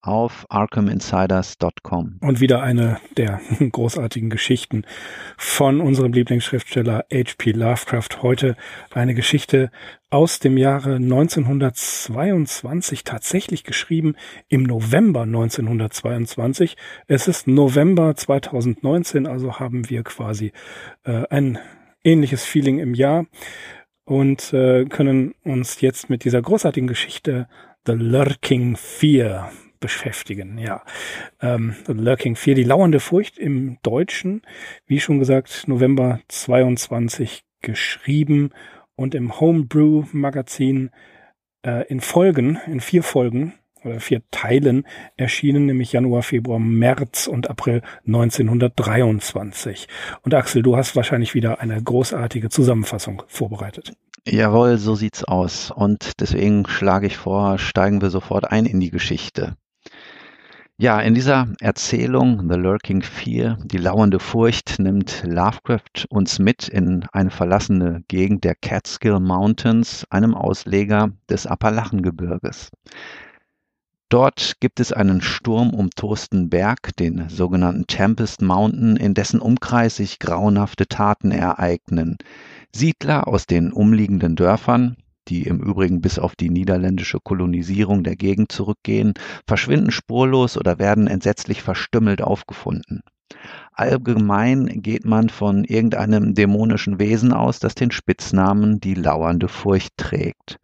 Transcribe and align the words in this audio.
Auf 0.00 0.46
arkhaminsiders.com. 0.48 2.18
Und 2.20 2.40
wieder 2.40 2.62
eine 2.62 3.00
der 3.16 3.40
großartigen 3.58 4.30
Geschichten 4.30 4.84
von 5.36 5.80
unserem 5.80 6.12
Lieblingsschriftsteller 6.12 7.04
H.P. 7.12 7.50
Lovecraft. 7.50 8.22
Heute 8.22 8.56
eine 8.92 9.14
Geschichte 9.14 9.72
aus 10.08 10.38
dem 10.38 10.56
Jahre 10.56 10.94
1922, 10.94 13.02
tatsächlich 13.02 13.64
geschrieben 13.64 14.14
im 14.48 14.62
November 14.62 15.22
1922. 15.22 16.76
Es 17.08 17.26
ist 17.26 17.48
November 17.48 18.14
2019, 18.14 19.26
also 19.26 19.58
haben 19.58 19.90
wir 19.90 20.04
quasi 20.04 20.52
äh, 21.02 21.24
ein 21.28 21.58
ähnliches 22.04 22.44
Feeling 22.44 22.78
im 22.78 22.94
Jahr 22.94 23.26
und 24.04 24.52
äh, 24.52 24.84
können 24.84 25.34
uns 25.42 25.80
jetzt 25.80 26.08
mit 26.08 26.24
dieser 26.24 26.40
großartigen 26.40 26.86
Geschichte 26.86 27.48
The 27.84 27.92
Lurking 27.92 28.76
Fear 28.76 29.50
beschäftigen. 29.80 30.58
Ja, 30.58 30.82
ähm, 31.40 31.74
Lurking 31.86 32.36
Fear, 32.36 32.54
die 32.54 32.64
lauernde 32.64 33.00
Furcht 33.00 33.38
im 33.38 33.78
Deutschen, 33.82 34.42
wie 34.86 35.00
schon 35.00 35.18
gesagt, 35.18 35.64
November 35.66 36.20
22 36.28 37.44
geschrieben 37.60 38.50
und 38.96 39.14
im 39.14 39.40
Homebrew 39.40 40.04
Magazin 40.12 40.90
äh, 41.62 41.86
in 41.88 42.00
Folgen, 42.00 42.58
in 42.66 42.80
vier 42.80 43.02
Folgen 43.02 43.54
oder 43.84 44.00
vier 44.00 44.22
Teilen 44.30 44.86
erschienen, 45.16 45.66
nämlich 45.66 45.92
Januar, 45.92 46.22
Februar, 46.22 46.58
März 46.58 47.26
und 47.26 47.48
April 47.48 47.82
1923. 48.06 49.88
Und 50.22 50.34
Axel, 50.34 50.62
du 50.62 50.76
hast 50.76 50.96
wahrscheinlich 50.96 51.34
wieder 51.34 51.60
eine 51.60 51.80
großartige 51.82 52.48
Zusammenfassung 52.48 53.22
vorbereitet. 53.28 53.92
Jawohl, 54.26 54.78
so 54.78 54.94
sieht's 54.94 55.24
aus. 55.24 55.70
Und 55.70 56.12
deswegen 56.20 56.66
schlage 56.66 57.06
ich 57.06 57.16
vor, 57.16 57.58
steigen 57.58 58.02
wir 58.02 58.10
sofort 58.10 58.50
ein 58.50 58.66
in 58.66 58.80
die 58.80 58.90
Geschichte. 58.90 59.56
Ja, 60.80 61.00
in 61.00 61.14
dieser 61.14 61.48
Erzählung 61.60 62.48
The 62.48 62.56
Lurking 62.56 63.02
Fear, 63.02 63.58
die 63.64 63.78
lauernde 63.78 64.20
Furcht, 64.20 64.78
nimmt 64.78 65.24
Lovecraft 65.26 66.06
uns 66.08 66.38
mit 66.38 66.68
in 66.68 67.04
eine 67.12 67.30
verlassene 67.32 68.04
Gegend 68.06 68.44
der 68.44 68.54
Catskill 68.54 69.18
Mountains, 69.18 70.06
einem 70.08 70.36
Ausleger 70.36 71.10
des 71.28 71.48
Appalachengebirges. 71.48 72.70
Dort 74.08 74.60
gibt 74.60 74.78
es 74.78 74.92
einen 74.92 75.20
sturmumtosten 75.20 76.48
Berg, 76.48 76.94
den 76.94 77.28
sogenannten 77.28 77.88
Tempest 77.88 78.40
Mountain, 78.40 78.94
in 78.94 79.14
dessen 79.14 79.40
Umkreis 79.40 79.96
sich 79.96 80.20
grauenhafte 80.20 80.86
Taten 80.86 81.32
ereignen. 81.32 82.18
Siedler 82.72 83.26
aus 83.26 83.46
den 83.46 83.72
umliegenden 83.72 84.36
Dörfern, 84.36 84.96
die 85.28 85.42
im 85.44 85.60
Übrigen 85.60 86.00
bis 86.00 86.18
auf 86.18 86.34
die 86.34 86.50
niederländische 86.50 87.18
Kolonisierung 87.22 88.02
der 88.02 88.16
Gegend 88.16 88.50
zurückgehen, 88.52 89.14
verschwinden 89.46 89.90
spurlos 89.90 90.56
oder 90.56 90.78
werden 90.78 91.06
entsetzlich 91.06 91.62
verstümmelt 91.62 92.22
aufgefunden. 92.22 93.02
Allgemein 93.72 94.82
geht 94.82 95.04
man 95.04 95.28
von 95.28 95.64
irgendeinem 95.64 96.34
dämonischen 96.34 96.98
Wesen 96.98 97.32
aus, 97.32 97.60
das 97.60 97.74
den 97.74 97.90
Spitznamen 97.90 98.80
die 98.80 98.94
lauernde 98.94 99.48
Furcht 99.48 99.96
trägt. 99.96 100.58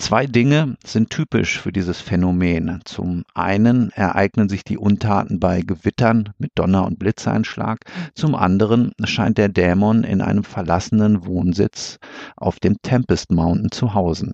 Zwei 0.00 0.26
Dinge 0.26 0.76
sind 0.82 1.10
typisch 1.10 1.60
für 1.60 1.72
dieses 1.72 2.00
Phänomen. 2.00 2.80
Zum 2.86 3.24
einen 3.34 3.90
ereignen 3.90 4.48
sich 4.48 4.64
die 4.64 4.78
Untaten 4.78 5.38
bei 5.38 5.60
Gewittern 5.60 6.32
mit 6.38 6.52
Donner- 6.54 6.86
und 6.86 6.98
Blitzeinschlag. 6.98 7.80
Zum 8.14 8.34
anderen 8.34 8.92
scheint 9.04 9.36
der 9.36 9.50
Dämon 9.50 10.02
in 10.02 10.22
einem 10.22 10.42
verlassenen 10.42 11.26
Wohnsitz 11.26 11.98
auf 12.34 12.58
dem 12.60 12.80
Tempest 12.80 13.30
Mountain 13.30 13.70
zu 13.70 13.92
hausen. 13.92 14.32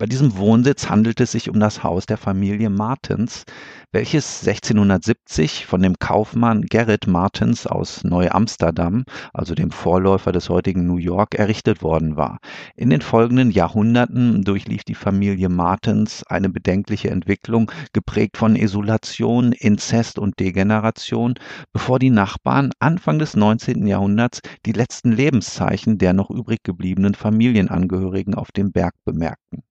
Bei 0.00 0.06
diesem 0.06 0.36
Wohnsitz 0.36 0.88
handelt 0.88 1.20
es 1.20 1.32
sich 1.32 1.50
um 1.50 1.58
das 1.58 1.82
Haus 1.82 2.06
der 2.06 2.18
Familie 2.18 2.70
Martens, 2.70 3.42
welches 3.90 4.46
1670 4.46 5.66
von 5.66 5.82
dem 5.82 5.98
Kaufmann 5.98 6.62
Gerrit 6.62 7.08
Martens 7.08 7.66
aus 7.66 8.04
Neu-Amsterdam, 8.04 9.02
also 9.34 9.56
dem 9.56 9.72
Vorläufer 9.72 10.30
des 10.30 10.50
heutigen 10.50 10.86
New 10.86 10.98
York, 10.98 11.34
errichtet 11.34 11.82
worden 11.82 12.16
war. 12.16 12.38
In 12.76 12.90
den 12.90 13.00
folgenden 13.00 13.50
Jahrhunderten 13.50 14.44
durchlief 14.44 14.84
die 14.84 14.94
Familie 14.94 15.48
Martens 15.48 16.22
eine 16.28 16.48
bedenkliche 16.48 17.10
Entwicklung, 17.10 17.68
geprägt 17.92 18.36
von 18.36 18.54
Isolation, 18.54 19.50
Inzest 19.50 20.20
und 20.20 20.38
Degeneration, 20.38 21.34
bevor 21.72 21.98
die 21.98 22.10
Nachbarn 22.10 22.70
Anfang 22.78 23.18
des 23.18 23.34
19. 23.34 23.84
Jahrhunderts 23.88 24.42
die 24.64 24.70
letzten 24.70 25.10
Lebenszeichen 25.10 25.98
der 25.98 26.12
noch 26.12 26.30
übrig 26.30 26.62
gebliebenen 26.62 27.14
Familienangehörigen 27.14 28.36
auf 28.36 28.52
dem 28.52 28.70
Berg 28.70 28.94
bemerkten. 29.04 29.64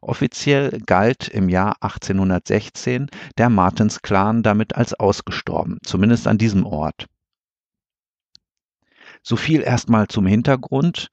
Offiziell 0.00 0.80
galt 0.86 1.28
im 1.28 1.48
Jahr 1.48 1.76
1816 1.80 3.10
der 3.38 3.48
Martens-Clan 3.50 4.42
damit 4.42 4.74
als 4.74 4.94
ausgestorben, 4.94 5.78
zumindest 5.82 6.26
an 6.26 6.38
diesem 6.38 6.66
Ort. 6.66 7.06
So 9.22 9.36
viel 9.36 9.62
erstmal 9.62 10.08
zum 10.08 10.26
Hintergrund. 10.26 11.08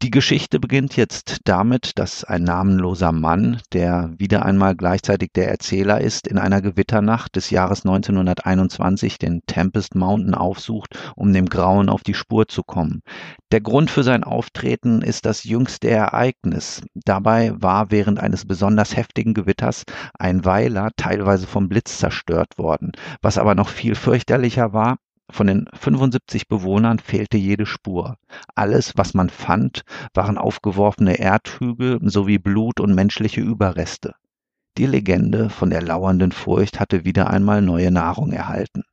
Die 0.00 0.12
Geschichte 0.12 0.60
beginnt 0.60 0.94
jetzt 0.94 1.38
damit, 1.42 1.98
dass 1.98 2.22
ein 2.22 2.44
namenloser 2.44 3.10
Mann, 3.10 3.60
der 3.72 4.14
wieder 4.16 4.44
einmal 4.44 4.76
gleichzeitig 4.76 5.32
der 5.34 5.48
Erzähler 5.50 6.00
ist, 6.00 6.28
in 6.28 6.38
einer 6.38 6.62
Gewitternacht 6.62 7.34
des 7.34 7.50
Jahres 7.50 7.84
1921 7.84 9.18
den 9.18 9.42
Tempest 9.48 9.96
Mountain 9.96 10.34
aufsucht, 10.34 10.96
um 11.16 11.32
dem 11.32 11.46
Grauen 11.46 11.88
auf 11.88 12.04
die 12.04 12.14
Spur 12.14 12.46
zu 12.46 12.62
kommen. 12.62 13.02
Der 13.50 13.60
Grund 13.60 13.90
für 13.90 14.04
sein 14.04 14.22
Auftreten 14.22 15.02
ist 15.02 15.26
das 15.26 15.42
jüngste 15.42 15.90
Ereignis. 15.90 16.82
Dabei 16.94 17.60
war 17.60 17.90
während 17.90 18.20
eines 18.20 18.46
besonders 18.46 18.96
heftigen 18.96 19.34
Gewitters 19.34 19.82
ein 20.16 20.44
Weiler 20.44 20.90
teilweise 20.96 21.48
vom 21.48 21.68
Blitz 21.68 21.98
zerstört 21.98 22.56
worden. 22.56 22.92
Was 23.20 23.36
aber 23.36 23.56
noch 23.56 23.68
viel 23.68 23.96
fürchterlicher 23.96 24.72
war, 24.72 24.98
von 25.30 25.46
den 25.46 25.66
75 25.74 26.48
Bewohnern 26.48 26.98
fehlte 26.98 27.36
jede 27.36 27.66
Spur. 27.66 28.16
Alles, 28.54 28.96
was 28.96 29.14
man 29.14 29.30
fand, 29.30 29.82
waren 30.14 30.38
aufgeworfene 30.38 31.18
Erdhügel 31.18 31.98
sowie 32.02 32.38
Blut 32.38 32.80
und 32.80 32.94
menschliche 32.94 33.40
Überreste. 33.40 34.14
Die 34.78 34.86
Legende 34.86 35.50
von 35.50 35.70
der 35.70 35.82
lauernden 35.82 36.32
Furcht 36.32 36.80
hatte 36.80 37.04
wieder 37.04 37.30
einmal 37.30 37.62
neue 37.62 37.90
Nahrung 37.90 38.32
erhalten. 38.32 38.84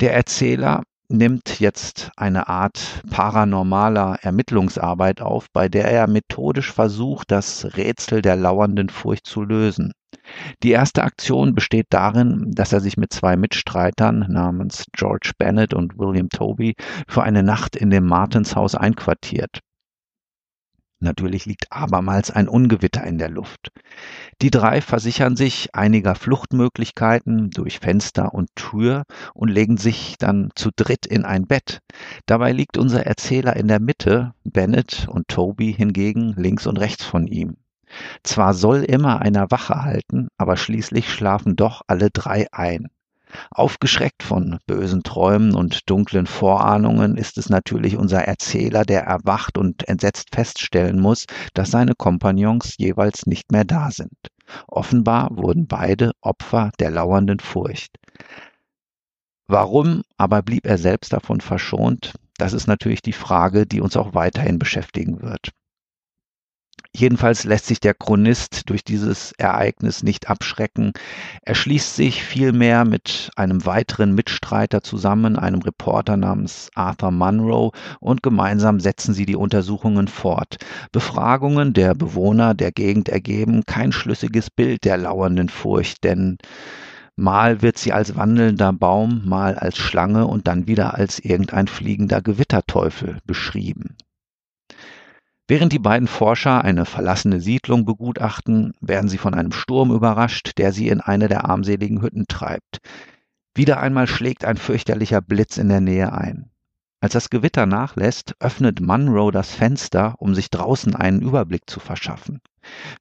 Der 0.00 0.14
Erzähler 0.14 0.82
nimmt 1.08 1.60
jetzt 1.60 2.10
eine 2.16 2.48
Art 2.48 3.02
paranormaler 3.10 4.18
Ermittlungsarbeit 4.22 5.20
auf, 5.20 5.46
bei 5.52 5.68
der 5.68 5.90
er 5.90 6.06
methodisch 6.06 6.72
versucht, 6.72 7.30
das 7.30 7.76
Rätsel 7.76 8.22
der 8.22 8.36
lauernden 8.36 8.90
Furcht 8.90 9.26
zu 9.26 9.42
lösen. 9.42 9.92
Die 10.62 10.70
erste 10.70 11.04
Aktion 11.04 11.54
besteht 11.54 11.86
darin, 11.90 12.50
dass 12.52 12.72
er 12.72 12.80
sich 12.80 12.96
mit 12.96 13.12
zwei 13.12 13.36
Mitstreitern 13.36 14.26
namens 14.28 14.84
George 14.92 15.32
Bennett 15.38 15.72
und 15.72 15.98
William 15.98 16.28
Toby 16.28 16.74
für 17.06 17.22
eine 17.22 17.42
Nacht 17.42 17.76
in 17.76 17.90
dem 17.90 18.06
Martenshaus 18.06 18.74
einquartiert. 18.74 19.60
Natürlich 21.00 21.46
liegt 21.46 21.70
abermals 21.70 22.32
ein 22.32 22.48
Ungewitter 22.48 23.04
in 23.04 23.18
der 23.18 23.28
Luft. 23.28 23.70
Die 24.42 24.50
drei 24.50 24.80
versichern 24.80 25.36
sich 25.36 25.74
einiger 25.74 26.16
Fluchtmöglichkeiten 26.16 27.50
durch 27.50 27.78
Fenster 27.78 28.34
und 28.34 28.48
Tür 28.56 29.04
und 29.32 29.48
legen 29.48 29.76
sich 29.76 30.16
dann 30.18 30.50
zu 30.56 30.70
dritt 30.74 31.06
in 31.06 31.24
ein 31.24 31.46
Bett. 31.46 31.80
Dabei 32.26 32.50
liegt 32.50 32.76
unser 32.78 33.06
Erzähler 33.06 33.54
in 33.54 33.68
der 33.68 33.80
Mitte, 33.80 34.34
Bennett 34.42 35.06
und 35.08 35.28
Toby 35.28 35.72
hingegen 35.72 36.34
links 36.36 36.66
und 36.66 36.78
rechts 36.78 37.04
von 37.04 37.28
ihm. 37.28 37.56
Zwar 38.24 38.52
soll 38.52 38.82
immer 38.82 39.20
einer 39.20 39.50
Wache 39.50 39.82
halten, 39.82 40.28
aber 40.36 40.56
schließlich 40.56 41.10
schlafen 41.10 41.54
doch 41.56 41.82
alle 41.86 42.10
drei 42.10 42.48
ein. 42.52 42.88
Aufgeschreckt 43.50 44.22
von 44.22 44.58
bösen 44.66 45.02
Träumen 45.02 45.54
und 45.54 45.88
dunklen 45.90 46.26
Vorahnungen 46.26 47.16
ist 47.16 47.38
es 47.38 47.48
natürlich 47.48 47.96
unser 47.96 48.22
Erzähler, 48.24 48.84
der 48.84 49.02
erwacht 49.02 49.58
und 49.58 49.88
entsetzt 49.88 50.34
feststellen 50.34 51.00
muss, 51.00 51.26
dass 51.54 51.70
seine 51.70 51.94
Kompagnons 51.94 52.74
jeweils 52.78 53.26
nicht 53.26 53.52
mehr 53.52 53.64
da 53.64 53.90
sind. 53.90 54.16
Offenbar 54.66 55.36
wurden 55.36 55.66
beide 55.66 56.12
Opfer 56.20 56.70
der 56.78 56.90
lauernden 56.90 57.40
Furcht. 57.40 57.96
Warum 59.46 60.02
aber 60.16 60.42
blieb 60.42 60.66
er 60.66 60.78
selbst 60.78 61.12
davon 61.12 61.40
verschont? 61.40 62.14
Das 62.36 62.52
ist 62.52 62.66
natürlich 62.66 63.02
die 63.02 63.12
Frage, 63.12 63.66
die 63.66 63.80
uns 63.80 63.96
auch 63.96 64.14
weiterhin 64.14 64.58
beschäftigen 64.58 65.22
wird. 65.22 65.50
Jedenfalls 66.98 67.44
lässt 67.44 67.66
sich 67.66 67.78
der 67.78 67.94
Chronist 67.94 68.68
durch 68.68 68.82
dieses 68.82 69.30
Ereignis 69.38 70.02
nicht 70.02 70.28
abschrecken. 70.28 70.92
Er 71.42 71.54
schließt 71.54 71.94
sich 71.94 72.24
vielmehr 72.24 72.84
mit 72.84 73.30
einem 73.36 73.64
weiteren 73.64 74.16
Mitstreiter 74.16 74.82
zusammen, 74.82 75.38
einem 75.38 75.62
Reporter 75.62 76.16
namens 76.16 76.70
Arthur 76.74 77.12
Munro, 77.12 77.70
und 78.00 78.24
gemeinsam 78.24 78.80
setzen 78.80 79.14
sie 79.14 79.26
die 79.26 79.36
Untersuchungen 79.36 80.08
fort. 80.08 80.56
Befragungen 80.90 81.72
der 81.72 81.94
Bewohner 81.94 82.54
der 82.54 82.72
Gegend 82.72 83.08
ergeben 83.08 83.62
kein 83.64 83.92
schlüssiges 83.92 84.50
Bild 84.50 84.84
der 84.84 84.96
lauernden 84.96 85.50
Furcht, 85.50 86.02
denn 86.02 86.38
Mal 87.14 87.62
wird 87.62 87.78
sie 87.78 87.92
als 87.92 88.16
wandelnder 88.16 88.72
Baum, 88.72 89.22
mal 89.24 89.56
als 89.56 89.76
Schlange 89.76 90.26
und 90.26 90.46
dann 90.46 90.68
wieder 90.68 90.94
als 90.94 91.18
irgendein 91.18 91.66
fliegender 91.66 92.22
Gewitterteufel 92.22 93.18
beschrieben. 93.24 93.96
Während 95.50 95.72
die 95.72 95.78
beiden 95.78 96.08
Forscher 96.08 96.62
eine 96.62 96.84
verlassene 96.84 97.40
Siedlung 97.40 97.86
begutachten, 97.86 98.74
werden 98.82 99.08
sie 99.08 99.16
von 99.16 99.32
einem 99.32 99.52
Sturm 99.52 99.90
überrascht, 99.90 100.58
der 100.58 100.72
sie 100.72 100.88
in 100.88 101.00
eine 101.00 101.26
der 101.28 101.46
armseligen 101.46 102.02
Hütten 102.02 102.26
treibt. 102.28 102.80
Wieder 103.54 103.80
einmal 103.80 104.06
schlägt 104.06 104.44
ein 104.44 104.58
fürchterlicher 104.58 105.22
Blitz 105.22 105.56
in 105.56 105.70
der 105.70 105.80
Nähe 105.80 106.12
ein. 106.12 106.50
Als 107.00 107.14
das 107.14 107.30
Gewitter 107.30 107.64
nachlässt, 107.64 108.34
öffnet 108.40 108.80
Munro 108.80 109.30
das 109.30 109.54
Fenster, 109.54 110.16
um 110.18 110.34
sich 110.34 110.50
draußen 110.50 110.94
einen 110.94 111.22
Überblick 111.22 111.62
zu 111.70 111.80
verschaffen. 111.80 112.40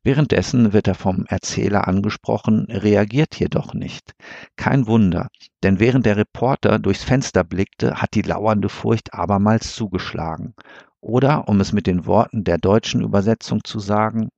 Währenddessen 0.04 0.72
wird 0.72 0.88
er 0.88 0.96
vom 0.96 1.26
Erzähler 1.28 1.88
angesprochen, 1.88 2.68
reagiert 2.70 3.36
jedoch 3.36 3.74
nicht. 3.74 4.14
Kein 4.56 4.88
Wunder, 4.88 5.30
denn 5.64 5.80
während 5.80 6.06
der 6.06 6.16
Reporter 6.16 6.80
durchs 6.80 7.04
Fenster 7.04 7.44
blickte, 7.44 7.96
hat 7.96 8.14
die 8.14 8.22
lauernde 8.22 8.70
Furcht 8.70 9.14
abermals 9.14 9.76
zugeschlagen. 9.76 10.54
Oder, 11.02 11.48
um 11.48 11.60
es 11.60 11.74
mit 11.74 11.88
den 11.88 12.06
Worten 12.06 12.44
der 12.44 12.58
deutschen 12.58 13.02
Übersetzung 13.02 13.64
zu 13.64 13.80
sagen, 13.80 14.30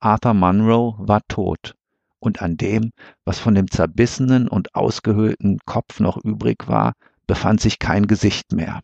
Arthur 0.00 0.34
Munro 0.34 0.96
war 0.98 1.22
tot, 1.28 1.74
und 2.18 2.42
an 2.42 2.56
dem, 2.56 2.92
was 3.24 3.38
von 3.38 3.54
dem 3.54 3.70
zerbissenen 3.70 4.48
und 4.48 4.74
ausgehöhlten 4.74 5.58
Kopf 5.64 6.00
noch 6.00 6.16
übrig 6.16 6.68
war, 6.68 6.94
befand 7.26 7.60
sich 7.60 7.78
kein 7.78 8.06
Gesicht 8.06 8.52
mehr. 8.52 8.80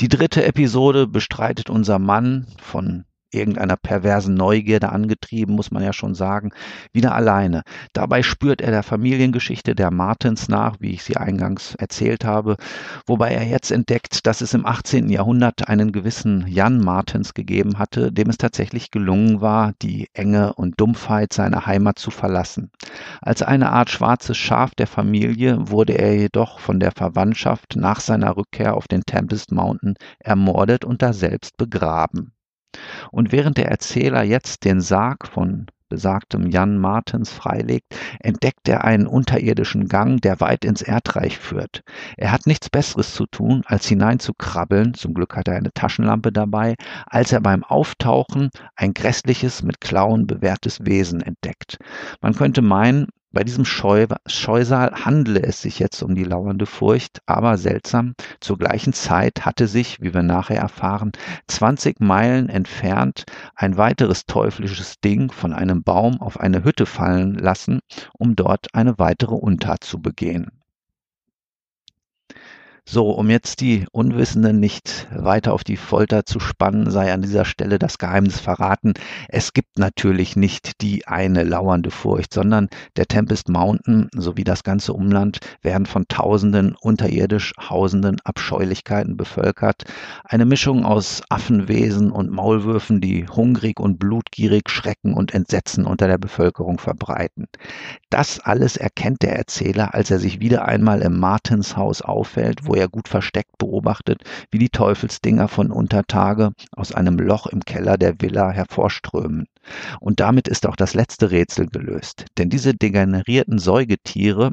Die 0.00 0.08
dritte 0.08 0.44
Episode 0.44 1.06
bestreitet 1.06 1.70
unser 1.70 1.98
Mann 1.98 2.46
von 2.58 3.04
irgendeiner 3.30 3.76
perversen 3.76 4.34
Neugierde 4.34 4.90
angetrieben, 4.90 5.54
muss 5.54 5.70
man 5.70 5.82
ja 5.82 5.92
schon 5.92 6.14
sagen, 6.14 6.52
wieder 6.92 7.14
alleine. 7.14 7.62
Dabei 7.92 8.22
spürt 8.22 8.60
er 8.60 8.70
der 8.70 8.82
Familiengeschichte 8.82 9.74
der 9.74 9.90
Martins 9.90 10.48
nach, 10.48 10.76
wie 10.80 10.92
ich 10.92 11.02
sie 11.02 11.16
eingangs 11.16 11.74
erzählt 11.76 12.24
habe, 12.24 12.56
wobei 13.06 13.32
er 13.32 13.44
jetzt 13.44 13.70
entdeckt, 13.70 14.26
dass 14.26 14.40
es 14.40 14.54
im 14.54 14.66
18. 14.66 15.08
Jahrhundert 15.08 15.68
einen 15.68 15.92
gewissen 15.92 16.46
Jan 16.46 16.80
Martins 16.80 17.34
gegeben 17.34 17.78
hatte, 17.78 18.12
dem 18.12 18.30
es 18.30 18.38
tatsächlich 18.38 18.90
gelungen 18.90 19.40
war, 19.40 19.72
die 19.82 20.08
Enge 20.14 20.54
und 20.54 20.80
Dumpfheit 20.80 21.32
seiner 21.32 21.66
Heimat 21.66 21.98
zu 21.98 22.10
verlassen. 22.10 22.70
Als 23.20 23.42
eine 23.42 23.70
Art 23.70 23.90
schwarzes 23.90 24.36
Schaf 24.36 24.74
der 24.74 24.86
Familie 24.86 25.70
wurde 25.70 25.94
er 25.94 26.14
jedoch 26.14 26.58
von 26.60 26.80
der 26.80 26.92
Verwandtschaft 26.92 27.76
nach 27.76 28.00
seiner 28.00 28.36
Rückkehr 28.36 28.74
auf 28.74 28.88
den 28.88 29.02
Tempest 29.02 29.52
Mountain 29.52 29.94
ermordet 30.18 30.84
und 30.84 31.02
daselbst 31.02 31.56
begraben. 31.56 32.35
Und 33.10 33.32
während 33.32 33.56
der 33.56 33.68
Erzähler 33.68 34.22
jetzt 34.22 34.64
den 34.64 34.80
Sarg 34.80 35.26
von 35.26 35.66
besagtem 35.88 36.50
Jan 36.50 36.78
Martens 36.78 37.30
freilegt, 37.30 37.94
entdeckt 38.20 38.68
er 38.68 38.84
einen 38.84 39.06
unterirdischen 39.06 39.88
Gang, 39.88 40.20
der 40.20 40.40
weit 40.40 40.64
ins 40.64 40.82
Erdreich 40.82 41.38
führt. 41.38 41.82
Er 42.16 42.32
hat 42.32 42.46
nichts 42.46 42.68
Besseres 42.70 43.14
zu 43.14 43.26
tun, 43.26 43.62
als 43.66 43.86
hineinzukrabbeln, 43.86 44.94
zum 44.94 45.14
Glück 45.14 45.36
hat 45.36 45.48
er 45.48 45.56
eine 45.56 45.72
Taschenlampe 45.72 46.32
dabei, 46.32 46.74
als 47.06 47.32
er 47.32 47.40
beim 47.40 47.62
Auftauchen 47.62 48.50
ein 48.74 48.94
grässliches, 48.94 49.62
mit 49.62 49.80
Klauen 49.80 50.26
bewehrtes 50.26 50.84
Wesen 50.84 51.20
entdeckt. 51.20 51.78
Man 52.20 52.34
könnte 52.34 52.62
meinen, 52.62 53.06
bei 53.36 53.44
diesem 53.44 53.66
Scheu 53.66 54.06
Scheusal 54.24 55.04
handele 55.04 55.42
es 55.42 55.60
sich 55.60 55.78
jetzt 55.78 56.02
um 56.02 56.14
die 56.14 56.24
lauernde 56.24 56.64
Furcht, 56.64 57.20
aber 57.26 57.58
seltsam, 57.58 58.14
zur 58.40 58.56
gleichen 58.56 58.94
Zeit 58.94 59.44
hatte 59.44 59.66
sich, 59.66 60.00
wie 60.00 60.14
wir 60.14 60.22
nachher 60.22 60.56
erfahren, 60.56 61.12
20 61.46 62.00
Meilen 62.00 62.48
entfernt 62.48 63.24
ein 63.54 63.76
weiteres 63.76 64.24
teuflisches 64.24 65.00
Ding 65.00 65.30
von 65.30 65.52
einem 65.52 65.82
Baum 65.82 66.18
auf 66.18 66.40
eine 66.40 66.64
Hütte 66.64 66.86
fallen 66.86 67.34
lassen, 67.34 67.80
um 68.14 68.36
dort 68.36 68.74
eine 68.74 68.98
weitere 68.98 69.34
Untat 69.34 69.84
zu 69.84 70.00
begehen. 70.00 70.50
So, 72.88 73.10
um 73.10 73.30
jetzt 73.30 73.60
die 73.62 73.84
Unwissenden 73.90 74.60
nicht 74.60 75.08
weiter 75.10 75.54
auf 75.54 75.64
die 75.64 75.76
Folter 75.76 76.24
zu 76.24 76.38
spannen, 76.38 76.88
sei 76.88 77.12
an 77.12 77.20
dieser 77.20 77.44
Stelle 77.44 77.80
das 77.80 77.98
Geheimnis 77.98 78.38
verraten. 78.38 78.94
Es 79.28 79.52
gibt 79.52 79.76
natürlich 79.76 80.36
nicht 80.36 80.80
die 80.82 81.04
eine 81.08 81.42
lauernde 81.42 81.90
Furcht, 81.90 82.32
sondern 82.32 82.68
der 82.94 83.06
Tempest 83.06 83.48
Mountain 83.48 84.08
sowie 84.14 84.44
das 84.44 84.62
ganze 84.62 84.92
Umland 84.92 85.40
werden 85.62 85.84
von 85.84 86.06
tausenden 86.06 86.76
unterirdisch 86.80 87.54
hausenden 87.58 88.20
Abscheulichkeiten 88.20 89.16
bevölkert. 89.16 89.82
Eine 90.22 90.44
Mischung 90.44 90.84
aus 90.84 91.22
Affenwesen 91.28 92.12
und 92.12 92.30
Maulwürfen, 92.30 93.00
die 93.00 93.26
hungrig 93.26 93.80
und 93.80 93.98
blutgierig 93.98 94.70
Schrecken 94.70 95.12
und 95.12 95.34
Entsetzen 95.34 95.86
unter 95.86 96.06
der 96.06 96.18
Bevölkerung 96.18 96.78
verbreiten. 96.78 97.48
Das 98.10 98.38
alles 98.38 98.76
erkennt 98.76 99.22
der 99.22 99.34
Erzähler, 99.34 99.92
als 99.92 100.12
er 100.12 100.20
sich 100.20 100.38
wieder 100.38 100.66
einmal 100.66 101.02
im 101.02 101.18
Martinshaus 101.18 102.00
auffällt, 102.00 102.60
wo 102.64 102.75
er 102.76 102.88
gut 102.88 103.08
versteckt 103.08 103.58
beobachtet, 103.58 104.22
wie 104.50 104.58
die 104.58 104.68
Teufelsdinger 104.68 105.48
von 105.48 105.70
Untertage 105.70 106.52
aus 106.72 106.92
einem 106.92 107.18
Loch 107.18 107.46
im 107.46 107.60
Keller 107.60 107.98
der 107.98 108.20
Villa 108.20 108.50
hervorströmen. 108.50 109.46
Und 110.00 110.20
damit 110.20 110.48
ist 110.48 110.66
auch 110.66 110.76
das 110.76 110.94
letzte 110.94 111.30
Rätsel 111.30 111.66
gelöst. 111.66 112.26
Denn 112.38 112.50
diese 112.50 112.74
degenerierten 112.74 113.58
Säugetiere, 113.58 114.52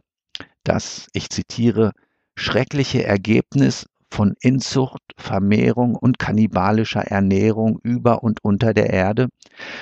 das, 0.64 1.08
ich 1.14 1.30
zitiere, 1.30 1.92
schreckliche 2.36 3.04
Ergebnis 3.04 3.86
von 4.14 4.36
Inzucht, 4.42 5.02
Vermehrung 5.18 5.96
und 5.96 6.20
kannibalischer 6.20 7.02
Ernährung 7.02 7.80
über 7.82 8.24
und 8.24 8.44
unter 8.44 8.76
der 8.76 8.92
Erde, 8.92 9.30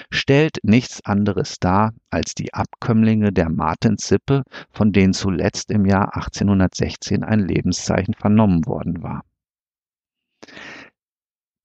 stellt 0.09 0.59
nichts 0.63 1.03
anderes 1.03 1.59
dar 1.59 1.93
als 2.09 2.33
die 2.33 2.53
Abkömmlinge 2.53 3.33
der 3.33 3.49
Martensippe, 3.49 4.43
von 4.71 4.93
denen 4.93 5.13
zuletzt 5.13 5.69
im 5.69 5.85
Jahr 5.85 6.15
1816 6.15 7.23
ein 7.23 7.39
Lebenszeichen 7.41 8.13
vernommen 8.13 8.65
worden 8.65 9.03
war. 9.03 9.23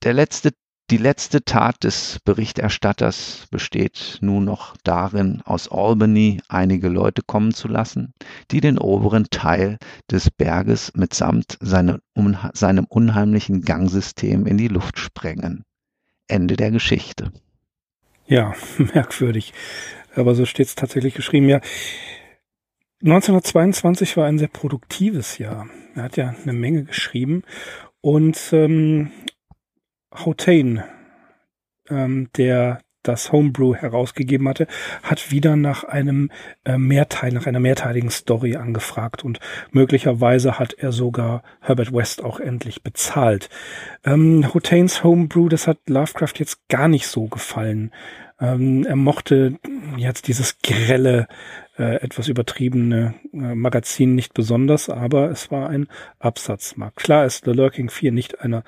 Der 0.03 0.12
letzte 0.12 0.51
die 0.91 0.99
letzte 0.99 1.44
Tat 1.44 1.83
des 1.83 2.21
Berichterstatters 2.25 3.49
besteht 3.50 4.19
nun 4.21 4.44
noch 4.44 4.77
darin, 4.85 5.43
aus 5.44 5.69
Albany 5.69 6.41
einige 6.49 6.88
Leute 6.88 7.23
kommen 7.23 7.53
zu 7.53 7.67
lassen, 7.67 8.12
die 8.53 8.61
den 8.61 8.79
oberen 8.79 9.27
Teil 9.31 9.79
des 10.11 10.31
Berges 10.31 10.93
mitsamt 10.94 11.59
seine, 11.61 12.00
um, 12.14 12.37
seinem 12.52 12.85
unheimlichen 12.85 13.62
Gangsystem 13.62 14.47
in 14.47 14.59
die 14.59 14.69
Luft 14.69 14.99
sprengen. 14.99 15.64
Ende 16.28 16.57
der 16.57 16.71
Geschichte. 16.71 17.33
Ja, 18.26 18.55
merkwürdig. 18.78 19.55
Aber 20.14 20.35
so 20.37 20.45
steht 20.47 20.69
es 20.69 20.76
tatsächlich 20.76 21.14
geschrieben. 21.14 21.49
Ja, 21.49 21.61
1922 23.02 24.16
war 24.16 24.26
ein 24.26 24.38
sehr 24.38 24.49
produktives 24.49 25.38
Jahr. 25.38 25.69
Er 25.97 26.05
hat 26.05 26.16
ja 26.16 26.35
eine 26.43 26.52
Menge 26.52 26.85
geschrieben 26.85 27.43
und 28.00 28.50
ähm, 28.52 29.11
Houghton, 30.25 30.82
ähm, 31.88 32.28
der 32.37 32.80
das 33.06 33.32
Homebrew 33.32 33.75
herausgegeben 33.75 34.49
hatte, 34.49 34.66
hat 35.02 35.30
wieder 35.30 35.56
nach 35.56 35.85
einem 35.85 36.30
äh, 36.64 36.76
Mehrteil, 36.76 37.32
nach 37.32 37.46
einer 37.46 37.61
mehrteiligen 37.61 38.11
Story 38.11 38.56
angefragt 38.56 39.25
und 39.25 39.40
möglicherweise 39.70 40.58
hat 40.58 40.75
er 40.75 40.92
sogar 40.92 41.42
Herbert 41.61 41.92
West 41.92 42.23
auch 42.23 42.40
endlich 42.40 42.82
bezahlt. 42.82 43.49
Ähm, 44.04 44.52
Houghtains 44.52 45.04
Homebrew, 45.04 45.49
das 45.49 45.66
hat 45.66 45.78
Lovecraft 45.88 46.35
jetzt 46.38 46.68
gar 46.68 46.88
nicht 46.88 47.06
so 47.06 47.26
gefallen. 47.26 47.92
Ähm, 48.38 48.85
er 48.85 48.96
mochte 48.96 49.58
jetzt 49.96 50.28
dieses 50.28 50.58
grelle, 50.58 51.26
äh, 51.78 51.96
etwas 52.02 52.28
übertriebene 52.28 53.14
äh, 53.32 53.54
Magazin 53.54 54.14
nicht 54.14 54.35
besonders, 54.35 54.88
aber 54.90 55.30
es 55.30 55.50
war 55.50 55.70
ein 55.70 55.88
Absatzmarkt. 56.18 56.96
Klar 56.96 57.25
ist 57.25 57.44
The 57.44 57.52
Lurking 57.52 57.88
4 57.88 58.12
nicht 58.12 58.40
einer 58.40 58.64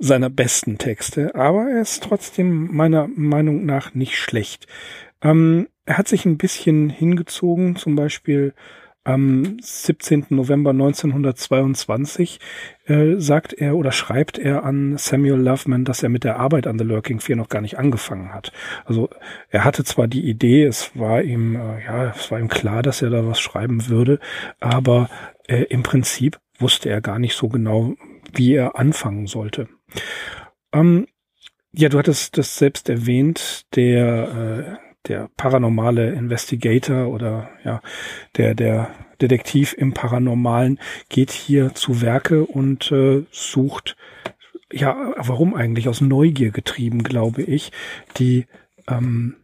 seiner 0.00 0.30
besten 0.30 0.78
Texte, 0.78 1.34
aber 1.34 1.70
er 1.70 1.82
ist 1.82 2.02
trotzdem 2.02 2.74
meiner 2.74 3.06
Meinung 3.06 3.66
nach 3.66 3.94
nicht 3.94 4.16
schlecht. 4.16 4.66
Ähm, 5.22 5.68
er 5.84 5.98
hat 5.98 6.08
sich 6.08 6.24
ein 6.24 6.38
bisschen 6.38 6.88
hingezogen, 6.88 7.76
zum 7.76 7.96
Beispiel 7.96 8.54
am 9.04 9.56
17. 9.60 10.26
November 10.30 10.70
1922 10.70 12.38
äh, 12.86 13.14
sagt 13.16 13.52
er 13.54 13.76
oder 13.76 13.92
schreibt 13.92 14.38
er 14.38 14.64
an 14.64 14.96
Samuel 14.98 15.40
Loveman, 15.40 15.84
dass 15.84 16.02
er 16.02 16.10
mit 16.10 16.24
der 16.24 16.38
Arbeit 16.38 16.66
an 16.66 16.78
The 16.78 16.84
Lurking 16.84 17.20
4 17.20 17.36
noch 17.36 17.48
gar 17.48 17.60
nicht 17.60 17.78
angefangen 17.78 18.34
hat. 18.34 18.52
Also 18.84 19.08
er 19.48 19.64
hatte 19.64 19.84
zwar 19.84 20.06
die 20.06 20.28
Idee, 20.28 20.64
es 20.64 20.96
war 20.98 21.22
ihm 21.22 21.56
äh, 21.56 21.84
ja, 21.84 22.10
es 22.10 22.30
war 22.30 22.38
ihm 22.38 22.48
klar, 22.48 22.82
dass 22.82 23.02
er 23.02 23.10
da 23.10 23.26
was 23.26 23.40
schreiben 23.40 23.88
würde, 23.88 24.18
aber 24.60 25.08
äh, 25.46 25.64
im 25.64 25.82
Prinzip 25.82 26.38
wusste 26.58 26.90
er 26.90 27.00
gar 27.00 27.18
nicht 27.18 27.34
so 27.34 27.48
genau, 27.48 27.94
wie 28.34 28.54
er 28.54 28.78
anfangen 28.78 29.26
sollte. 29.26 29.68
Ähm, 30.72 31.06
ja, 31.72 31.88
du 31.88 31.98
hattest 31.98 32.36
das 32.36 32.56
selbst 32.56 32.88
erwähnt, 32.88 33.66
der, 33.76 34.78
äh, 34.78 35.08
der 35.08 35.30
paranormale 35.36 36.12
Investigator 36.12 37.08
oder 37.08 37.50
ja, 37.64 37.80
der, 38.36 38.54
der 38.54 38.90
Detektiv 39.20 39.74
im 39.76 39.92
Paranormalen 39.92 40.78
geht 41.08 41.30
hier 41.30 41.74
zu 41.74 42.00
Werke 42.00 42.44
und 42.44 42.90
äh, 42.90 43.24
sucht, 43.30 43.96
ja, 44.72 45.12
warum 45.16 45.54
eigentlich? 45.54 45.88
Aus 45.88 46.00
Neugier 46.00 46.50
getrieben, 46.50 47.02
glaube 47.02 47.42
ich, 47.42 47.72
die 48.16 48.46
ähm, 48.88 49.36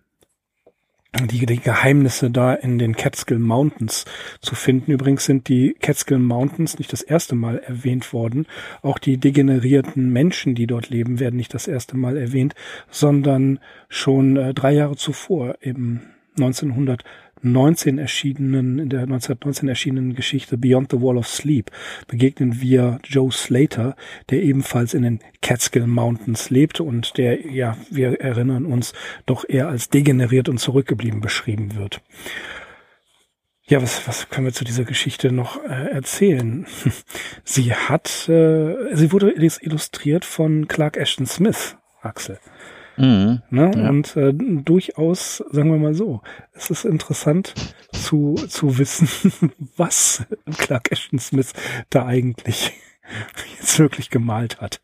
die, 1.25 1.47
die 1.47 1.61
Geheimnisse 1.61 2.31
da 2.31 2.55
in 2.55 2.79
den 2.79 2.95
Catskill 2.95 3.39
Mountains 3.39 4.05
zu 4.41 4.55
finden. 4.55 4.93
Übrigens 4.93 5.25
sind 5.25 5.49
die 5.49 5.75
Catskill 5.81 6.19
Mountains 6.19 6.79
nicht 6.79 6.93
das 6.93 7.03
erste 7.03 7.35
Mal 7.35 7.59
erwähnt 7.59 8.13
worden. 8.13 8.47
Auch 8.83 8.99
die 8.99 9.17
degenerierten 9.17 10.13
Menschen, 10.13 10.55
die 10.55 10.67
dort 10.67 10.91
leben, 10.91 11.19
werden 11.19 11.37
nicht 11.37 11.55
das 11.55 11.67
erste 11.67 11.97
Mal 11.97 12.17
erwähnt, 12.17 12.55
sondern 12.91 13.59
schon 13.89 14.37
äh, 14.37 14.55
drei 14.55 14.73
Jahre 14.73 14.97
zuvor, 14.97 15.57
eben 15.63 16.03
1900 16.39 17.03
19 17.53 17.99
erschienenen, 17.99 18.79
in 18.79 18.89
der 18.89 19.03
1919 19.03 19.69
erschienenen 19.69 20.15
Geschichte 20.15 20.59
Beyond 20.59 20.91
the 20.91 21.01
Wall 21.01 21.17
of 21.17 21.29
Sleep 21.29 21.71
begegnen 22.07 22.61
wir 22.61 22.99
Joe 23.05 23.33
Slater, 23.33 23.97
der 24.31 24.43
ebenfalls 24.43 24.95
in 24.95 25.03
den 25.03 25.21
Catskill 25.43 25.87
Mountains 25.87 26.51
lebt 26.51 26.81
und 26.81 27.17
der, 27.19 27.47
ja, 27.47 27.77
wir 27.91 28.21
erinnern 28.21 28.67
uns, 28.67 28.93
doch 29.27 29.45
eher 29.49 29.69
als 29.69 29.89
degeneriert 29.89 30.49
und 30.49 30.59
zurückgeblieben 30.59 31.21
beschrieben 31.21 31.77
wird. 31.77 32.03
Ja, 33.69 33.83
was, 33.83 34.07
was 34.07 34.29
können 34.29 34.47
wir 34.47 34.53
zu 34.53 34.65
dieser 34.65 34.85
Geschichte 34.85 35.33
noch 35.33 35.63
äh, 35.65 35.91
erzählen? 35.91 36.67
Sie 37.45 37.75
hat, 37.75 38.29
äh, 38.29 38.95
sie 38.95 39.11
wurde 39.11 39.33
illustriert 39.33 40.25
von 40.25 40.69
Clark 40.69 40.97
Ashton 40.97 41.27
Smith, 41.27 41.77
Axel. 42.01 42.39
Mhm, 42.97 43.43
ne? 43.51 43.71
Ja. 43.75 43.89
Und 43.89 44.17
äh, 44.17 44.33
durchaus, 44.35 45.43
sagen 45.51 45.71
wir 45.71 45.79
mal 45.79 45.95
so, 45.95 46.23
es 46.55 46.71
ist 46.71 46.85
interessant 46.85 47.55
zu, 47.93 48.35
zu 48.49 48.79
wissen, 48.79 49.53
was 49.77 50.25
Clark 50.59 50.93
Ashton 50.93 51.19
Smith 51.19 51.53
da 51.91 52.07
eigentlich 52.07 52.73
jetzt 53.61 53.79
wirklich 53.79 54.11
gemalt 54.11 54.61
hat. 54.61 54.81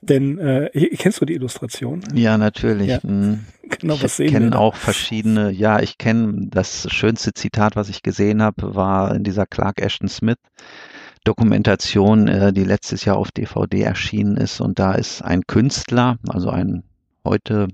Denn 0.00 0.38
äh, 0.38 0.70
kennst 0.96 1.20
du 1.20 1.24
die 1.24 1.34
Illustration? 1.34 2.02
Ja, 2.14 2.38
natürlich. 2.38 2.88
Ja. 2.88 3.00
Mhm. 3.02 3.46
Genau, 3.80 4.02
was 4.02 4.18
ich 4.18 4.30
kenne 4.30 4.58
auch 4.58 4.74
verschiedene, 4.74 5.50
ja, 5.50 5.80
ich 5.80 5.96
kenne 5.96 6.48
das 6.48 6.86
schönste 6.90 7.32
Zitat, 7.32 7.74
was 7.74 7.88
ich 7.88 8.02
gesehen 8.02 8.42
habe, 8.42 8.74
war 8.74 9.14
in 9.14 9.24
dieser 9.24 9.46
Clark 9.46 9.80
Ashton 9.80 10.08
Smith 10.08 10.36
Dokumentation, 11.24 12.28
äh, 12.28 12.52
die 12.52 12.64
letztes 12.64 13.04
Jahr 13.04 13.16
auf 13.16 13.30
DVD 13.30 13.82
erschienen 13.82 14.36
ist. 14.36 14.60
Und 14.60 14.78
da 14.78 14.94
ist 14.94 15.22
ein 15.22 15.46
Künstler, 15.46 16.18
also 16.28 16.50
ein 16.50 16.82
heute 17.24 17.68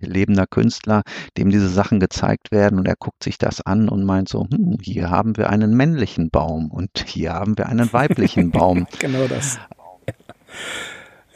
lebender 0.00 0.46
Künstler, 0.46 1.02
dem 1.36 1.50
diese 1.50 1.68
Sachen 1.68 2.00
gezeigt 2.00 2.50
werden 2.50 2.78
und 2.78 2.86
er 2.86 2.96
guckt 2.96 3.22
sich 3.22 3.38
das 3.38 3.60
an 3.60 3.88
und 3.88 4.04
meint 4.04 4.28
so, 4.28 4.46
hm, 4.50 4.78
hier 4.82 5.10
haben 5.10 5.36
wir 5.36 5.50
einen 5.50 5.76
männlichen 5.76 6.30
Baum 6.30 6.70
und 6.70 7.04
hier 7.06 7.32
haben 7.32 7.56
wir 7.56 7.66
einen 7.66 7.92
weiblichen 7.92 8.50
Baum. 8.50 8.86
genau 8.98 9.26
das. 9.26 9.58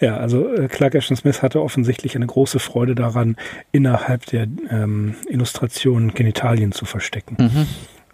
Ja, 0.00 0.16
also 0.16 0.48
äh, 0.54 0.68
Clark 0.68 0.94
Ashton 0.94 1.16
Smith 1.16 1.42
hatte 1.42 1.62
offensichtlich 1.62 2.16
eine 2.16 2.26
große 2.26 2.58
Freude 2.58 2.94
daran, 2.94 3.36
innerhalb 3.70 4.26
der 4.26 4.46
ähm, 4.70 5.14
Illustration 5.28 6.14
Genitalien 6.14 6.72
zu 6.72 6.86
verstecken. 6.86 7.36
Mhm, 7.38 7.66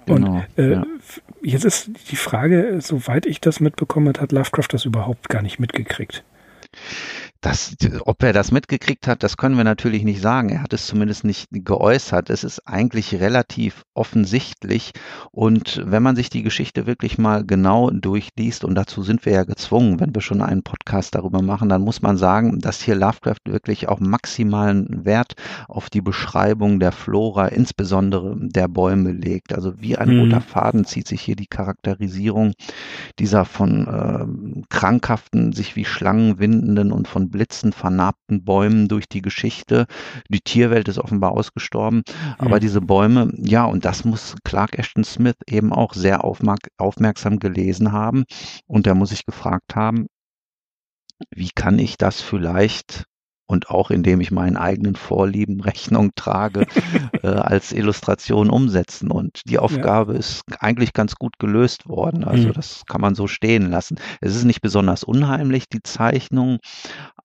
genau, 0.05 0.35
und 0.35 0.59
äh, 0.59 0.73
ja. 0.73 0.87
jetzt 1.43 1.65
ist 1.65 1.91
die 2.11 2.17
Frage, 2.17 2.81
soweit 2.81 3.25
ich 3.25 3.41
das 3.41 3.61
mitbekommen 3.61 4.09
habe, 4.09 4.21
hat 4.21 4.33
Lovecraft 4.33 4.69
das 4.73 4.85
überhaupt 4.85 5.29
gar 5.29 5.43
nicht 5.43 5.61
mitgekriegt. 5.61 6.25
Das, 7.47 7.77
ob 8.01 8.25
er 8.25 8.33
das 8.33 8.51
mitgekriegt 8.51 9.07
hat, 9.07 9.23
das 9.23 9.37
können 9.37 9.57
wir 9.57 9.63
natürlich 9.63 10.03
nicht 10.03 10.21
sagen. 10.21 10.49
Er 10.49 10.65
hat 10.65 10.73
es 10.73 10.89
zumindest 10.89 11.23
nicht 11.23 11.47
geäußert. 11.53 12.29
Es 12.29 12.43
ist 12.43 12.67
eigentlich 12.67 13.21
relativ 13.21 13.85
offensichtlich. 13.95 14.91
Und 15.31 15.81
wenn 15.87 16.03
man 16.03 16.17
sich 16.17 16.29
die 16.29 16.43
Geschichte 16.43 16.87
wirklich 16.87 17.19
mal 17.19 17.45
genau 17.45 17.91
durchliest, 17.91 18.65
und 18.65 18.75
dazu 18.75 19.05
sind 19.05 19.25
wir 19.25 19.33
ja 19.33 19.45
gezwungen, 19.45 20.01
wenn 20.01 20.13
wir 20.13 20.23
schon 20.23 20.43
einen 20.43 20.65
Podcast 20.65 21.15
darüber 21.15 21.41
machen, 21.41 21.69
dann 21.69 21.83
muss 21.83 22.03
man 22.03 22.17
sagen, 22.17 22.59
dass 22.59 22.83
hier 22.83 22.97
Lovecraft 22.97 23.45
wirklich 23.45 23.89
auch 23.89 24.01
maximalen 24.01 25.05
Wert 25.05 25.35
auf 25.69 25.89
die 25.89 26.01
Beschreibung 26.01 26.81
der 26.81 26.91
Flora, 26.91 27.47
insbesondere 27.47 28.35
der 28.41 28.67
Bäume 28.67 29.13
legt. 29.13 29.55
Also 29.55 29.81
wie 29.81 29.97
ein 29.97 30.09
mhm. 30.09 30.21
roter 30.23 30.41
Faden 30.41 30.85
zieht 30.85 31.07
sich 31.07 31.21
hier 31.21 31.37
die 31.37 31.47
Charakterisierung 31.47 32.55
dieser 33.21 33.45
von 33.45 33.87
äh, 33.87 34.65
krankhaften, 34.69 35.53
sich 35.53 35.77
wie 35.77 35.85
Schlangen 35.85 36.41
windenden 36.41 36.91
und 36.91 37.07
von 37.07 37.36
Blitzen 37.37 37.73
vernarbten 37.73 38.45
Bäumen 38.45 38.89
durch 38.89 39.09
die 39.09 39.21
Geschichte. 39.21 39.87
Die 40.31 40.41
Tierwelt 40.41 40.89
ist 40.89 40.99
offenbar 40.99 41.33
ausgestorben, 41.33 42.03
aber 42.39 42.57
mhm. 42.57 42.61
diese 42.61 42.81
Bäume, 42.81 43.31
ja, 43.37 43.65
und 43.67 43.85
das 43.85 44.07
muss 44.07 44.37
Clark 44.43 44.79
Ashton 44.79 45.05
Smith 45.05 45.37
eben 45.47 45.71
auch 45.71 45.93
sehr 45.93 46.25
aufmerksam 46.25 47.39
gelesen 47.39 47.93
haben. 47.93 48.25
Und 48.67 48.87
er 48.87 48.95
muss 48.95 49.11
sich 49.11 49.27
gefragt 49.27 49.77
haben, 49.77 50.07
wie 51.31 51.51
kann 51.55 51.79
ich 51.79 51.99
das 51.99 52.23
vielleicht 52.23 53.05
und 53.47 53.71
auch 53.71 53.91
indem 53.91 54.21
ich 54.21 54.31
meinen 54.31 54.57
eigenen 54.57 54.97
Vorlieben 54.97 55.61
Rechnung 55.61 56.13
trage, 56.15 56.67
äh, 57.23 57.29
als 57.29 57.73
Illustration 57.73 58.51
umsetzen. 58.51 59.11
Und 59.11 59.43
die 59.47 59.59
Aufgabe 59.59 60.15
ja. 60.15 60.19
ist 60.19 60.43
eigentlich 60.61 60.93
ganz 60.93 61.15
gut 61.15 61.39
gelöst 61.39 61.89
worden. 61.89 62.25
Also 62.25 62.49
mhm. 62.49 62.53
das 62.53 62.83
kann 62.87 63.01
man 63.01 63.15
so 63.15 63.27
stehen 63.27 63.71
lassen. 63.71 63.99
Es 64.21 64.35
ist 64.35 64.45
nicht 64.45 64.61
besonders 64.61 65.05
unheimlich, 65.05 65.69
die 65.69 65.83
Zeichnung, 65.83 66.59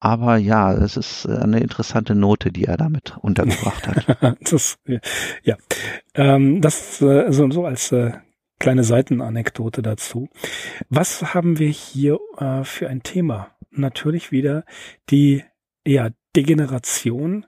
aber 0.00 0.36
ja, 0.36 0.72
es 0.72 0.96
ist 0.96 1.26
eine 1.28 1.60
interessante 1.60 2.14
Note, 2.14 2.50
die 2.50 2.64
er 2.64 2.76
damit 2.76 3.16
untergebracht 3.20 3.86
hat. 3.86 4.36
das, 4.50 4.76
ja, 5.42 5.56
ähm, 6.14 6.60
das 6.60 7.00
äh, 7.00 7.30
so, 7.30 7.50
so 7.50 7.66
als 7.66 7.92
äh, 7.92 8.12
kleine 8.58 8.84
Seitenanekdote 8.84 9.82
dazu. 9.82 10.28
Was 10.88 11.34
haben 11.34 11.58
wir 11.58 11.68
hier 11.68 12.18
äh, 12.38 12.64
für 12.64 12.88
ein 12.88 13.02
Thema? 13.02 13.50
Natürlich 13.70 14.30
wieder 14.30 14.64
die 15.10 15.44
ja, 15.86 16.10
Degeneration 16.34 17.46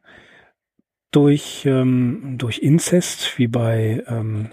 durch, 1.10 1.64
ähm, 1.66 2.36
durch 2.38 2.58
Inzest, 2.58 3.38
wie 3.38 3.46
bei 3.46 4.02
ähm, 4.08 4.50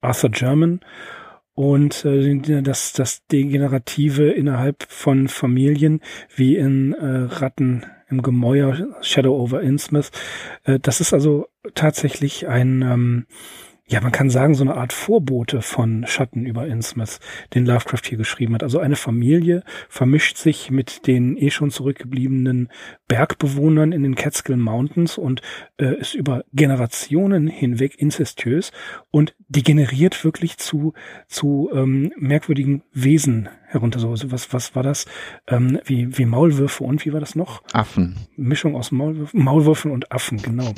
Arthur 0.00 0.30
German, 0.30 0.80
und 1.54 2.04
äh, 2.04 2.62
das, 2.62 2.92
das 2.92 3.24
Degenerative 3.26 4.28
innerhalb 4.30 4.84
von 4.88 5.28
Familien, 5.28 6.00
wie 6.34 6.56
in 6.56 6.94
äh, 6.94 7.28
Ratten 7.32 7.86
im 8.08 8.22
Gemäuer, 8.22 8.96
Shadow 9.02 9.40
over 9.40 9.62
Innsmouth. 9.62 10.10
Äh, 10.64 10.80
das 10.80 11.00
ist 11.00 11.12
also 11.14 11.46
tatsächlich 11.74 12.48
ein, 12.48 12.82
ähm, 12.82 13.26
ja, 13.86 14.00
man 14.00 14.12
kann 14.12 14.30
sagen, 14.30 14.54
so 14.54 14.64
eine 14.64 14.76
Art 14.76 14.94
Vorbote 14.94 15.60
von 15.60 16.06
Schatten 16.06 16.46
über 16.46 16.66
Innsmouth, 16.66 17.20
den 17.52 17.66
Lovecraft 17.66 18.00
hier 18.06 18.16
geschrieben 18.16 18.54
hat. 18.54 18.62
Also 18.62 18.78
eine 18.78 18.96
Familie 18.96 19.62
vermischt 19.90 20.38
sich 20.38 20.70
mit 20.70 21.06
den 21.06 21.36
eh 21.36 21.50
schon 21.50 21.70
zurückgebliebenen 21.70 22.70
Bergbewohnern 23.08 23.92
in 23.92 24.02
den 24.02 24.14
Catskill 24.14 24.56
Mountains 24.56 25.18
und 25.18 25.42
äh, 25.76 25.96
ist 25.98 26.14
über 26.14 26.44
Generationen 26.54 27.46
hinweg 27.46 27.96
inzestiös 27.98 28.72
und 29.10 29.34
degeneriert 29.54 30.24
wirklich 30.24 30.58
zu, 30.58 30.94
zu 31.28 31.70
ähm, 31.72 32.12
merkwürdigen 32.16 32.82
Wesen 32.92 33.48
herunter. 33.66 33.98
So, 33.98 34.10
was, 34.30 34.52
was 34.52 34.74
war 34.74 34.82
das? 34.82 35.06
Ähm, 35.46 35.80
wie, 35.84 36.16
wie 36.18 36.24
Maulwürfe 36.24 36.84
und 36.84 37.04
wie 37.04 37.12
war 37.12 37.20
das 37.20 37.34
noch? 37.34 37.62
Affen. 37.72 38.16
Mischung 38.36 38.74
aus 38.76 38.90
Maulwürfen, 38.90 39.42
Maulwürfen 39.42 39.90
und 39.90 40.12
Affen, 40.12 40.40
genau. 40.42 40.72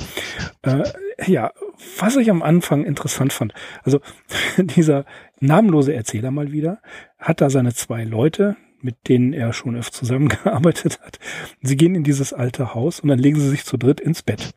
Äh, 0.63 0.83
ja, 1.25 1.51
was 1.97 2.15
ich 2.17 2.29
am 2.29 2.43
Anfang 2.43 2.85
interessant 2.85 3.33
fand, 3.33 3.53
also 3.83 3.99
dieser 4.57 5.05
namenlose 5.39 5.93
Erzähler 5.93 6.31
mal 6.31 6.51
wieder, 6.51 6.81
hat 7.17 7.41
da 7.41 7.49
seine 7.49 7.73
zwei 7.73 8.03
Leute, 8.03 8.57
mit 8.81 9.07
denen 9.07 9.33
er 9.33 9.53
schon 9.53 9.75
öfter 9.75 9.99
zusammengearbeitet 9.99 10.99
hat. 11.01 11.19
Sie 11.61 11.77
gehen 11.77 11.95
in 11.95 12.03
dieses 12.03 12.33
alte 12.33 12.73
Haus 12.75 12.99
und 12.99 13.09
dann 13.09 13.19
legen 13.19 13.39
sie 13.39 13.49
sich 13.49 13.65
zu 13.65 13.77
dritt 13.77 13.99
ins 13.99 14.21
Bett. 14.21 14.53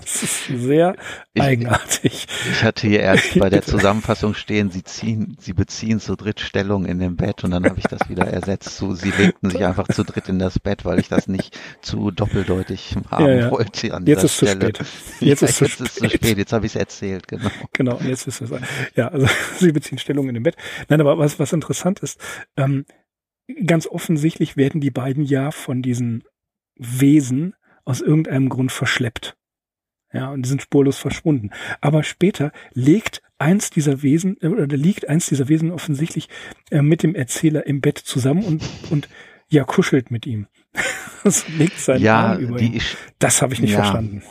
Das 0.00 0.22
ist 0.22 0.46
sehr 0.46 0.94
ich, 1.32 1.42
eigenartig. 1.42 2.26
Ich 2.50 2.62
hatte 2.62 2.86
hier 2.86 3.00
erst 3.00 3.38
bei 3.38 3.48
der 3.48 3.62
Zusammenfassung 3.62 4.34
stehen, 4.34 4.70
sie 4.70 4.84
ziehen, 4.84 5.36
sie 5.40 5.54
beziehen 5.54 6.00
zu 6.00 6.16
dritt 6.16 6.40
Stellung 6.40 6.84
in 6.84 6.98
dem 6.98 7.16
Bett 7.16 7.44
und 7.44 7.52
dann 7.52 7.64
habe 7.64 7.78
ich 7.78 7.86
das 7.86 8.08
wieder 8.10 8.26
ersetzt 8.26 8.76
zu, 8.76 8.94
sie 8.94 9.10
legten 9.10 9.48
sich 9.50 9.64
einfach 9.64 9.88
zu 9.88 10.04
dritt 10.04 10.28
in 10.28 10.38
das 10.38 10.58
Bett, 10.58 10.84
weil 10.84 10.98
ich 10.98 11.08
das 11.08 11.28
nicht 11.28 11.58
zu 11.80 12.10
doppeldeutig 12.10 12.96
haben 13.10 13.26
ja, 13.26 13.34
ja. 13.34 13.50
wollte 13.50 13.94
an 13.94 14.06
jetzt 14.06 14.24
ist 14.24 14.36
Stelle. 14.36 14.66
Jetzt, 14.66 14.80
ja, 15.20 15.32
ist, 15.32 15.40
jetzt 15.40 15.56
zu 15.56 15.64
ist 15.64 15.94
zu 15.94 16.10
spät. 16.10 16.36
Jetzt 16.38 16.52
habe 16.52 16.66
ich 16.66 16.72
es 16.72 16.76
erzählt, 16.76 17.26
genau. 17.26 17.50
Genau, 17.72 17.98
jetzt 18.00 18.26
ist 18.26 18.42
es. 18.42 18.50
Ja, 18.94 19.08
also 19.08 19.26
sie 19.58 19.72
beziehen 19.72 19.98
Stellung 19.98 20.28
in 20.28 20.34
dem 20.34 20.42
Bett. 20.42 20.56
Nein, 20.88 21.00
aber 21.00 21.18
was, 21.18 21.38
was 21.38 21.52
interessant 21.52 22.00
ist, 22.00 22.20
ähm, 22.56 22.84
ganz 23.64 23.86
offensichtlich 23.86 24.56
werden 24.56 24.80
die 24.80 24.90
beiden 24.90 25.24
ja 25.24 25.50
von 25.50 25.80
diesen 25.80 26.24
Wesen 26.76 27.54
aus 27.84 28.00
irgendeinem 28.00 28.48
Grund 28.48 28.72
verschleppt. 28.72 29.36
Ja, 30.16 30.30
und 30.30 30.42
die 30.42 30.48
sind 30.48 30.62
spurlos 30.62 30.98
verschwunden. 30.98 31.50
Aber 31.80 32.02
später 32.02 32.52
legt 32.72 33.22
eins 33.38 33.70
dieser 33.70 34.02
Wesen, 34.02 34.36
äh, 34.40 34.48
oder 34.48 34.66
liegt 34.66 35.08
eins 35.08 35.26
dieser 35.26 35.48
Wesen 35.48 35.70
offensichtlich 35.70 36.28
äh, 36.70 36.82
mit 36.82 37.02
dem 37.02 37.14
Erzähler 37.14 37.66
im 37.66 37.80
Bett 37.80 37.98
zusammen 37.98 38.42
und, 38.42 38.62
und 38.90 39.08
ja, 39.48 39.64
kuschelt 39.64 40.10
mit 40.10 40.26
ihm. 40.26 40.46
so 41.24 41.44
legt 41.58 41.78
seinen 41.78 42.02
ja, 42.02 42.32
Arm 42.32 42.40
über 42.40 42.56
die 42.56 42.76
ihn. 42.76 42.82
Das 43.18 43.42
habe 43.42 43.54
ich 43.54 43.60
nicht 43.60 43.72
ja. 43.72 43.78
verstanden. 43.78 44.22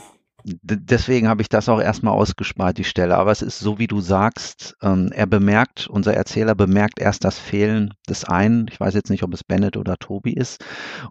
Deswegen 0.47 1.27
habe 1.27 1.41
ich 1.41 1.49
das 1.49 1.69
auch 1.69 1.81
erstmal 1.81 2.13
ausgespart, 2.13 2.77
die 2.77 2.83
Stelle. 2.83 3.15
Aber 3.15 3.31
es 3.31 3.41
ist 3.41 3.59
so, 3.59 3.79
wie 3.79 3.87
du 3.87 3.99
sagst, 3.99 4.75
ähm, 4.83 5.09
er 5.11 5.25
bemerkt, 5.25 5.87
unser 5.87 6.13
Erzähler 6.13 6.53
bemerkt 6.53 6.99
erst 6.99 7.23
das 7.23 7.39
Fehlen 7.39 7.95
des 8.07 8.25
einen. 8.25 8.67
Ich 8.69 8.79
weiß 8.79 8.93
jetzt 8.93 9.09
nicht, 9.09 9.23
ob 9.23 9.33
es 9.33 9.43
Bennett 9.43 9.75
oder 9.75 9.97
Toby 9.97 10.33
ist. 10.33 10.63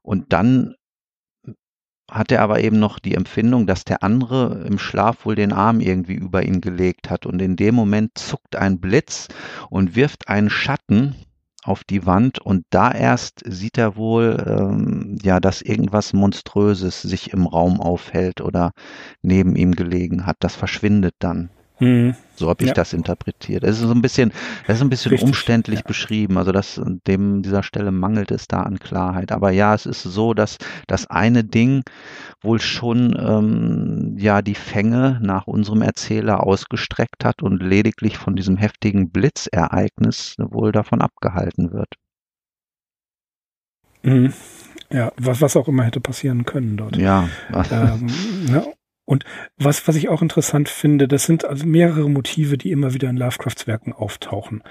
Und 0.03 0.33
dann 0.33 0.75
hat 2.11 2.31
er 2.33 2.43
aber 2.43 2.61
eben 2.61 2.79
noch 2.79 2.99
die 2.99 3.15
Empfindung, 3.15 3.67
dass 3.67 3.85
der 3.85 4.03
andere 4.03 4.65
im 4.67 4.79
Schlaf 4.79 5.25
wohl 5.25 5.35
den 5.35 5.53
Arm 5.53 5.81
irgendwie 5.81 6.15
über 6.15 6.43
ihn 6.43 6.61
gelegt 6.61 7.11
hat. 7.11 7.27
Und 7.27 7.41
in 7.41 7.57
dem 7.57 7.75
Moment 7.75 8.19
zuckt 8.19 8.57
ein 8.57 8.79
Blitz 8.79 9.29
und 9.71 9.97
wirft 9.97 10.29
einen 10.29 10.51
Schatten 10.51 11.17
auf 11.65 11.83
die 11.83 12.05
Wand 12.05 12.39
und 12.39 12.67
da 12.69 12.93
erst 12.93 13.43
sieht 13.47 13.79
er 13.79 13.97
wohl, 13.97 14.37
ähm, 14.47 15.17
ja, 15.23 15.41
dass 15.41 15.63
irgendwas 15.63 16.13
Monströses 16.13 17.01
sich 17.01 17.33
im 17.33 17.47
Raum 17.47 17.81
aufhält 17.81 18.43
oder 18.43 18.73
neben 19.23 19.57
ihm 19.57 19.73
gelegen 19.73 20.27
hat. 20.27 20.37
Das 20.41 20.55
verschwindet 20.55 21.15
dann. 21.21 21.49
Hm. 21.79 22.15
So 22.37 22.49
habe 22.49 22.63
ich 22.63 22.69
Ja. 22.69 22.75
das 22.75 22.93
interpretiert. 22.93 23.65
Es 23.65 23.77
ist 23.81 23.87
so 23.87 23.91
ein 23.93 24.03
bisschen, 24.03 24.33
es 24.67 24.77
ist 24.77 24.83
ein 24.83 24.91
bisschen 24.91 25.11
Richtig, 25.11 25.27
umständlich 25.27 25.81
ja. 25.81 25.85
beschrieben. 25.87 26.39
Also 26.39 26.53
das, 26.53 26.81
dem 27.07 27.43
dieser 27.43 27.63
Stelle 27.65 27.91
mangelt 27.91 28.31
es 28.31 28.47
da 28.47 28.63
an 28.63 28.79
Klarheit. 28.79 29.33
Aber 29.33 29.51
ja, 29.51 29.75
es 29.75 29.85
ist 29.87 30.03
so, 30.03 30.35
dass 30.35 30.59
das 30.87 31.07
eine 31.09 31.43
Ding 31.45 31.83
wohl 32.43 32.61
schon 32.61 33.17
ähm, 33.19 34.17
ja 34.19 34.41
die 34.43 34.55
Fänge 34.55 35.19
nach 35.23 35.47
unserem 35.49 35.83
Erzähler 35.83 36.45
ausgestreckt 36.45 37.25
hat 37.25 37.43
und 37.43 37.61
lediglich 37.63 38.19
von 38.19 38.37
diesem 38.37 38.57
heftigen 38.57 39.11
Blitzereignis 39.11 40.37
wohl 40.39 40.71
davon 40.73 41.01
abgehalten 41.01 41.73
wird. 41.73 41.89
Hm. 44.03 44.33
Ja, 44.91 45.13
was, 45.17 45.41
was 45.41 45.57
auch 45.57 45.67
immer 45.67 45.85
hätte 45.85 46.01
passieren 46.01 46.45
können 46.45 46.77
dort. 46.77 46.97
Ja, 46.97 47.29
ähm, 47.71 48.07
ne? 48.51 48.65
Und 49.05 49.25
was, 49.57 49.87
was 49.87 49.97
ich 49.97 50.09
auch 50.09 50.23
interessant 50.23 50.69
finde, 50.69 51.09
das 51.09 51.25
sind 51.25 51.45
also 51.45 51.67
mehrere 51.67 52.09
Motive, 52.09 52.57
die 52.57 52.71
immer 52.71 52.95
wieder 52.95 53.11
in 53.11 53.17
Lovecrafts 53.17 53.67
Werken 53.67 53.93
auftauchen. 53.93 54.63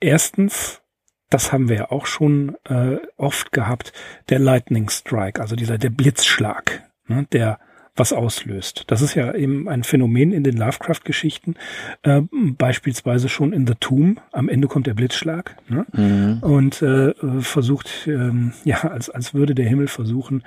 Erstens, 0.00 0.82
das 1.30 1.52
haben 1.52 1.68
wir 1.68 1.76
ja 1.76 1.90
auch 1.90 2.06
schon 2.06 2.56
äh, 2.64 2.98
oft 3.16 3.52
gehabt, 3.52 3.92
der 4.28 4.38
Lightning 4.38 4.90
Strike, 4.90 5.40
also 5.40 5.56
dieser 5.56 5.78
der 5.78 5.90
Blitzschlag, 5.90 6.82
ne, 7.06 7.26
der 7.32 7.58
was 7.94 8.12
auslöst. 8.12 8.84
Das 8.86 9.02
ist 9.02 9.14
ja 9.14 9.34
eben 9.34 9.68
ein 9.68 9.84
Phänomen 9.84 10.32
in 10.32 10.44
den 10.44 10.56
Lovecraft-Geschichten, 10.56 11.56
äh, 12.02 12.22
beispielsweise 12.32 13.28
schon 13.28 13.52
in 13.52 13.66
The 13.66 13.74
Tomb. 13.78 14.20
Am 14.32 14.48
Ende 14.48 14.66
kommt 14.66 14.86
der 14.86 14.94
Blitzschlag. 14.94 15.56
Ne? 15.68 15.86
mhm. 15.92 16.38
und 16.40 16.80
äh, 16.82 17.12
versucht, 17.40 18.06
ähm, 18.06 18.54
ja, 18.64 18.82
als, 18.84 19.10
als 19.10 19.34
würde 19.34 19.54
der 19.54 19.66
Himmel 19.66 19.88
versuchen, 19.88 20.42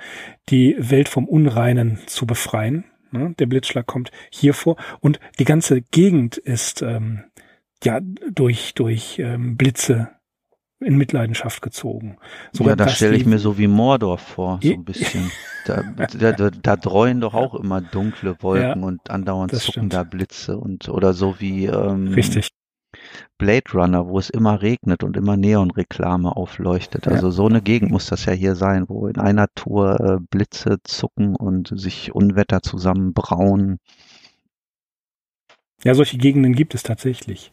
die 0.48 0.76
Welt 0.78 1.08
vom 1.08 1.28
Unreinen 1.28 1.98
zu 2.06 2.26
befreien. 2.26 2.84
Ne? 3.16 3.34
Der 3.38 3.46
Blitzschlag 3.46 3.86
kommt 3.86 4.10
hier 4.30 4.54
vor 4.54 4.76
und 5.00 5.18
die 5.38 5.44
ganze 5.44 5.80
Gegend 5.82 6.36
ist 6.36 6.82
ähm, 6.82 7.24
ja 7.84 8.00
durch, 8.32 8.74
durch 8.74 9.18
ähm, 9.18 9.56
Blitze 9.56 10.10
in 10.80 10.96
Mitleidenschaft 10.98 11.62
gezogen. 11.62 12.18
ja, 12.52 12.76
das 12.76 12.86
dass 12.88 12.96
stelle 12.96 13.16
ich 13.16 13.24
mir 13.24 13.38
so 13.38 13.56
wie 13.56 13.66
Mordor 13.66 14.18
vor, 14.18 14.60
so 14.62 14.68
Ja. 14.68 14.74
ein 14.74 14.84
bisschen. 14.84 15.30
Da, 15.64 15.82
da, 15.96 16.32
da, 16.32 16.50
da 16.50 16.76
dreuen 16.76 17.20
doch 17.20 17.34
auch 17.34 17.54
immer 17.54 17.80
dunkle 17.80 18.36
Wolken 18.40 18.84
und 18.84 19.10
andauernd 19.10 19.52
zucken 19.52 19.72
stimmt. 19.72 19.94
da 19.94 20.02
Blitze 20.04 20.58
und 20.58 20.88
oder 20.88 21.12
so 21.12 21.40
wie 21.40 21.64
ähm, 21.66 22.08
Richtig. 22.14 22.50
Blade 23.38 23.72
Runner, 23.72 24.08
wo 24.08 24.18
es 24.18 24.30
immer 24.30 24.62
regnet 24.62 25.02
und 25.02 25.16
immer 25.16 25.36
Neonreklame 25.36 26.36
aufleuchtet. 26.36 27.06
Ja. 27.06 27.12
Also 27.12 27.30
so 27.30 27.46
eine 27.46 27.62
Gegend 27.62 27.90
muss 27.90 28.06
das 28.06 28.24
ja 28.24 28.32
hier 28.32 28.54
sein, 28.54 28.88
wo 28.88 29.06
in 29.06 29.18
einer 29.18 29.48
Tour 29.54 30.00
äh, 30.00 30.18
Blitze 30.30 30.78
zucken 30.84 31.36
und 31.36 31.72
sich 31.78 32.14
Unwetter 32.14 32.62
zusammenbrauen. 32.62 33.78
Ja, 35.84 35.94
solche 35.94 36.18
Gegenden 36.18 36.54
gibt 36.54 36.74
es 36.74 36.82
tatsächlich. 36.82 37.52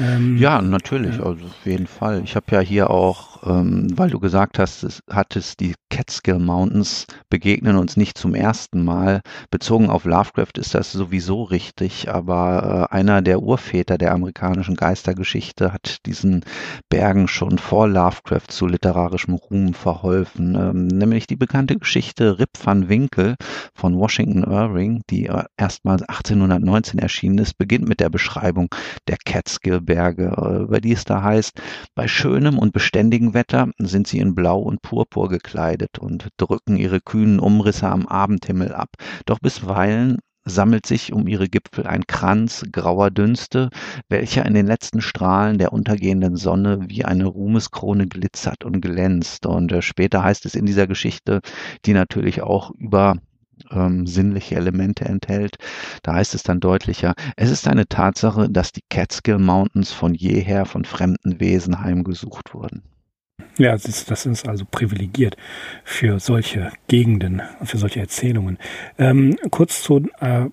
Ähm, 0.00 0.36
Ja, 0.36 0.60
natürlich, 0.60 1.20
also 1.20 1.46
auf 1.46 1.66
jeden 1.66 1.86
Fall. 1.86 2.22
Ich 2.24 2.36
habe 2.36 2.46
ja 2.50 2.60
hier 2.60 2.90
auch, 2.90 3.33
ähm, 3.44 3.88
weil 3.96 4.10
du 4.10 4.20
gesagt 4.20 4.58
hast, 4.58 4.82
es 4.84 5.02
hattest 5.10 5.60
die 5.60 5.74
Catskill 5.90 6.38
Mountains 6.38 7.06
begegnen 7.30 7.76
uns 7.76 7.96
nicht 7.96 8.18
zum 8.18 8.34
ersten 8.34 8.84
Mal. 8.84 9.20
Bezogen 9.50 9.90
auf 9.90 10.04
Lovecraft 10.04 10.58
ist 10.58 10.74
das 10.74 10.90
sowieso 10.90 11.44
richtig, 11.44 12.10
aber 12.10 12.88
äh, 12.90 12.94
einer 12.94 13.22
der 13.22 13.40
Urväter 13.42 13.98
der 13.98 14.12
amerikanischen 14.12 14.74
Geistergeschichte 14.74 15.72
hat 15.72 15.98
diesen 16.06 16.44
Bergen 16.88 17.28
schon 17.28 17.58
vor 17.58 17.86
Lovecraft 17.86 18.48
zu 18.48 18.66
literarischem 18.66 19.34
Ruhm 19.34 19.74
verholfen, 19.74 20.56
ähm, 20.56 20.86
nämlich 20.88 21.26
die 21.26 21.36
bekannte 21.36 21.76
Geschichte 21.76 22.38
Rip 22.38 22.50
van 22.62 22.88
Winkle 22.88 23.36
von 23.74 23.96
Washington 23.96 24.42
Irving, 24.42 25.02
die 25.10 25.26
äh, 25.26 25.44
erstmals 25.56 26.02
1819 26.02 26.98
erschienen 26.98 27.38
ist, 27.38 27.58
beginnt 27.58 27.88
mit 27.88 28.00
der 28.00 28.10
Beschreibung 28.10 28.68
der 29.06 29.18
Catskill-Berge, 29.24 30.34
äh, 30.36 30.62
über 30.62 30.80
die 30.80 30.92
es 30.92 31.04
da 31.04 31.22
heißt, 31.22 31.60
bei 31.94 32.08
schönem 32.08 32.58
und 32.58 32.72
beständigem 32.72 33.33
Wetter 33.34 33.68
sind 33.78 34.06
sie 34.06 34.18
in 34.18 34.34
Blau 34.34 34.60
und 34.60 34.82
Purpur 34.82 35.28
gekleidet 35.28 35.98
und 35.98 36.28
drücken 36.36 36.76
ihre 36.76 37.00
kühnen 37.00 37.40
Umrisse 37.40 37.88
am 37.88 38.06
Abendhimmel 38.06 38.72
ab. 38.72 38.90
Doch 39.26 39.38
bisweilen 39.40 40.18
sammelt 40.44 40.86
sich 40.86 41.12
um 41.12 41.26
ihre 41.26 41.48
Gipfel 41.48 41.86
ein 41.86 42.06
Kranz 42.06 42.64
grauer 42.70 43.10
Dünste, 43.10 43.70
welcher 44.08 44.44
in 44.44 44.54
den 44.54 44.66
letzten 44.66 45.00
Strahlen 45.00 45.58
der 45.58 45.72
untergehenden 45.72 46.36
Sonne 46.36 46.80
wie 46.88 47.04
eine 47.04 47.26
Ruhmeskrone 47.26 48.06
glitzert 48.06 48.64
und 48.64 48.80
glänzt. 48.80 49.46
Und 49.46 49.72
äh, 49.72 49.82
später 49.82 50.22
heißt 50.22 50.44
es 50.46 50.54
in 50.54 50.66
dieser 50.66 50.86
Geschichte, 50.86 51.40
die 51.86 51.94
natürlich 51.94 52.42
auch 52.42 52.70
über 52.72 53.16
ähm, 53.70 54.06
sinnliche 54.06 54.56
Elemente 54.56 55.04
enthält. 55.06 55.56
Da 56.02 56.14
heißt 56.14 56.34
es 56.34 56.42
dann 56.42 56.60
deutlicher, 56.60 57.14
es 57.36 57.50
ist 57.50 57.66
eine 57.66 57.88
Tatsache, 57.88 58.50
dass 58.50 58.72
die 58.72 58.84
Catskill 58.90 59.38
Mountains 59.38 59.92
von 59.92 60.14
jeher 60.14 60.66
von 60.66 60.84
fremden 60.84 61.40
Wesen 61.40 61.80
heimgesucht 61.80 62.54
wurden. 62.54 62.82
Ja, 63.56 63.72
das 63.72 63.84
ist, 63.84 64.10
das 64.10 64.26
ist 64.26 64.48
also 64.48 64.64
privilegiert 64.68 65.36
für 65.84 66.18
solche 66.18 66.72
Gegenden, 66.88 67.40
für 67.62 67.78
solche 67.78 68.00
Erzählungen. 68.00 68.58
Ähm, 68.98 69.36
kurz 69.50 69.82
zu, 69.82 70.08
äh, 70.20 70.46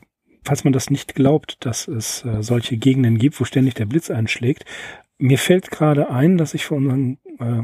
falls 0.44 0.64
man 0.64 0.74
das 0.74 0.90
nicht 0.92 1.16
glaubt, 1.16 1.66
dass 1.66 1.88
es 1.88 2.24
äh, 2.26 2.44
solche 2.44 2.78
Gegenden 2.78 3.18
gibt, 3.18 3.40
wo 3.40 3.46
ständig 3.46 3.74
der 3.74 3.88
Blitz 3.88 4.12
einschlägt. 4.12 4.66
Mir 5.18 5.40
fällt 5.40 5.72
gerade 5.72 6.12
ein, 6.12 6.38
dass 6.38 6.54
ich 6.54 6.66
vor 6.66 6.78
unseren, 6.78 7.18
äh, 7.40 7.62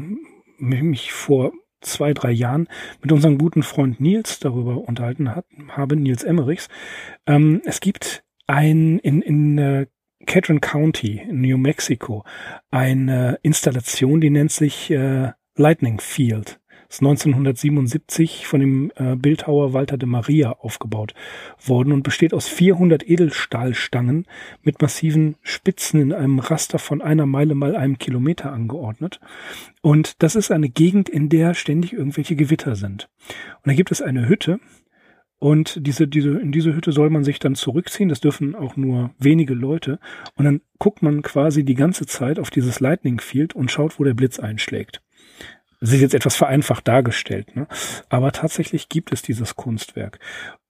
mich 0.58 1.12
vor 1.12 1.52
zwei, 1.80 2.12
drei 2.12 2.32
Jahren 2.32 2.68
mit 3.00 3.12
unserem 3.12 3.38
guten 3.38 3.62
Freund 3.62 4.00
Nils 4.00 4.40
darüber 4.40 4.88
unterhalten 4.88 5.34
hat, 5.34 5.44
habe, 5.68 5.94
Nils 5.94 6.24
Emmerichs. 6.24 6.68
Ähm, 7.26 7.62
es 7.64 7.80
gibt 7.80 8.24
ein 8.48 8.98
in, 8.98 9.22
in 9.22 9.58
äh, 9.58 9.86
Catron 10.28 10.60
County 10.60 11.22
New 11.32 11.56
Mexico 11.56 12.22
eine 12.70 13.38
Installation, 13.42 14.20
die 14.20 14.28
nennt 14.28 14.52
sich 14.52 14.90
äh, 14.90 15.32
Lightning 15.56 16.00
Field. 16.00 16.60
Ist 16.90 17.00
1977 17.00 18.46
von 18.46 18.60
dem 18.60 18.92
äh, 18.96 19.16
Bildhauer 19.16 19.72
Walter 19.72 19.96
de 19.96 20.06
Maria 20.06 20.52
aufgebaut 20.52 21.14
worden 21.64 21.94
und 21.94 22.02
besteht 22.02 22.34
aus 22.34 22.46
400 22.46 23.08
Edelstahlstangen 23.08 24.26
mit 24.62 24.82
massiven 24.82 25.36
Spitzen 25.42 26.00
in 26.00 26.12
einem 26.12 26.40
Raster 26.40 26.78
von 26.78 27.00
einer 27.00 27.24
Meile 27.24 27.54
mal 27.54 27.74
einem 27.74 27.98
Kilometer 27.98 28.52
angeordnet. 28.52 29.20
Und 29.80 30.22
das 30.22 30.36
ist 30.36 30.50
eine 30.50 30.68
Gegend, 30.68 31.08
in 31.08 31.30
der 31.30 31.54
ständig 31.54 31.94
irgendwelche 31.94 32.36
Gewitter 32.36 32.76
sind. 32.76 33.08
Und 33.56 33.68
da 33.68 33.72
gibt 33.72 33.90
es 33.92 34.02
eine 34.02 34.28
Hütte, 34.28 34.60
und 35.38 35.86
diese, 35.86 36.08
diese, 36.08 36.30
in 36.38 36.50
diese 36.50 36.74
Hütte 36.74 36.90
soll 36.90 37.10
man 37.10 37.22
sich 37.22 37.38
dann 37.38 37.54
zurückziehen. 37.54 38.08
Das 38.08 38.20
dürfen 38.20 38.56
auch 38.56 38.76
nur 38.76 39.10
wenige 39.18 39.54
Leute. 39.54 40.00
Und 40.34 40.44
dann 40.44 40.60
guckt 40.78 41.00
man 41.00 41.22
quasi 41.22 41.64
die 41.64 41.74
ganze 41.74 42.06
Zeit 42.06 42.38
auf 42.38 42.50
dieses 42.50 42.80
Lightning 42.80 43.20
Field 43.20 43.54
und 43.54 43.70
schaut, 43.70 44.00
wo 44.00 44.04
der 44.04 44.14
Blitz 44.14 44.40
einschlägt. 44.40 45.00
Das 45.80 45.92
ist 45.92 46.00
jetzt 46.00 46.14
etwas 46.14 46.34
vereinfacht 46.36 46.88
dargestellt, 46.88 47.54
ne? 47.54 47.66
Aber 48.08 48.32
tatsächlich 48.32 48.88
gibt 48.88 49.12
es 49.12 49.22
dieses 49.22 49.54
Kunstwerk. 49.56 50.18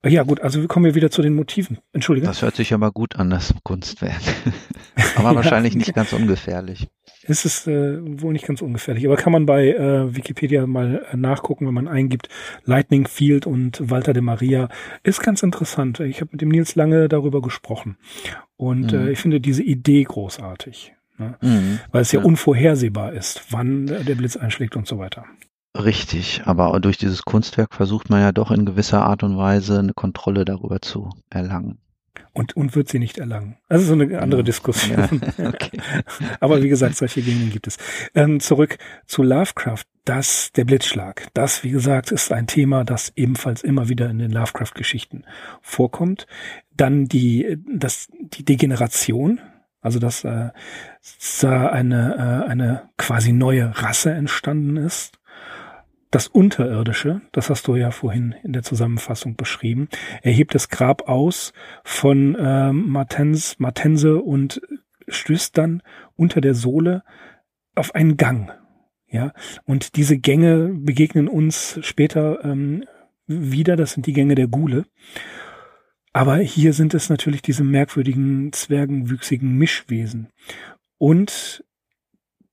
Ja, 0.07 0.23
gut, 0.23 0.41
also 0.41 0.61
wir 0.61 0.69
kommen 0.69 0.85
hier 0.87 0.95
wieder 0.95 1.11
zu 1.11 1.23
den 1.23 1.35
Motiven. 1.35 1.79
Entschuldige. 1.93 2.27
Das 2.27 2.43
hört 2.43 2.55
sich 2.57 2.73
aber 2.73 2.93
gut 2.93 3.17
an, 3.17 3.31
das 3.31 3.53
Kunstwerk. 3.65 4.21
aber 5.17 5.31
Ja. 5.31 5.35
wahrscheinlich 5.37 5.75
nicht 5.75 5.95
ganz 5.95 6.13
ungefährlich. 6.13 6.89
Es 7.25 7.45
ist 7.45 7.67
äh, 7.67 7.99
wohl 8.23 8.33
nicht 8.33 8.47
ganz 8.47 8.63
ungefährlich, 8.63 9.05
aber 9.07 9.17
kann 9.17 9.33
man 9.33 9.45
bei 9.45 9.69
äh, 9.73 10.15
Wikipedia 10.15 10.67
mal 10.67 11.05
äh, 11.11 11.17
nachgucken, 11.17 11.67
wenn 11.67 11.75
man 11.75 11.89
eingibt 11.89 12.29
Lightning 12.65 13.07
Field 13.09 13.47
und 13.47 13.91
Walter 13.91 14.13
de 14.13 14.23
Maria. 14.23 14.69
Ist 15.03 15.21
ganz 15.23 15.43
interessant. 15.43 16.01
Ich 16.01 16.21
habe 16.21 16.31
mit 16.33 16.43
dem 16.43 16.49
Nils 16.51 16.75
lange 16.75 17.09
darüber 17.09 17.43
gesprochen. 17.43 17.97
Und 18.57 18.93
Mhm. 18.93 18.99
äh, 18.99 19.11
ich 19.11 19.19
finde 19.19 19.41
diese 19.41 19.63
Idee 19.63 20.05
großartig. 20.05 20.95
Ne? 21.19 21.37
Mhm. 21.41 21.81
Weil 21.93 22.03
es 22.03 22.13
ja, 22.13 22.21
Ja. 22.21 22.27
unvorhersehbar 22.27 23.13
ist, 23.13 23.43
wann 23.51 23.89
äh, 23.89 24.05
der 24.05 24.15
Blitz 24.15 24.37
einschlägt 24.37 24.77
und 24.77 24.87
so 24.87 24.99
weiter. 24.99 25.25
Richtig, 25.77 26.43
aber 26.47 26.79
durch 26.81 26.97
dieses 26.97 27.23
Kunstwerk 27.23 27.75
versucht 27.75 28.11
man 28.11 28.21
ja 28.21 28.33
doch 28.33 28.51
in 28.51 28.65
gewisser 28.65 29.05
Art 29.05 29.23
und 29.23 29.37
Weise 29.37 29.79
eine 29.79 29.93
Kontrolle 29.95 30.45
darüber 30.45 30.81
zu 30.81 31.11
erlangen. 31.31 31.79
Und, 32.33 32.57
und 32.57 32.75
wird 32.77 32.89
sie 32.89 32.99
nicht 32.99 33.19
erlangen. 33.19 33.57
Also 33.69 33.87
so 33.87 33.93
eine 33.95 34.21
andere 34.21 34.41
Ja. 34.41 34.45
Diskussion. 34.45 35.21
Ja, 35.39 35.49
okay. 35.49 35.81
Aber 36.41 36.63
wie 36.63 36.69
gesagt, 36.69 36.97
solche 36.97 37.21
Gegenden 37.23 37.51
gibt 37.51 37.67
es. 37.67 37.77
Ähm, 38.15 38.39
zurück 38.41 38.79
zu 39.07 39.23
Lovecraft. 39.23 39.85
das, 40.05 40.53
der 40.53 40.65
Blitzschlag. 40.65 41.27
Das, 41.35 41.65
wie 41.65 41.71
gesagt, 41.71 42.13
ist 42.13 42.33
ein 42.33 42.47
Thema, 42.47 42.85
das 42.85 43.13
ebenfalls 43.17 43.63
immer 43.63 43.89
wieder 43.89 44.09
in 44.09 44.19
den 44.19 44.31
Lovecraft-Geschichten 44.31 45.25
vorkommt. 45.63 46.27
Dann 46.77 47.07
die, 47.07 47.59
das, 47.73 48.09
die 48.13 48.45
Degeneration, 48.45 49.41
also 49.81 49.99
dass 49.99 50.25
äh, 50.25 50.51
da 51.41 51.67
eine, 51.69 52.45
äh, 52.47 52.51
eine 52.51 52.91
quasi 52.97 53.33
neue 53.33 53.73
Rasse 53.83 54.13
entstanden 54.13 54.77
ist. 54.77 55.19
Das 56.11 56.27
Unterirdische, 56.27 57.21
das 57.33 57.51
hast 57.51 57.67
du 57.67 57.77
ja 57.77 57.91
vorhin 57.91 58.35
in 58.43 58.55
der 58.55 58.63
Zusammenfassung 58.63 59.37
beschrieben, 59.37 59.89
erhebt 60.23 60.55
das 60.55 60.71
Grab 60.71 61.07
aus 61.07 61.53
von 61.85 62.35
äh, 62.35 62.73
Martens, 62.73 63.59
Martense 63.59 64.17
und 64.17 64.63
stößt 65.07 65.57
dann 65.57 65.83
unter 66.17 66.41
der 66.41 66.55
Sohle 66.55 67.03
auf 67.75 67.95
einen 67.95 68.17
Gang. 68.17 68.51
Ja, 69.11 69.33
und 69.65 69.97
diese 69.97 70.19
Gänge 70.19 70.71
begegnen 70.75 71.29
uns 71.29 71.79
später 71.83 72.45
ähm, 72.45 72.85
wieder. 73.27 73.77
Das 73.77 73.93
sind 73.93 74.07
die 74.07 74.13
Gänge 74.13 74.35
der 74.35 74.49
Gule. 74.49 74.85
Aber 76.19 76.39
hier 76.39 76.73
sind 76.73 76.95
es 76.95 77.11
natürlich 77.11 77.43
diese 77.43 77.63
merkwürdigen, 77.63 78.53
zwergenwüchsigen 78.53 79.57
Mischwesen. 79.57 80.31
Und 80.99 81.63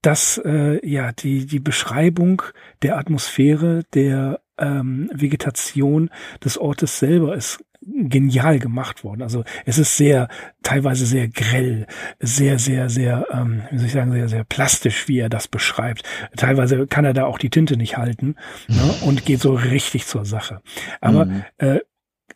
das, 0.03 0.39
äh, 0.45 0.87
ja, 0.87 1.11
die, 1.11 1.47
die 1.47 1.59
Beschreibung 1.59 2.43
der 2.83 2.99
Atmosphäre, 2.99 3.81
der 3.95 4.39
ähm, 4.59 5.09
Vegetation 5.11 6.11
des 6.43 6.59
Ortes 6.59 6.99
selber 6.99 7.35
ist 7.35 7.65
genial 7.81 8.59
gemacht 8.59 9.03
worden. 9.03 9.23
Also 9.23 9.43
es 9.65 9.79
ist 9.79 9.97
sehr, 9.97 10.27
teilweise 10.61 11.07
sehr 11.07 11.27
grell, 11.27 11.87
sehr, 12.19 12.59
sehr, 12.59 12.91
sehr, 12.91 13.25
ähm, 13.31 13.63
wie 13.71 13.79
soll 13.79 13.87
ich 13.87 13.93
sagen, 13.93 14.11
sehr, 14.11 14.29
sehr 14.29 14.43
plastisch, 14.43 15.07
wie 15.07 15.17
er 15.17 15.29
das 15.29 15.47
beschreibt. 15.47 16.03
Teilweise 16.37 16.85
kann 16.85 17.05
er 17.05 17.13
da 17.13 17.25
auch 17.25 17.39
die 17.39 17.49
Tinte 17.49 17.77
nicht 17.77 17.97
halten 17.97 18.35
ne, 18.67 18.93
und 19.01 19.25
geht 19.25 19.39
so 19.39 19.55
richtig 19.55 20.05
zur 20.05 20.23
Sache. 20.23 20.61
Aber 21.01 21.25
mhm. 21.25 21.43
äh, 21.57 21.79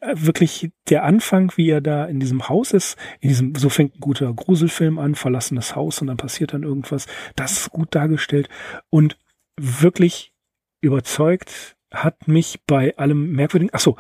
wirklich 0.02 0.72
der 0.90 1.04
Anfang, 1.04 1.52
wie 1.56 1.70
er 1.70 1.82
da 1.82 2.06
in 2.06 2.20
diesem 2.20 2.48
Haus 2.50 2.72
ist, 2.72 2.98
in 3.20 3.30
diesem, 3.30 3.56
so 3.56 3.70
fängt 3.70 3.96
ein 3.96 4.00
guter 4.00 4.34
Gruselfilm 4.34 4.98
an, 4.98 5.16
verlassenes 5.16 5.76
Haus 5.76 6.02
und 6.02 6.08
dann 6.08 6.18
passiert 6.18 6.54
dann 6.54 6.64
irgendwas, 6.64 7.06
das 7.36 7.54
ist 7.54 7.70
gut 7.72 7.94
dargestellt 7.96 8.50
und 8.90 9.18
wirklich 9.60 10.34
überzeugt 10.82 11.76
hat 11.92 12.28
mich 12.28 12.60
bei 12.68 12.96
allem 12.98 13.32
merkwürdigen, 13.32 13.72
ach 13.74 13.80
so, 13.80 13.98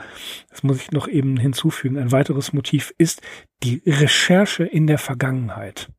das 0.50 0.64
muss 0.64 0.78
ich 0.78 0.92
noch 0.92 1.08
eben 1.08 1.38
hinzufügen, 1.38 1.98
ein 1.98 2.12
weiteres 2.12 2.54
Motiv 2.54 2.94
ist 2.98 3.22
die 3.64 3.82
Recherche 3.86 4.64
in 4.64 4.86
der 4.86 5.00
Vergangenheit. 5.00 5.90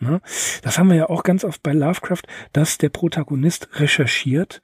Ne? 0.00 0.20
Das 0.62 0.78
haben 0.78 0.88
wir 0.88 0.96
ja 0.96 1.08
auch 1.08 1.22
ganz 1.22 1.44
oft 1.44 1.62
bei 1.62 1.72
Lovecraft, 1.72 2.22
dass 2.52 2.78
der 2.78 2.90
Protagonist 2.90 3.68
recherchiert 3.80 4.60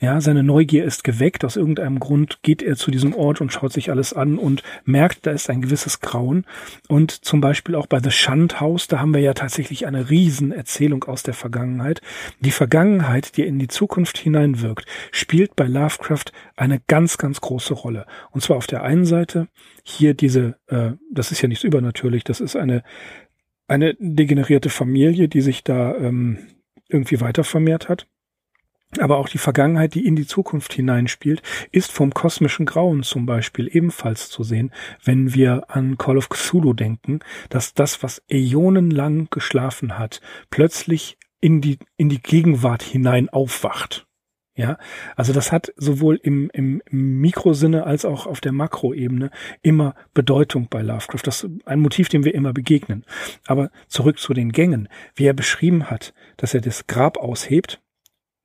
ja, 0.00 0.20
seine 0.20 0.44
Neugier 0.44 0.84
ist 0.84 1.02
geweckt. 1.02 1.44
Aus 1.44 1.56
irgendeinem 1.56 1.98
Grund 1.98 2.38
geht 2.42 2.62
er 2.62 2.76
zu 2.76 2.92
diesem 2.92 3.14
Ort 3.14 3.40
und 3.40 3.52
schaut 3.52 3.72
sich 3.72 3.90
alles 3.90 4.12
an 4.12 4.38
und 4.38 4.62
merkt, 4.84 5.26
da 5.26 5.32
ist 5.32 5.50
ein 5.50 5.60
gewisses 5.60 6.00
Grauen. 6.00 6.44
Und 6.88 7.10
zum 7.10 7.40
Beispiel 7.40 7.74
auch 7.74 7.88
bei 7.88 7.98
The 7.98 8.12
Shunt 8.12 8.60
House, 8.60 8.86
da 8.86 9.00
haben 9.00 9.12
wir 9.12 9.20
ja 9.20 9.34
tatsächlich 9.34 9.88
eine 9.88 10.08
Riesenerzählung 10.08 11.02
aus 11.04 11.24
der 11.24 11.34
Vergangenheit. 11.34 12.00
Die 12.38 12.52
Vergangenheit, 12.52 13.36
die 13.36 13.42
in 13.42 13.58
die 13.58 13.66
Zukunft 13.66 14.18
hineinwirkt, 14.18 14.86
spielt 15.10 15.56
bei 15.56 15.64
Lovecraft 15.64 16.26
eine 16.54 16.80
ganz, 16.86 17.18
ganz 17.18 17.40
große 17.40 17.74
Rolle. 17.74 18.06
Und 18.30 18.42
zwar 18.42 18.56
auf 18.56 18.68
der 18.68 18.84
einen 18.84 19.04
Seite 19.04 19.48
hier 19.82 20.14
diese, 20.14 20.56
äh, 20.68 20.92
das 21.10 21.32
ist 21.32 21.42
ja 21.42 21.48
nichts 21.48 21.64
übernatürlich, 21.64 22.22
das 22.22 22.40
ist 22.40 22.54
eine, 22.54 22.84
eine 23.66 23.96
degenerierte 23.98 24.70
Familie, 24.70 25.28
die 25.28 25.40
sich 25.40 25.64
da 25.64 25.96
ähm, 25.96 26.38
irgendwie 26.88 27.20
weiter 27.20 27.42
vermehrt 27.42 27.88
hat 27.88 28.06
aber 28.98 29.18
auch 29.18 29.28
die 29.28 29.38
Vergangenheit, 29.38 29.94
die 29.94 30.06
in 30.06 30.16
die 30.16 30.26
Zukunft 30.26 30.72
hineinspielt, 30.72 31.42
ist 31.72 31.92
vom 31.92 32.14
kosmischen 32.14 32.64
Grauen 32.64 33.02
zum 33.02 33.26
Beispiel 33.26 33.68
ebenfalls 33.70 34.30
zu 34.30 34.42
sehen, 34.42 34.72
wenn 35.04 35.34
wir 35.34 35.64
an 35.68 35.98
Call 35.98 36.16
of 36.16 36.30
Cthulhu 36.30 36.72
denken, 36.72 37.20
dass 37.50 37.74
das, 37.74 38.02
was 38.02 38.22
äonenlang 38.28 39.28
geschlafen 39.30 39.98
hat, 39.98 40.20
plötzlich 40.50 41.18
in 41.40 41.60
die, 41.60 41.78
in 41.96 42.08
die 42.08 42.22
Gegenwart 42.22 42.82
hinein 42.82 43.28
aufwacht. 43.28 44.06
Ja, 44.54 44.76
also 45.14 45.32
das 45.32 45.52
hat 45.52 45.72
sowohl 45.76 46.18
im, 46.20 46.50
im 46.52 46.82
Mikrosinne 46.90 47.84
als 47.84 48.04
auch 48.04 48.26
auf 48.26 48.40
der 48.40 48.50
Makroebene 48.50 49.30
immer 49.62 49.94
Bedeutung 50.14 50.66
bei 50.68 50.82
Lovecraft. 50.82 51.20
Das 51.22 51.44
ist 51.44 51.50
ein 51.64 51.78
Motiv, 51.78 52.08
dem 52.08 52.24
wir 52.24 52.34
immer 52.34 52.52
begegnen. 52.52 53.04
Aber 53.46 53.70
zurück 53.86 54.18
zu 54.18 54.34
den 54.34 54.50
Gängen. 54.50 54.88
Wie 55.14 55.26
er 55.26 55.32
beschrieben 55.32 55.90
hat, 55.90 56.12
dass 56.38 56.54
er 56.54 56.60
das 56.60 56.88
Grab 56.88 57.18
aushebt, 57.18 57.80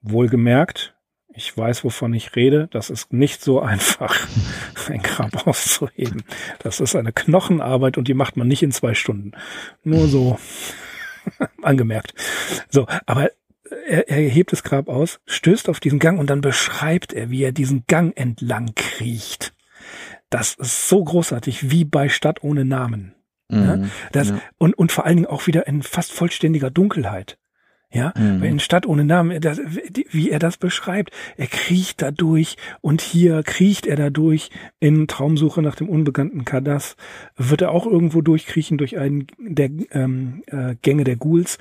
Wohlgemerkt, 0.04 0.96
ich 1.36 1.58
weiß, 1.58 1.84
wovon 1.84 2.14
ich 2.14 2.36
rede. 2.36 2.68
Das 2.72 2.92
ist 2.92 3.12
nicht 3.12 3.42
so 3.42 3.60
einfach, 3.60 4.16
ein 4.90 5.02
Grab 5.02 5.48
auszuheben. 5.48 6.24
Das 6.60 6.80
ist 6.80 6.96
eine 6.96 7.12
Knochenarbeit 7.12 7.98
und 7.98 8.08
die 8.08 8.14
macht 8.14 8.38
man 8.38 8.48
nicht 8.48 8.64
in 8.64 8.72
zwei 8.72 8.94
Stunden. 8.94 9.32
Nur 9.84 10.08
so 10.08 10.38
angemerkt. 11.62 12.14
So, 12.70 12.86
aber 13.06 13.32
er, 13.88 14.10
er 14.10 14.30
hebt 14.30 14.52
das 14.52 14.64
Grab 14.64 14.88
aus, 14.90 15.20
stößt 15.26 15.70
auf 15.70 15.80
diesen 15.80 16.00
Gang 16.00 16.20
und 16.20 16.30
dann 16.30 16.42
beschreibt 16.42 17.14
er, 17.14 17.32
wie 17.32 17.44
er 17.44 17.52
diesen 17.52 17.86
Gang 17.88 18.16
entlang 18.16 18.76
kriecht. 18.76 19.54
Das 20.30 20.54
ist 20.56 20.88
so 20.88 21.04
großartig, 21.04 21.72
wie 21.72 21.86
bei 21.86 22.10
Stadt 22.10 22.44
ohne 22.44 22.66
Namen. 22.66 23.16
Mhm, 23.50 23.64
ja, 23.64 23.90
das, 24.12 24.30
ja. 24.30 24.42
Und, 24.58 24.78
und 24.78 24.92
vor 24.92 25.06
allen 25.06 25.18
Dingen 25.18 25.28
auch 25.28 25.48
wieder 25.48 25.68
in 25.68 25.84
fast 25.84 26.12
vollständiger 26.12 26.70
Dunkelheit. 26.70 27.38
Ja, 27.94 28.12
mhm. 28.18 28.42
in 28.44 28.60
Stadt 28.60 28.88
ohne 28.88 29.06
Namen, 29.06 29.40
das, 29.40 29.60
wie 29.60 30.32
er 30.32 30.40
das 30.40 30.58
beschreibt. 30.58 31.12
Er 31.38 31.46
kriecht 31.46 32.02
da 32.02 32.10
durch 32.10 32.58
und 32.82 33.02
hier 33.02 33.44
kriecht 33.44 33.86
er 33.86 33.96
da 33.96 34.10
durch 34.10 34.50
in 34.80 35.08
Traumsuche 35.08 35.62
nach 35.62 35.76
dem 35.76 35.90
unbekannten 35.90 36.44
Kadas. 36.44 36.96
Wird 37.38 37.62
er 37.62 37.72
auch 37.72 37.86
irgendwo 37.86 38.22
durchkriechen 38.22 38.80
durch 38.80 38.98
einen 38.98 39.28
der 39.38 39.70
ähm, 39.92 40.42
äh, 40.48 40.76
Gänge 40.82 41.04
der 41.04 41.18
Ghouls. 41.18 41.60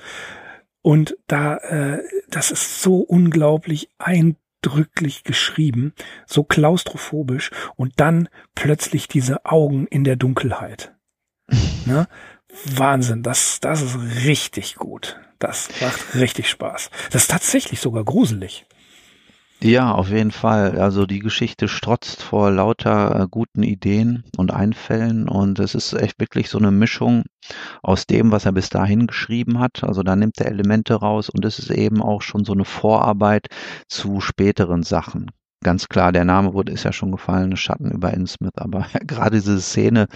Und 0.81 1.15
da, 1.27 1.57
äh, 1.57 1.99
das 2.31 2.49
ist 2.49 2.81
so 2.81 2.97
unglaublich 2.97 3.89
eindrücklich 3.99 5.23
geschrieben, 5.23 5.93
so 6.25 6.43
klaustrophobisch 6.43 7.51
und 7.75 7.93
dann 7.97 8.27
plötzlich 8.55 9.07
diese 9.07 9.45
Augen 9.45 9.85
in 9.85 10.03
der 10.03 10.15
Dunkelheit. 10.15 10.95
Ne? 11.85 12.07
Wahnsinn, 12.65 13.23
das, 13.23 13.59
das 13.59 13.81
ist 13.81 13.97
richtig 14.25 14.75
gut. 14.75 15.19
Das 15.39 15.69
macht 15.81 16.15
richtig 16.15 16.49
Spaß. 16.49 16.89
Das 17.11 17.23
ist 17.23 17.31
tatsächlich 17.31 17.81
sogar 17.81 18.03
gruselig. 18.03 18.65
Ja, 19.63 19.93
auf 19.93 20.09
jeden 20.09 20.31
Fall. 20.31 20.77
Also 20.77 21.05
die 21.05 21.19
Geschichte 21.19 21.69
strotzt 21.69 22.21
vor 22.21 22.51
lauter 22.51 23.21
äh, 23.21 23.27
guten 23.29 23.63
Ideen 23.63 24.25
und 24.35 24.51
Einfällen 24.51 25.29
und 25.29 25.57
es 25.59 25.73
ist 25.73 25.93
echt 25.93 26.19
wirklich 26.19 26.49
so 26.49 26.57
eine 26.57 26.71
Mischung 26.71 27.23
aus 27.81 28.05
dem, 28.05 28.31
was 28.31 28.45
er 28.45 28.51
bis 28.51 28.69
dahin 28.69 29.07
geschrieben 29.07 29.59
hat. 29.59 29.85
Also 29.85 30.03
da 30.03 30.17
nimmt 30.17 30.39
er 30.41 30.47
Elemente 30.47 30.95
raus 30.95 31.29
und 31.29 31.45
es 31.45 31.59
ist 31.59 31.71
eben 31.71 32.01
auch 32.01 32.21
schon 32.21 32.43
so 32.43 32.51
eine 32.51 32.65
Vorarbeit 32.65 33.47
zu 33.87 34.19
späteren 34.19 34.83
Sachen. 34.83 35.31
Ganz 35.63 35.87
klar, 35.87 36.11
der 36.11 36.25
Name 36.25 36.53
wurde 36.53 36.73
ist 36.73 36.83
ja 36.83 36.91
schon 36.91 37.13
gefallen, 37.13 37.55
Schatten 37.55 37.89
über 37.89 38.13
Innsmouth, 38.13 38.59
aber 38.59 38.85
gerade 39.07 39.37
diese 39.37 39.61
Szene, 39.61 40.07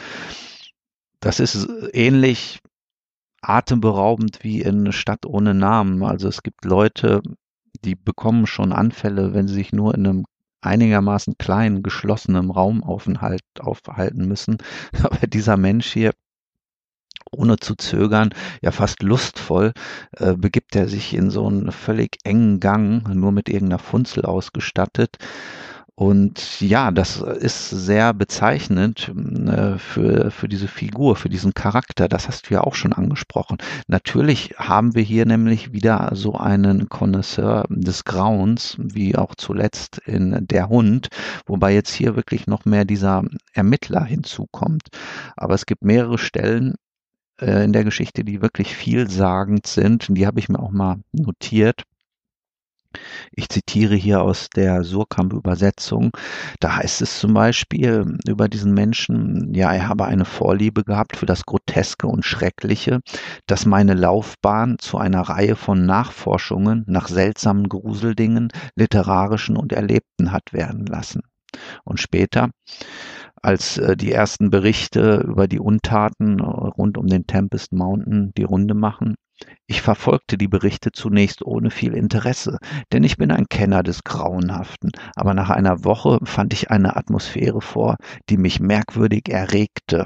das 1.20 1.40
ist 1.40 1.68
ähnlich 1.94 2.60
atemberaubend 3.42 4.44
wie 4.44 4.62
in 4.62 4.92
Stadt 4.92 5.26
ohne 5.26 5.54
Namen. 5.54 6.04
Also 6.04 6.28
es 6.28 6.44
gibt 6.44 6.66
Leute, 6.66 7.22
die 7.84 7.96
bekommen 7.96 8.48
schon 8.48 8.74
Anfälle, 8.74 9.34
wenn 9.34 9.48
sie 9.48 9.56
sich 9.56 9.74
nur 9.74 9.96
in 9.96 10.08
einem 10.08 10.26
einigermaßen 10.62 11.38
kleinen, 11.38 11.84
geschlossenen 11.84 12.50
Raum 12.50 12.84
aufhalten 12.84 14.28
müssen. 14.28 14.58
Aber 15.04 15.28
dieser 15.28 15.58
Mensch 15.58 15.92
hier, 15.94 16.14
ohne 17.32 17.58
zu 17.58 17.76
zögern, 17.76 18.30
ja 18.62 18.72
fast 18.72 19.04
lustvoll, 19.04 19.74
äh, 20.14 20.36
begibt 20.36 20.76
er 20.76 20.88
sich 20.88 21.14
in 21.14 21.30
so 21.30 21.48
einen 21.48 21.72
völlig 21.72 22.18
engen 22.24 22.60
Gang, 22.60 23.08
nur 23.14 23.32
mit 23.32 23.50
irgendeiner 23.50 23.80
Funzel 23.80 24.26
ausgestattet 24.26 25.18
und 26.00 26.62
ja, 26.62 26.92
das 26.92 27.22
ist 27.22 27.72
sehr 27.72 28.14
bezeichnend 28.14 29.12
äh, 29.48 29.80
für, 29.80 30.30
für 30.30 30.48
diese 30.48 30.68
Figur, 30.68 31.16
für 31.16 31.28
diesen 31.28 31.56
Charakter. 31.56 32.08
Das 32.08 32.28
hast 32.28 32.48
du 32.48 32.54
ja 32.54 32.62
auch 32.62 32.76
schon 32.76 32.94
angesprochen. 32.94 33.58
Natürlich 33.88 34.54
haben 34.58 34.94
wir 34.94 35.02
hier 35.02 35.26
nämlich 35.26 35.74
wieder 35.74 36.12
so 36.14 36.36
einen 36.36 36.88
Connoisseur 36.88 37.66
des 37.70 38.06
Grauens, 38.06 38.78
wie 38.80 39.16
auch 39.16 39.34
zuletzt 39.34 39.98
in 40.06 40.46
Der 40.46 40.70
Hund, 40.70 41.08
wobei 41.48 41.74
jetzt 41.74 41.94
hier 41.96 42.16
wirklich 42.16 42.46
noch 42.46 42.66
mehr 42.66 42.86
dieser 42.86 43.24
Ermittler 43.54 44.04
hinzukommt. 44.04 44.90
Aber 45.36 45.56
es 45.56 45.66
gibt 45.66 45.84
mehrere 45.84 46.20
Stellen, 46.20 46.76
äh, 47.42 47.64
in 47.64 47.74
der 47.74 47.84
Geschichte, 47.84 48.24
die 48.24 48.44
wirklich 48.44 48.76
vielsagend 48.76 49.66
sind. 49.66 50.16
Die 50.16 50.28
habe 50.28 50.40
ich 50.40 50.48
mir 50.48 50.60
auch 50.60 50.70
mal 50.70 50.98
notiert. 51.12 51.86
Ich 53.32 53.50
zitiere 53.50 53.96
hier 53.96 54.22
aus 54.22 54.50
der 54.50 54.84
Surkamp-Übersetzung. 54.84 56.12
Da 56.60 56.78
heißt 56.78 57.02
es 57.02 57.20
zum 57.20 57.34
Beispiel 57.34 58.18
über 58.28 58.48
diesen 58.48 58.74
Menschen, 58.74 59.54
ja, 59.54 59.74
er 59.74 59.88
habe 59.88 60.06
eine 60.06 60.26
Vorliebe 60.26 60.84
gehabt 60.84 61.18
für 61.18 61.26
das 61.26 61.46
Groteske 61.46 62.08
und 62.08 62.26
Schreckliche, 62.26 63.02
das 63.46 63.66
meine 63.66 63.94
Laufbahn 63.94 64.78
zu 64.80 64.98
einer 64.98 65.22
Reihe 65.22 65.56
von 65.56 65.86
Nachforschungen 65.86 66.84
nach 66.88 67.08
seltsamen 67.08 67.70
Gruseldingen, 67.70 68.50
literarischen 68.76 69.58
und 69.58 69.74
Erlebten 69.74 70.32
hat 70.32 70.54
werden 70.54 70.86
lassen. 70.86 71.22
Und 71.84 72.00
später, 72.00 72.50
als 73.42 73.78
äh, 73.78 73.96
die 73.96 74.12
ersten 74.12 74.50
Berichte 74.50 75.24
über 75.28 75.48
die 75.48 75.60
Untaten 75.60 76.40
rund 76.40 76.98
um 76.98 77.08
den 77.08 77.28
Tempest 77.28 77.72
Mountain 77.72 78.32
die 78.38 78.44
Runde 78.44 78.74
machen, 78.74 79.16
ich 79.68 79.82
verfolgte 79.82 80.38
die 80.38 80.48
Berichte 80.48 80.92
zunächst 80.92 81.42
ohne 81.42 81.72
viel 81.72 81.94
Interesse, 81.94 82.58
denn 82.92 83.04
ich 83.04 83.18
bin 83.18 83.32
ein 83.32 83.48
Kenner 83.50 83.84
des 83.84 84.04
Grauenhaften, 84.04 84.92
aber 85.16 85.34
nach 85.34 85.50
einer 85.50 85.84
Woche 85.84 86.20
fand 86.24 86.54
ich 86.54 86.72
eine 86.72 86.96
Atmosphäre 86.96 87.62
vor, 87.62 87.98
die 88.30 88.38
mich 88.38 88.60
merkwürdig 88.60 89.30
erregte. 89.30 90.06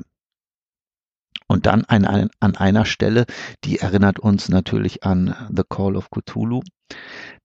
Und 1.48 1.66
dann 1.66 1.84
an, 1.86 2.30
an 2.40 2.56
einer 2.56 2.86
Stelle, 2.86 3.26
die 3.64 3.80
erinnert 3.80 4.20
uns 4.20 4.50
natürlich 4.50 5.04
an 5.04 5.36
The 5.56 5.64
Call 5.68 5.96
of 5.96 6.10
Cthulhu, 6.10 6.62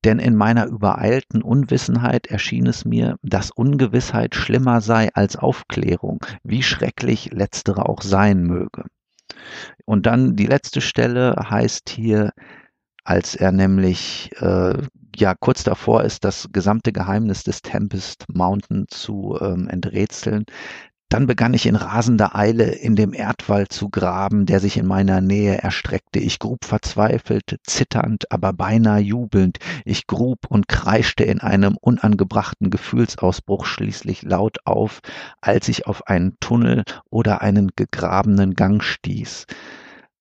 denn 0.04 0.18
in 0.18 0.36
meiner 0.36 0.66
übereilten 0.66 1.42
Unwissenheit 1.42 2.28
erschien 2.28 2.66
es 2.66 2.84
mir, 2.84 3.16
dass 3.22 3.50
Ungewissheit 3.50 4.34
schlimmer 4.34 4.80
sei 4.80 5.10
als 5.12 5.36
Aufklärung, 5.36 6.24
wie 6.42 6.62
schrecklich 6.62 7.32
letztere 7.32 7.88
auch 7.88 8.02
sein 8.02 8.44
möge. 8.44 8.84
Und 9.84 10.06
dann 10.06 10.36
die 10.36 10.46
letzte 10.46 10.80
Stelle 10.80 11.36
heißt 11.50 11.88
hier, 11.90 12.32
als 13.04 13.36
er 13.36 13.52
nämlich 13.52 14.30
äh, 14.40 14.82
ja 15.14 15.34
kurz 15.34 15.62
davor 15.62 16.02
ist, 16.04 16.24
das 16.24 16.48
gesamte 16.52 16.92
Geheimnis 16.92 17.44
des 17.44 17.62
Tempest 17.62 18.24
Mountain 18.28 18.86
zu 18.88 19.38
ähm, 19.40 19.68
enträtseln, 19.68 20.44
dann 21.08 21.26
begann 21.26 21.54
ich 21.54 21.66
in 21.66 21.76
rasender 21.76 22.34
Eile 22.34 22.64
in 22.64 22.96
dem 22.96 23.14
Erdwall 23.14 23.68
zu 23.68 23.88
graben, 23.88 24.44
der 24.44 24.58
sich 24.58 24.76
in 24.76 24.86
meiner 24.86 25.20
Nähe 25.20 25.58
erstreckte. 25.58 26.18
Ich 26.18 26.38
grub 26.38 26.64
verzweifelt, 26.64 27.58
zitternd, 27.64 28.30
aber 28.32 28.52
beinahe 28.52 29.00
jubelnd. 29.00 29.58
Ich 29.84 30.06
grub 30.06 30.46
und 30.48 30.66
kreischte 30.66 31.22
in 31.24 31.40
einem 31.40 31.76
unangebrachten 31.80 32.70
Gefühlsausbruch 32.70 33.66
schließlich 33.66 34.22
laut 34.22 34.58
auf, 34.64 35.00
als 35.40 35.68
ich 35.68 35.86
auf 35.86 36.08
einen 36.08 36.36
Tunnel 36.40 36.82
oder 37.08 37.40
einen 37.40 37.70
gegrabenen 37.76 38.54
Gang 38.54 38.82
stieß. 38.82 39.46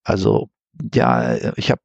Also 0.03 0.49
ja, 0.93 1.35
ich 1.55 1.71
habe 1.71 1.81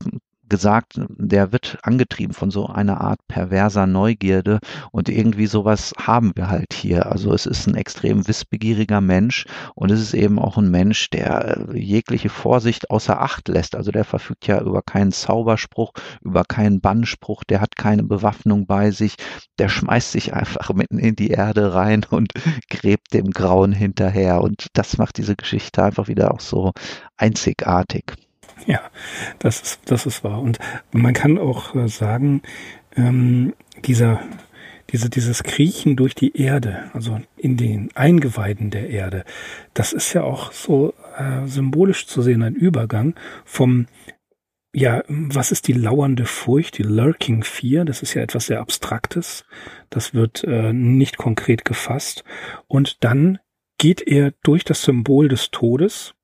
gesagt, 0.50 1.00
der 1.08 1.52
wird 1.52 1.78
angetrieben 1.82 2.34
von 2.34 2.50
so 2.50 2.66
einer 2.66 3.00
Art 3.00 3.20
perverser 3.28 3.86
Neugierde 3.86 4.58
und 4.92 5.08
irgendwie 5.08 5.46
sowas 5.46 5.94
haben 5.96 6.32
wir 6.34 6.50
halt 6.50 6.74
hier. 6.74 7.06
Also 7.06 7.32
es 7.32 7.46
ist 7.46 7.66
ein 7.66 7.74
extrem 7.74 8.28
wissbegieriger 8.28 9.00
Mensch 9.00 9.46
und 9.74 9.90
es 9.90 10.00
ist 10.00 10.12
eben 10.12 10.38
auch 10.38 10.58
ein 10.58 10.70
Mensch, 10.70 11.08
der 11.08 11.68
jegliche 11.72 12.28
Vorsicht 12.28 12.90
außer 12.90 13.22
Acht 13.22 13.48
lässt. 13.48 13.74
Also 13.74 13.92
der 13.92 14.04
verfügt 14.04 14.46
ja 14.46 14.60
über 14.60 14.82
keinen 14.82 15.12
Zauberspruch, 15.12 15.92
über 16.20 16.44
keinen 16.44 16.80
Bannspruch, 16.80 17.44
der 17.44 17.62
hat 17.62 17.76
keine 17.76 18.02
Bewaffnung 18.02 18.66
bei 18.66 18.90
sich, 18.90 19.14
der 19.58 19.70
schmeißt 19.70 20.12
sich 20.12 20.34
einfach 20.34 20.70
mitten 20.74 20.98
in 20.98 21.16
die 21.16 21.30
Erde 21.30 21.74
rein 21.74 22.04
und 22.10 22.32
gräbt 22.68 23.14
dem 23.14 23.30
Grauen 23.30 23.72
hinterher 23.72 24.42
und 24.42 24.66
das 24.74 24.98
macht 24.98 25.16
diese 25.16 25.36
Geschichte 25.36 25.82
einfach 25.82 26.08
wieder 26.08 26.34
auch 26.34 26.40
so 26.40 26.72
einzigartig. 27.16 28.14
Ja, 28.66 28.80
das 29.38 29.60
ist, 29.60 29.80
das 29.86 30.06
ist 30.06 30.24
wahr. 30.24 30.40
Und 30.40 30.58
man 30.92 31.14
kann 31.14 31.38
auch 31.38 31.74
äh, 31.74 31.88
sagen, 31.88 32.42
ähm, 32.96 33.54
dieser, 33.84 34.20
diese, 34.90 35.08
dieses 35.08 35.42
Kriechen 35.42 35.96
durch 35.96 36.14
die 36.14 36.36
Erde, 36.36 36.90
also 36.92 37.20
in 37.36 37.56
den 37.56 37.90
Eingeweiden 37.94 38.70
der 38.70 38.90
Erde, 38.90 39.24
das 39.74 39.92
ist 39.92 40.12
ja 40.12 40.22
auch 40.22 40.52
so 40.52 40.94
äh, 41.16 41.46
symbolisch 41.46 42.06
zu 42.06 42.22
sehen, 42.22 42.42
ein 42.42 42.54
Übergang 42.54 43.14
vom 43.44 43.86
ja, 44.72 45.02
was 45.08 45.50
ist 45.50 45.66
die 45.66 45.72
lauernde 45.72 46.26
Furcht, 46.26 46.78
die 46.78 46.84
Lurking 46.84 47.42
Fear? 47.42 47.84
Das 47.84 48.02
ist 48.02 48.14
ja 48.14 48.22
etwas 48.22 48.46
sehr 48.46 48.60
Abstraktes. 48.60 49.44
Das 49.88 50.14
wird 50.14 50.44
äh, 50.44 50.72
nicht 50.72 51.16
konkret 51.16 51.64
gefasst. 51.64 52.22
Und 52.68 53.02
dann 53.02 53.40
geht 53.78 54.00
er 54.00 54.32
durch 54.42 54.64
das 54.64 54.82
Symbol 54.82 55.28
des 55.28 55.50
Todes, 55.50 56.14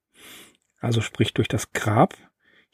also 0.78 1.00
sprich 1.00 1.34
durch 1.34 1.48
das 1.48 1.72
Grab, 1.72 2.14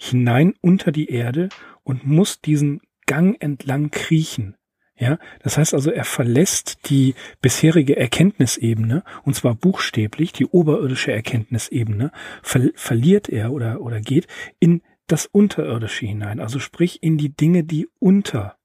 hinein 0.03 0.55
unter 0.61 0.93
die 0.93 1.09
Erde 1.11 1.49
und 1.85 2.07
muss 2.07 2.41
diesen 2.41 2.81
Gang 3.07 3.41
entlang 3.41 3.91
kriechen. 3.91 4.57
Ja, 4.99 5.19
das 5.43 5.59
heißt 5.59 5.75
also, 5.75 5.91
er 5.91 6.05
verlässt 6.05 6.91
die 6.91 7.15
bisherige 7.41 7.97
Erkenntnisebene, 7.97 9.03
und 9.25 9.35
zwar 9.35 9.55
buchstäblich, 9.55 10.33
die 10.33 10.47
oberirdische 10.47 11.13
Erkenntnisebene, 11.13 12.13
ver 12.43 12.71
verliert 12.75 13.29
er 13.29 13.53
oder, 13.53 13.81
oder 13.81 14.01
geht 14.01 14.27
in 14.61 14.83
das 15.07 15.27
Unterirdische 15.27 16.07
hinein, 16.07 16.41
also 16.41 16.59
sprich 16.59 17.03
in 17.03 17.17
die 17.19 17.35
Dinge, 17.35 17.65
die 17.65 17.89
unter 17.99 18.57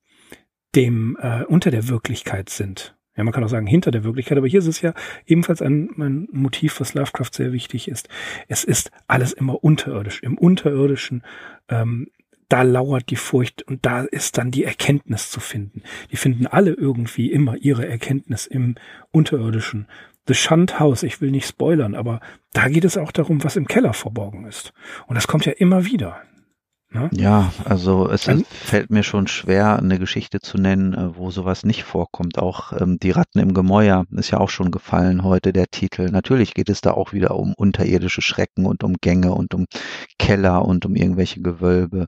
dem, 0.75 1.17
äh, 1.19 1.43
unter 1.45 1.71
der 1.71 1.87
Wirklichkeit 1.87 2.49
sind. 2.49 2.96
Ja, 3.17 3.23
man 3.23 3.33
kann 3.33 3.43
auch 3.43 3.49
sagen 3.49 3.67
hinter 3.67 3.91
der 3.91 4.03
Wirklichkeit, 4.03 4.37
aber 4.37 4.47
hier 4.47 4.59
ist 4.59 4.67
es 4.67 4.81
ja 4.81 4.93
ebenfalls 5.25 5.61
ein, 5.61 5.89
ein 5.97 6.27
Motiv, 6.31 6.79
was 6.79 6.93
Lovecraft 6.93 7.31
sehr 7.33 7.51
wichtig 7.51 7.87
ist. 7.87 8.07
Es 8.47 8.63
ist 8.63 8.91
alles 9.07 9.33
immer 9.33 9.63
unterirdisch. 9.63 10.21
Im 10.21 10.37
Unterirdischen, 10.37 11.23
ähm, 11.67 12.09
da 12.47 12.61
lauert 12.61 13.09
die 13.09 13.15
Furcht 13.15 13.63
und 13.63 13.85
da 13.85 14.03
ist 14.03 14.37
dann 14.37 14.51
die 14.51 14.63
Erkenntnis 14.63 15.31
zu 15.31 15.39
finden. 15.39 15.81
Die 16.11 16.17
finden 16.17 16.47
alle 16.47 16.71
irgendwie 16.71 17.31
immer 17.31 17.57
ihre 17.57 17.87
Erkenntnis 17.87 18.45
im 18.45 18.75
Unterirdischen. 19.11 19.87
The 20.27 20.35
Shunt 20.35 20.79
House, 20.79 21.03
ich 21.03 21.19
will 21.19 21.31
nicht 21.31 21.47
spoilern, 21.47 21.95
aber 21.95 22.19
da 22.53 22.67
geht 22.67 22.85
es 22.85 22.97
auch 22.97 23.11
darum, 23.11 23.43
was 23.43 23.55
im 23.55 23.67
Keller 23.67 23.93
verborgen 23.93 24.45
ist. 24.45 24.73
Und 25.07 25.15
das 25.15 25.27
kommt 25.27 25.45
ja 25.45 25.53
immer 25.53 25.85
wieder. 25.85 26.21
Ne? 26.97 27.09
Ja, 27.13 27.51
also 27.65 28.09
es 28.09 28.27
Ein, 28.27 28.45
fällt 28.49 28.89
mir 28.89 29.03
schon 29.03 29.27
schwer, 29.27 29.77
eine 29.77 29.99
Geschichte 29.99 30.39
zu 30.39 30.57
nennen, 30.57 30.93
äh, 30.93 31.15
wo 31.15 31.31
sowas 31.31 31.63
nicht 31.63 31.83
vorkommt. 31.83 32.39
Auch 32.39 32.73
ähm, 32.73 32.97
die 32.99 33.11
Ratten 33.11 33.39
im 33.39 33.53
Gemäuer 33.53 34.05
ist 34.11 34.31
ja 34.31 34.39
auch 34.39 34.49
schon 34.49 34.71
gefallen 34.71 35.23
heute, 35.23 35.53
der 35.53 35.67
Titel. 35.67 36.09
Natürlich 36.09 36.53
geht 36.53 36.69
es 36.69 36.81
da 36.81 36.91
auch 36.91 37.13
wieder 37.13 37.35
um 37.35 37.53
unterirdische 37.55 38.21
Schrecken 38.21 38.65
und 38.65 38.83
um 38.83 38.95
Gänge 39.01 39.33
und 39.33 39.53
um 39.53 39.65
Keller 40.17 40.65
und 40.65 40.85
um 40.85 40.95
irgendwelche 40.95 41.41
Gewölbe. 41.41 42.07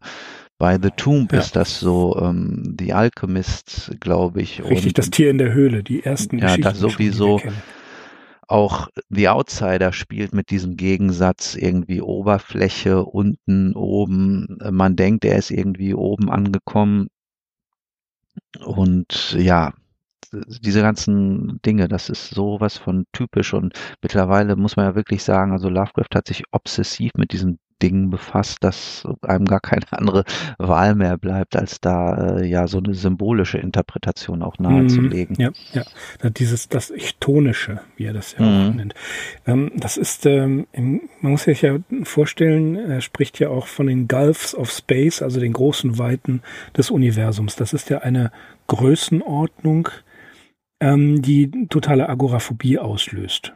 Bei 0.57 0.77
The 0.81 0.89
Tomb 0.95 1.31
ja. 1.31 1.39
ist 1.39 1.55
das 1.55 1.79
so, 1.79 2.19
ähm, 2.21 2.75
The 2.77 2.93
Alchemist, 2.93 3.91
glaube 4.01 4.41
ich. 4.41 4.61
Richtig, 4.61 4.87
und, 4.87 4.97
das 4.97 5.09
Tier 5.09 5.29
in 5.29 5.37
der 5.37 5.53
Höhle, 5.53 5.83
die 5.83 6.03
ersten 6.03 6.37
ja, 6.37 6.47
Geschichten. 6.47 6.63
Ja, 6.63 6.69
das 6.71 6.79
sowieso. 6.79 7.39
Auch 8.49 8.89
The 9.09 9.29
Outsider 9.29 9.93
spielt 9.93 10.33
mit 10.33 10.49
diesem 10.49 10.75
Gegensatz 10.75 11.55
irgendwie 11.55 12.01
Oberfläche, 12.01 13.05
unten, 13.05 13.75
oben. 13.75 14.57
Man 14.71 14.95
denkt, 14.95 15.23
er 15.23 15.37
ist 15.37 15.51
irgendwie 15.51 15.93
oben 15.93 16.31
angekommen. 16.31 17.09
Und 18.65 19.35
ja, 19.37 19.73
diese 20.31 20.81
ganzen 20.81 21.61
Dinge, 21.61 21.87
das 21.87 22.09
ist 22.09 22.29
sowas 22.29 22.77
von 22.77 23.05
typisch 23.11 23.53
und 23.53 23.73
mittlerweile 24.01 24.55
muss 24.55 24.75
man 24.75 24.85
ja 24.85 24.95
wirklich 24.95 25.23
sagen, 25.23 25.51
also 25.51 25.69
Lovecraft 25.69 26.15
hat 26.15 26.27
sich 26.27 26.43
obsessiv 26.51 27.11
mit 27.17 27.33
diesen 27.33 27.59
Dingen 27.81 28.09
befasst, 28.09 28.63
dass 28.63 29.07
einem 29.21 29.45
gar 29.45 29.59
keine 29.59 29.85
andere 29.91 30.23
Wahl 30.57 30.95
mehr 30.95 31.17
bleibt, 31.17 31.55
als 31.55 31.81
da 31.81 32.37
äh, 32.37 32.47
ja 32.47 32.67
so 32.67 32.77
eine 32.79 32.93
symbolische 32.93 33.57
Interpretation 33.57 34.43
auch 34.43 34.57
nahezulegen. 34.59 35.35
Mm, 35.37 35.41
ja, 35.41 35.51
ja. 35.73 36.29
Dieses, 36.29 36.69
das 36.69 36.91
Chtonische, 36.95 37.81
wie 37.97 38.05
er 38.05 38.13
das 38.13 38.35
ja 38.37 38.45
mm. 38.45 38.69
auch 38.69 38.73
nennt. 38.73 38.93
Ähm, 39.45 39.71
das 39.75 39.97
ist, 39.97 40.25
ähm, 40.25 40.67
man 40.73 41.31
muss 41.31 41.43
sich 41.43 41.61
ja 41.61 41.77
vorstellen, 42.03 42.75
er 42.75 43.01
spricht 43.01 43.39
ja 43.39 43.49
auch 43.49 43.67
von 43.67 43.87
den 43.87 44.07
Gulfs 44.07 44.55
of 44.55 44.71
Space, 44.71 45.21
also 45.21 45.39
den 45.39 45.53
großen 45.53 45.97
Weiten 45.97 46.41
des 46.75 46.91
Universums. 46.91 47.55
Das 47.55 47.73
ist 47.73 47.89
ja 47.89 47.99
eine 47.99 48.31
Größenordnung, 48.67 49.89
ähm, 50.79 51.21
die 51.21 51.67
totale 51.69 52.07
Agoraphobie 52.07 52.79
auslöst. 52.79 53.53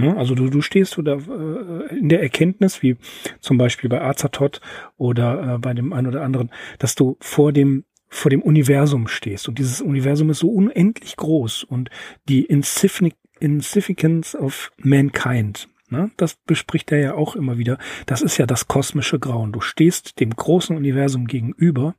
Ne? 0.00 0.16
Also 0.16 0.34
du, 0.34 0.48
du 0.48 0.60
stehst 0.60 0.98
oder 0.98 1.18
äh, 1.18 1.98
in 1.98 2.08
der 2.08 2.22
Erkenntnis, 2.22 2.82
wie 2.82 2.96
zum 3.40 3.58
Beispiel 3.58 3.90
bei 3.90 4.00
Azathoth 4.02 4.60
oder 4.96 5.54
äh, 5.54 5.58
bei 5.58 5.74
dem 5.74 5.92
einen 5.92 6.06
oder 6.08 6.22
anderen, 6.22 6.50
dass 6.78 6.94
du 6.94 7.16
vor 7.20 7.52
dem 7.52 7.84
vor 8.12 8.30
dem 8.30 8.42
Universum 8.42 9.06
stehst 9.06 9.48
und 9.48 9.60
dieses 9.60 9.80
Universum 9.80 10.30
ist 10.30 10.40
so 10.40 10.50
unendlich 10.50 11.14
groß 11.14 11.62
und 11.62 11.90
die 12.28 12.44
Insignificance 12.44 14.34
of 14.36 14.72
Mankind, 14.78 15.68
ne, 15.90 16.10
das 16.16 16.34
bespricht 16.34 16.90
er 16.90 16.98
ja 16.98 17.14
auch 17.14 17.36
immer 17.36 17.56
wieder. 17.56 17.78
Das 18.06 18.20
ist 18.20 18.36
ja 18.36 18.46
das 18.46 18.66
kosmische 18.66 19.20
Grauen. 19.20 19.52
Du 19.52 19.60
stehst 19.60 20.18
dem 20.18 20.30
großen 20.30 20.76
Universum 20.76 21.26
gegenüber, 21.26 21.94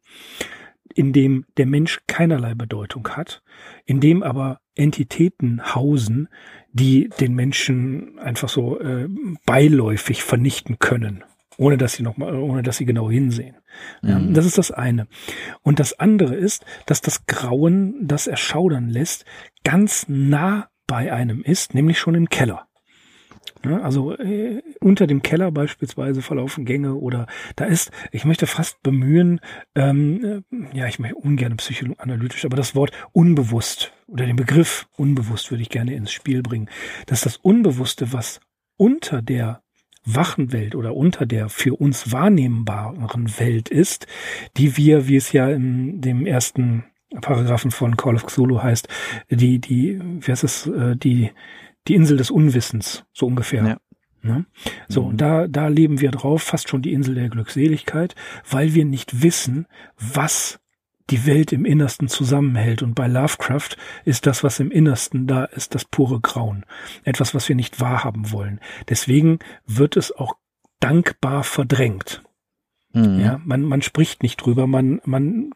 in 0.93 1.13
dem 1.13 1.45
der 1.55 1.65
Mensch 1.65 2.01
keinerlei 2.07 2.55
Bedeutung 2.55 3.07
hat, 3.09 3.41
in 3.85 4.01
dem 4.01 4.21
aber 4.23 4.59
Entitäten 4.75 5.75
hausen, 5.75 6.29
die 6.71 7.09
den 7.19 7.33
Menschen 7.33 8.19
einfach 8.19 8.49
so 8.49 8.79
äh, 8.79 9.07
beiläufig 9.45 10.23
vernichten 10.23 10.79
können, 10.79 11.23
ohne 11.57 11.77
dass 11.77 11.93
sie 11.93 12.03
noch 12.03 12.17
mal, 12.17 12.33
ohne 12.35 12.63
dass 12.63 12.77
sie 12.77 12.85
genau 12.85 13.09
hinsehen. 13.09 13.57
Ja, 14.01 14.19
mhm. 14.19 14.33
Das 14.33 14.45
ist 14.45 14.57
das 14.57 14.71
eine. 14.71 15.07
Und 15.61 15.79
das 15.79 15.99
andere 15.99 16.35
ist, 16.35 16.65
dass 16.85 17.01
das 17.01 17.25
Grauen, 17.25 18.07
das 18.07 18.27
erschaudern 18.27 18.89
lässt, 18.89 19.25
ganz 19.63 20.05
nah 20.07 20.69
bei 20.87 21.11
einem 21.11 21.41
ist, 21.41 21.73
nämlich 21.73 21.99
schon 21.99 22.15
im 22.15 22.29
Keller. 22.29 22.67
Ja, 23.63 23.81
also 23.81 24.17
äh, 24.17 24.61
unter 24.79 25.05
dem 25.05 25.21
Keller 25.21 25.51
beispielsweise 25.51 26.21
verlaufen 26.21 26.65
Gänge 26.65 26.95
oder 26.95 27.27
da 27.55 27.65
ist, 27.65 27.91
ich 28.11 28.25
möchte 28.25 28.47
fast 28.47 28.81
bemühen, 28.81 29.39
ähm, 29.75 30.43
äh, 30.51 30.77
ja, 30.77 30.87
ich 30.87 30.97
möchte 30.97 31.15
ungern 31.15 31.57
psychoanalytisch, 31.57 32.43
aber 32.45 32.57
das 32.57 32.75
Wort 32.75 32.91
unbewusst 33.11 33.93
oder 34.07 34.25
den 34.25 34.35
Begriff 34.35 34.87
unbewusst 34.97 35.51
würde 35.51 35.61
ich 35.61 35.69
gerne 35.69 35.93
ins 35.93 36.11
Spiel 36.11 36.41
bringen. 36.41 36.69
dass 37.05 37.21
das 37.21 37.37
Unbewusste, 37.37 38.13
was 38.13 38.39
unter 38.77 39.21
der 39.21 39.61
wachen 40.05 40.51
Welt 40.51 40.73
oder 40.73 40.95
unter 40.95 41.27
der 41.27 41.49
für 41.49 41.75
uns 41.75 42.11
wahrnehmbaren 42.11 43.39
Welt 43.39 43.69
ist, 43.69 44.07
die 44.57 44.75
wir, 44.75 45.07
wie 45.07 45.15
es 45.15 45.31
ja 45.31 45.49
in 45.49 46.01
dem 46.01 46.25
ersten 46.25 46.85
Paragraphen 47.21 47.71
von 47.71 47.97
Call 47.97 48.15
of 48.15 48.25
Cthulhu 48.25 48.63
heißt, 48.63 48.87
die, 49.29 49.59
die, 49.59 49.99
wie 50.01 50.31
heißt 50.31 50.43
es, 50.43 50.65
äh, 50.67 50.95
die, 50.95 51.31
die 51.87 51.95
Insel 51.95 52.17
des 52.17 52.31
Unwissens, 52.31 53.03
so 53.13 53.27
ungefähr. 53.27 53.65
Ja. 53.65 53.77
Ne? 54.23 54.45
So, 54.87 55.03
mhm. 55.03 55.09
und 55.09 55.21
da, 55.21 55.47
da 55.47 55.67
leben 55.67 55.99
wir 55.99 56.11
drauf, 56.11 56.43
fast 56.43 56.69
schon 56.69 56.81
die 56.81 56.93
Insel 56.93 57.15
der 57.15 57.29
Glückseligkeit, 57.29 58.15
weil 58.49 58.73
wir 58.73 58.85
nicht 58.85 59.23
wissen, 59.23 59.67
was 59.97 60.59
die 61.09 61.25
Welt 61.25 61.51
im 61.51 61.65
Innersten 61.65 62.07
zusammenhält. 62.07 62.83
Und 62.83 62.93
bei 62.95 63.07
Lovecraft 63.07 63.75
ist 64.05 64.27
das, 64.27 64.43
was 64.43 64.59
im 64.59 64.71
Innersten 64.71 65.27
da 65.27 65.45
ist, 65.45 65.75
das 65.75 65.85
pure 65.85 66.21
Grauen. 66.21 66.65
Etwas, 67.03 67.35
was 67.35 67.49
wir 67.49 67.55
nicht 67.55 67.81
wahrhaben 67.81 68.31
wollen. 68.31 68.59
Deswegen 68.87 69.39
wird 69.65 69.97
es 69.97 70.15
auch 70.15 70.35
dankbar 70.79 71.43
verdrängt. 71.43 72.23
Mhm. 72.93 73.19
Ja, 73.19 73.41
man, 73.43 73.63
man 73.63 73.81
spricht 73.81 74.23
nicht 74.23 74.37
drüber, 74.37 74.67
man, 74.67 75.01
man, 75.03 75.51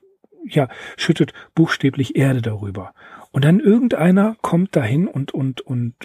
ja, 0.45 0.67
schüttet 0.97 1.33
buchstäblich 1.53 2.15
Erde 2.15 2.41
darüber. 2.41 2.93
Und 3.31 3.45
dann 3.45 3.59
irgendeiner 3.59 4.37
kommt 4.41 4.75
dahin 4.75 5.07
und, 5.07 5.33
und, 5.33 5.61
und 5.61 5.95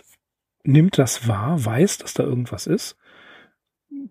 nimmt 0.64 0.98
das 0.98 1.26
wahr, 1.28 1.64
weiß, 1.64 1.98
dass 1.98 2.14
da 2.14 2.22
irgendwas 2.22 2.66
ist, 2.66 2.96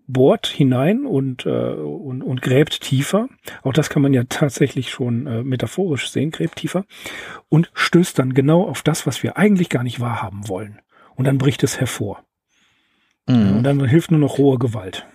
bohrt 0.08 0.48
hinein 0.48 1.06
und, 1.06 1.46
äh, 1.46 1.50
und, 1.50 2.22
und 2.24 2.42
gräbt 2.42 2.82
tiefer. 2.82 3.30
Auch 3.64 3.74
das 3.74 3.90
kann 3.90 4.02
man 4.02 4.14
ja 4.14 4.24
tatsächlich 4.28 4.90
schon 4.90 5.28
äh, 5.28 5.44
metaphorisch 5.44 6.10
sehen, 6.10 6.32
gräbt 6.32 6.58
tiefer 6.58 6.86
und 7.48 7.72
stößt 7.74 8.18
dann 8.18 8.34
genau 8.34 8.68
auf 8.68 8.82
das, 8.82 9.06
was 9.06 9.24
wir 9.24 9.38
eigentlich 9.38 9.70
gar 9.70 9.84
nicht 9.84 10.00
wahrhaben 10.00 10.48
wollen. 10.48 10.82
Und 11.16 11.26
dann 11.26 11.38
bricht 11.38 11.64
es 11.64 11.80
hervor. 11.80 12.24
Mhm. 13.28 13.58
Und 13.58 13.64
dann 13.64 13.86
hilft 13.86 14.12
nur 14.12 14.20
noch 14.20 14.38
rohe 14.38 14.58
Gewalt. 14.58 15.08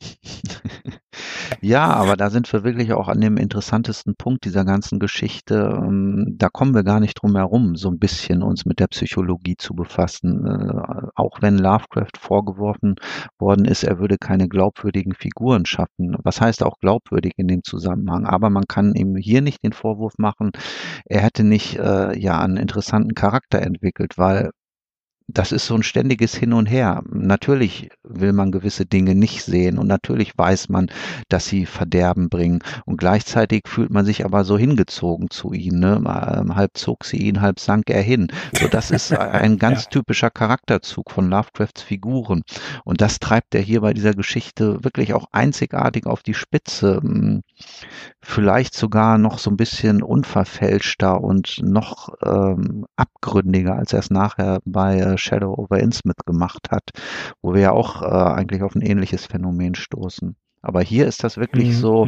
Ja, 1.60 1.92
aber 1.92 2.16
da 2.16 2.30
sind 2.30 2.52
wir 2.52 2.64
wirklich 2.64 2.92
auch 2.92 3.08
an 3.08 3.20
dem 3.20 3.36
interessantesten 3.36 4.14
Punkt 4.16 4.44
dieser 4.44 4.64
ganzen 4.64 4.98
Geschichte. 4.98 5.72
Ähm, 5.76 6.36
da 6.38 6.48
kommen 6.48 6.74
wir 6.74 6.84
gar 6.84 7.00
nicht 7.00 7.14
drum 7.14 7.36
herum, 7.36 7.76
so 7.76 7.88
ein 7.90 7.98
bisschen 7.98 8.42
uns 8.42 8.64
mit 8.64 8.78
der 8.80 8.86
Psychologie 8.88 9.56
zu 9.56 9.74
befassen. 9.74 10.46
Äh, 10.46 11.08
auch 11.14 11.42
wenn 11.42 11.58
Lovecraft 11.58 12.18
vorgeworfen 12.18 12.96
worden 13.38 13.64
ist, 13.64 13.84
er 13.84 13.98
würde 13.98 14.16
keine 14.18 14.48
glaubwürdigen 14.48 15.14
Figuren 15.14 15.66
schaffen. 15.66 16.16
Was 16.22 16.40
heißt 16.40 16.62
auch 16.62 16.78
glaubwürdig 16.78 17.32
in 17.36 17.48
dem 17.48 17.62
Zusammenhang? 17.62 18.26
Aber 18.26 18.50
man 18.50 18.64
kann 18.66 18.94
ihm 18.94 19.16
hier 19.16 19.42
nicht 19.42 19.62
den 19.64 19.72
Vorwurf 19.72 20.14
machen, 20.18 20.52
er 21.04 21.20
hätte 21.22 21.44
nicht 21.44 21.76
äh, 21.78 22.18
ja 22.18 22.38
einen 22.40 22.56
interessanten 22.56 23.14
Charakter 23.14 23.60
entwickelt, 23.60 24.16
weil 24.16 24.50
das 25.32 25.52
ist 25.52 25.66
so 25.66 25.74
ein 25.74 25.82
ständiges 25.82 26.34
Hin 26.34 26.52
und 26.52 26.66
Her. 26.66 27.02
Natürlich 27.10 27.90
will 28.02 28.32
man 28.32 28.52
gewisse 28.52 28.86
Dinge 28.86 29.14
nicht 29.14 29.42
sehen 29.42 29.78
und 29.78 29.86
natürlich 29.86 30.36
weiß 30.36 30.68
man, 30.68 30.90
dass 31.28 31.46
sie 31.46 31.66
Verderben 31.66 32.28
bringen 32.28 32.60
und 32.84 32.96
gleichzeitig 32.96 33.62
fühlt 33.66 33.90
man 33.90 34.04
sich 34.04 34.24
aber 34.24 34.44
so 34.44 34.58
hingezogen 34.58 35.30
zu 35.30 35.52
ihnen. 35.52 35.80
Ne? 35.80 35.96
Ähm, 35.96 36.56
halb 36.56 36.76
zog 36.76 37.04
sie 37.04 37.18
ihn, 37.18 37.40
halb 37.40 37.60
sank 37.60 37.90
er 37.90 38.02
hin. 38.02 38.28
So, 38.58 38.68
das 38.68 38.90
ist 38.90 39.12
ein 39.16 39.58
ganz 39.58 39.84
ja. 39.84 39.90
typischer 39.90 40.30
Charakterzug 40.30 41.10
von 41.10 41.28
Lovecrafts 41.30 41.82
Figuren 41.82 42.42
und 42.84 43.00
das 43.00 43.18
treibt 43.18 43.54
er 43.54 43.60
hier 43.60 43.80
bei 43.80 43.92
dieser 43.92 44.14
Geschichte 44.14 44.82
wirklich 44.84 45.14
auch 45.14 45.26
einzigartig 45.32 46.06
auf 46.06 46.22
die 46.22 46.34
Spitze. 46.34 47.00
Hm, 47.02 47.42
vielleicht 48.22 48.74
sogar 48.74 49.18
noch 49.18 49.38
so 49.38 49.50
ein 49.50 49.56
bisschen 49.56 50.02
unverfälschter 50.02 51.20
und 51.20 51.60
noch 51.62 52.10
ähm, 52.24 52.86
abgründiger, 52.96 53.76
als 53.76 53.92
er 53.92 54.00
es 54.00 54.10
nachher 54.10 54.60
bei 54.64 54.98
äh, 54.98 55.18
Shadow 55.20 55.54
over 55.56 55.78
Innsmouth 55.78 56.26
gemacht 56.26 56.68
hat, 56.70 56.90
wo 57.42 57.54
wir 57.54 57.60
ja 57.60 57.72
auch 57.72 58.02
äh, 58.02 58.06
eigentlich 58.06 58.62
auf 58.62 58.74
ein 58.74 58.82
ähnliches 58.82 59.26
Phänomen 59.26 59.74
stoßen. 59.74 60.36
Aber 60.62 60.82
hier 60.82 61.06
ist 61.06 61.24
das 61.24 61.36
wirklich 61.36 61.68
mhm. 61.68 61.74
so, 61.74 62.06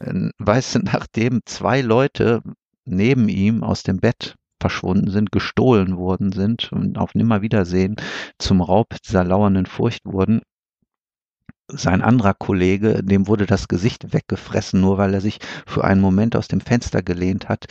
äh, 0.00 0.30
weißt 0.38 0.76
du, 0.76 0.78
nachdem 0.84 1.40
zwei 1.44 1.80
Leute 1.80 2.42
neben 2.84 3.28
ihm 3.28 3.62
aus 3.62 3.82
dem 3.82 3.98
Bett 3.98 4.34
verschwunden 4.60 5.10
sind, 5.10 5.30
gestohlen 5.30 5.96
worden 5.96 6.32
sind 6.32 6.72
und 6.72 6.98
auf 6.98 7.14
Nimmerwiedersehen 7.14 7.96
zum 8.38 8.60
Raub 8.60 8.94
dieser 9.06 9.24
lauernden 9.24 9.66
Furcht 9.66 10.04
wurden, 10.04 10.40
sein 11.68 12.02
anderer 12.02 12.34
Kollege, 12.34 13.02
dem 13.02 13.26
wurde 13.26 13.46
das 13.46 13.68
Gesicht 13.68 14.12
weggefressen, 14.12 14.80
nur 14.80 14.98
weil 14.98 15.14
er 15.14 15.20
sich 15.20 15.38
für 15.66 15.84
einen 15.84 16.00
Moment 16.00 16.36
aus 16.36 16.48
dem 16.48 16.60
Fenster 16.60 17.02
gelehnt 17.02 17.48
hat. 17.48 17.66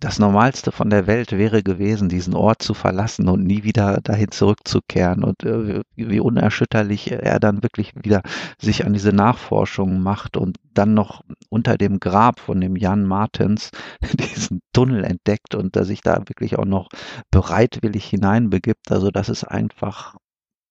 Das 0.00 0.20
Normalste 0.20 0.70
von 0.70 0.90
der 0.90 1.08
Welt 1.08 1.32
wäre 1.32 1.64
gewesen, 1.64 2.08
diesen 2.08 2.34
Ort 2.34 2.62
zu 2.62 2.72
verlassen 2.72 3.28
und 3.28 3.42
nie 3.42 3.64
wieder 3.64 4.00
dahin 4.00 4.30
zurückzukehren. 4.30 5.24
Und 5.24 5.42
äh, 5.42 5.82
wie 5.96 6.20
unerschütterlich 6.20 7.10
er 7.10 7.40
dann 7.40 7.64
wirklich 7.64 7.94
wieder 7.96 8.22
sich 8.60 8.86
an 8.86 8.92
diese 8.92 9.12
Nachforschungen 9.12 10.00
macht 10.00 10.36
und 10.36 10.58
dann 10.72 10.94
noch 10.94 11.22
unter 11.48 11.76
dem 11.76 11.98
Grab 11.98 12.38
von 12.38 12.60
dem 12.60 12.76
Jan 12.76 13.04
Martens 13.04 13.70
diesen 14.14 14.60
Tunnel 14.72 15.02
entdeckt 15.02 15.56
und 15.56 15.74
dass 15.74 15.88
sich 15.88 16.00
da 16.00 16.18
wirklich 16.28 16.56
auch 16.58 16.64
noch 16.64 16.88
bereitwillig 17.32 18.04
hineinbegibt. 18.04 18.92
Also 18.92 19.10
das 19.10 19.28
ist 19.28 19.42
einfach, 19.42 20.14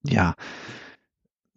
ja, 0.03 0.35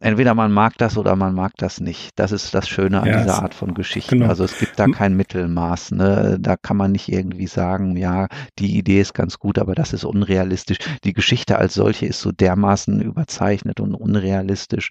entweder 0.01 0.35
man 0.35 0.51
mag 0.51 0.77
das 0.79 0.97
oder 0.97 1.15
man 1.15 1.35
mag 1.35 1.53
das 1.59 1.81
nicht. 1.81 2.11
Das 2.17 2.33
ist 2.33 2.55
das 2.55 2.69
Schöne 2.69 3.03
an 3.03 3.07
ja, 3.07 3.19
dieser 3.19 3.43
Art 3.43 3.55
von 3.55 3.75
Geschichten. 3.75 4.19
Genau. 4.19 4.31
Also 4.31 4.45
es 4.45 4.59
gibt 4.59 4.79
da 4.79 4.87
kein 4.89 5.15
Mittelmaß. 5.17 5.93
Ne? 5.93 6.39
Da 6.41 6.57
kann 6.57 6.77
man 6.77 6.93
nicht 6.93 7.13
irgendwie 7.13 7.47
sagen, 7.47 7.97
ja, 7.97 8.27
die 8.59 8.77
Idee 8.77 9.01
ist 9.01 9.15
ganz 9.15 9.39
gut, 9.39 9.59
aber 9.59 9.75
das 9.75 9.93
ist 9.93 10.05
unrealistisch. 10.05 10.79
Die 11.05 11.13
Geschichte 11.13 11.59
als 11.59 11.75
solche 11.75 12.07
ist 12.07 12.21
so 12.21 12.33
dermaßen 12.33 13.01
überzeichnet 13.03 13.79
und 13.79 13.95
unrealistisch. 13.95 14.89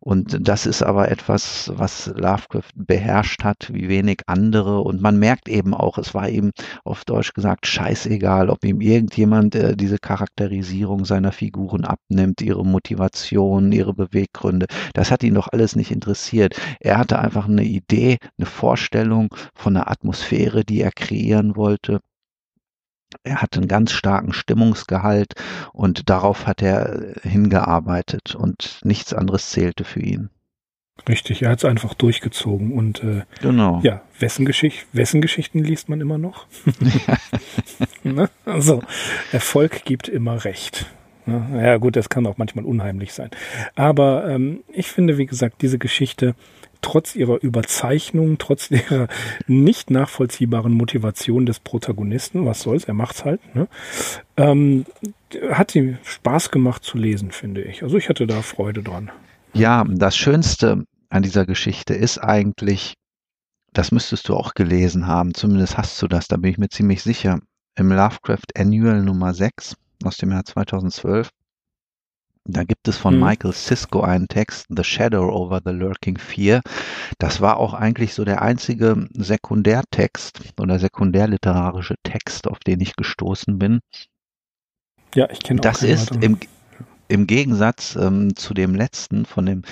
Und 0.00 0.36
das 0.40 0.66
ist 0.66 0.82
aber 0.82 1.10
etwas, 1.10 1.70
was 1.74 2.12
Lovecraft 2.16 2.72
beherrscht 2.74 3.44
hat, 3.44 3.70
wie 3.72 3.88
wenig 3.88 4.22
andere. 4.26 4.80
Und 4.80 5.00
man 5.00 5.18
merkt 5.18 5.48
eben 5.48 5.74
auch, 5.74 5.96
es 5.96 6.12
war 6.12 6.28
ihm 6.28 6.50
auf 6.84 7.04
Deutsch 7.04 7.34
gesagt 7.34 7.66
scheißegal, 7.66 8.50
ob 8.50 8.64
ihm 8.64 8.80
irgendjemand 8.80 9.54
äh, 9.54 9.76
diese 9.76 9.98
Charakterisierung 9.98 11.04
seiner 11.04 11.30
Figuren 11.30 11.84
abnimmt, 11.84 12.42
ihre 12.42 12.64
Motivation, 12.64 13.70
ihre 13.70 13.94
Beweggründe 13.94 14.39
Beweggründe. 14.40 14.66
Das 14.94 15.10
hat 15.10 15.22
ihn 15.22 15.34
doch 15.34 15.48
alles 15.52 15.76
nicht 15.76 15.90
interessiert. 15.90 16.60
Er 16.80 16.98
hatte 16.98 17.18
einfach 17.18 17.48
eine 17.48 17.64
Idee, 17.64 18.18
eine 18.38 18.46
Vorstellung 18.46 19.34
von 19.54 19.76
einer 19.76 19.90
Atmosphäre, 19.90 20.64
die 20.64 20.80
er 20.80 20.92
kreieren 20.92 21.56
wollte. 21.56 22.00
Er 23.24 23.42
hatte 23.42 23.58
einen 23.58 23.68
ganz 23.68 23.92
starken 23.92 24.32
Stimmungsgehalt 24.32 25.34
und 25.72 26.08
darauf 26.08 26.46
hat 26.46 26.62
er 26.62 27.14
hingearbeitet 27.22 28.36
und 28.36 28.80
nichts 28.84 29.12
anderes 29.12 29.50
zählte 29.50 29.84
für 29.84 30.00
ihn. 30.00 30.30
Richtig, 31.08 31.42
er 31.42 31.50
hat 31.50 31.58
es 31.58 31.64
einfach 31.64 31.94
durchgezogen 31.94 32.72
und 32.72 33.02
äh, 33.02 33.22
genau. 33.40 33.80
ja, 33.82 34.02
wessen, 34.18 34.44
Geschicht, 34.44 34.86
wessen 34.92 35.22
Geschichten 35.22 35.64
liest 35.64 35.88
man 35.88 36.00
immer 36.00 36.18
noch? 36.18 36.46
ne? 38.04 38.28
Also 38.44 38.82
Erfolg 39.32 39.84
gibt 39.84 40.08
immer 40.08 40.44
Recht. 40.44 40.86
Ja, 41.54 41.76
gut, 41.76 41.96
das 41.96 42.08
kann 42.08 42.26
auch 42.26 42.38
manchmal 42.38 42.64
unheimlich 42.64 43.12
sein. 43.12 43.30
Aber 43.74 44.28
ähm, 44.28 44.62
ich 44.72 44.88
finde, 44.88 45.18
wie 45.18 45.26
gesagt, 45.26 45.62
diese 45.62 45.78
Geschichte, 45.78 46.34
trotz 46.82 47.14
ihrer 47.14 47.42
Überzeichnung, 47.42 48.38
trotz 48.38 48.70
ihrer 48.70 49.08
nicht 49.46 49.90
nachvollziehbaren 49.90 50.72
Motivation 50.72 51.46
des 51.46 51.60
Protagonisten, 51.60 52.46
was 52.46 52.60
soll's, 52.62 52.84
er 52.84 52.94
macht's 52.94 53.24
halt, 53.24 53.40
ne, 53.54 53.68
ähm, 54.36 54.84
hat 55.50 55.70
sie 55.70 55.96
Spaß 56.04 56.50
gemacht 56.50 56.84
zu 56.84 56.98
lesen, 56.98 57.30
finde 57.30 57.62
ich. 57.62 57.82
Also 57.82 57.96
ich 57.96 58.08
hatte 58.08 58.26
da 58.26 58.42
Freude 58.42 58.82
dran. 58.82 59.10
Ja, 59.52 59.84
das 59.88 60.16
Schönste 60.16 60.84
an 61.08 61.22
dieser 61.22 61.44
Geschichte 61.44 61.94
ist 61.94 62.18
eigentlich, 62.18 62.94
das 63.72 63.92
müsstest 63.92 64.28
du 64.28 64.34
auch 64.34 64.54
gelesen 64.54 65.06
haben, 65.06 65.34
zumindest 65.34 65.76
hast 65.76 66.00
du 66.02 66.08
das, 66.08 66.28
da 66.28 66.36
bin 66.36 66.50
ich 66.50 66.58
mir 66.58 66.68
ziemlich 66.68 67.02
sicher, 67.02 67.40
im 67.76 67.90
Lovecraft 67.90 68.56
Annual 68.56 69.02
Nummer 69.02 69.34
6 69.34 69.76
aus 70.04 70.16
dem 70.16 70.30
Jahr 70.32 70.44
2012. 70.44 71.30
Da 72.44 72.64
gibt 72.64 72.88
es 72.88 72.96
von 72.96 73.14
mhm. 73.14 73.20
Michael 73.20 73.52
Sisko 73.52 74.00
einen 74.00 74.26
Text, 74.26 74.66
The 74.70 74.82
Shadow 74.82 75.30
over 75.30 75.60
the 75.64 75.72
Lurking 75.72 76.18
Fear. 76.18 76.62
Das 77.18 77.40
war 77.40 77.58
auch 77.58 77.74
eigentlich 77.74 78.14
so 78.14 78.24
der 78.24 78.42
einzige 78.42 79.08
Sekundärtext 79.12 80.40
oder 80.58 80.78
sekundärliterarische 80.78 81.96
Text, 82.02 82.48
auf 82.48 82.58
den 82.60 82.80
ich 82.80 82.96
gestoßen 82.96 83.58
bin. 83.58 83.80
Ja, 85.14 85.28
ich 85.30 85.40
kenne 85.40 85.60
Das 85.60 85.82
ist 85.82 86.12
im, 86.16 86.38
im 87.08 87.26
Gegensatz 87.26 87.96
ähm, 87.96 88.34
zu 88.36 88.54
dem 88.54 88.74
letzten 88.74 89.26
von 89.26 89.44
dem 89.44 89.62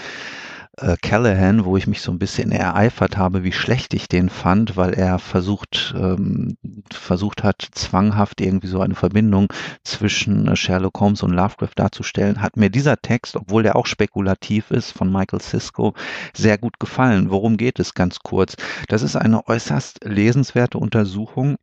äh, 0.81 0.97
Callahan, 1.01 1.64
wo 1.64 1.76
ich 1.76 1.87
mich 1.87 2.01
so 2.03 2.12
ein 2.12 2.18
bisschen 2.18 2.53
ereifert 2.53 3.16
habe, 3.16 3.43
wie 3.45 3.53
schlecht 3.53 3.95
ich 3.95 4.09
den 4.09 4.29
fand, 4.29 4.76
weil 4.76 4.95
er 4.95 5.18
versucht, 5.18 5.95
ähm, 5.97 6.57
versucht 6.93 7.43
hat, 7.43 7.68
zwanghaft 7.72 8.41
irgendwie 8.41 8.68
so 8.68 8.81
eine 8.81 8.95
Verbindung 8.95 9.53
zwischen 9.85 10.49
äh, 10.49 10.57
Sherlock 10.57 10.99
Holmes 11.01 11.22
und 11.22 11.33
Lovecraft 11.33 11.74
darzustellen, 11.76 12.41
hat 12.41 12.57
mir 12.57 12.70
dieser 12.70 12.97
Text, 12.97 13.37
obwohl 13.37 13.62
der 13.62 13.76
auch 13.76 13.87
spekulativ 13.87 14.70
ist, 14.70 14.93
von 14.93 15.12
Michael 15.12 15.41
Sisko, 15.41 15.95
sehr 16.35 16.59
gut 16.59 16.79
gefallen. 16.79 17.31
Worum 17.31 17.57
geht 17.57 17.79
es 17.79 17.95
ganz 17.95 18.20
kurz? 18.20 18.57
Das 18.89 19.03
ist 19.03 19.16
eine 19.16 19.47
äußerst 19.47 20.05
lesenswerte 20.05 20.79
Untersuchung, 20.79 21.57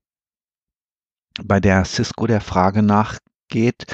bei 1.43 1.59
der 1.59 1.86
Cisco 1.86 2.28
der 2.28 2.41
Frage 2.41 2.82
nachgeht, 2.82 3.86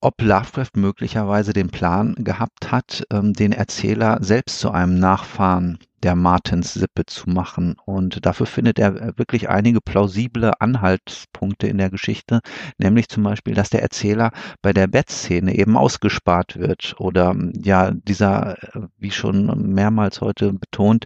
ob 0.00 0.20
Lovecraft 0.22 0.76
möglicherweise 0.76 1.52
den 1.52 1.70
Plan 1.70 2.14
gehabt 2.18 2.70
hat, 2.70 3.04
ähm, 3.10 3.32
den 3.32 3.52
Erzähler 3.52 4.18
selbst 4.22 4.58
zu 4.58 4.70
einem 4.70 4.98
Nachfahren 4.98 5.78
der 6.02 6.16
Martens-Sippe 6.16 7.06
zu 7.06 7.28
machen. 7.28 7.76
Und 7.84 8.24
dafür 8.24 8.46
findet 8.46 8.78
er 8.78 8.96
äh, 8.96 9.12
wirklich 9.18 9.48
einige 9.48 9.80
plausible 9.80 10.52
Anhaltspunkte 10.60 11.66
in 11.66 11.78
der 11.78 11.90
Geschichte, 11.90 12.40
nämlich 12.78 13.08
zum 13.08 13.22
Beispiel, 13.22 13.54
dass 13.54 13.70
der 13.70 13.82
Erzähler 13.82 14.30
bei 14.62 14.72
der 14.72 14.86
Bettszene 14.86 15.54
eben 15.56 15.76
ausgespart 15.76 16.58
wird 16.58 16.94
oder 16.98 17.34
ja, 17.52 17.90
dieser, 17.92 18.62
äh, 18.62 18.86
wie 18.98 19.10
schon 19.10 19.72
mehrmals 19.72 20.20
heute 20.20 20.52
betont, 20.52 21.04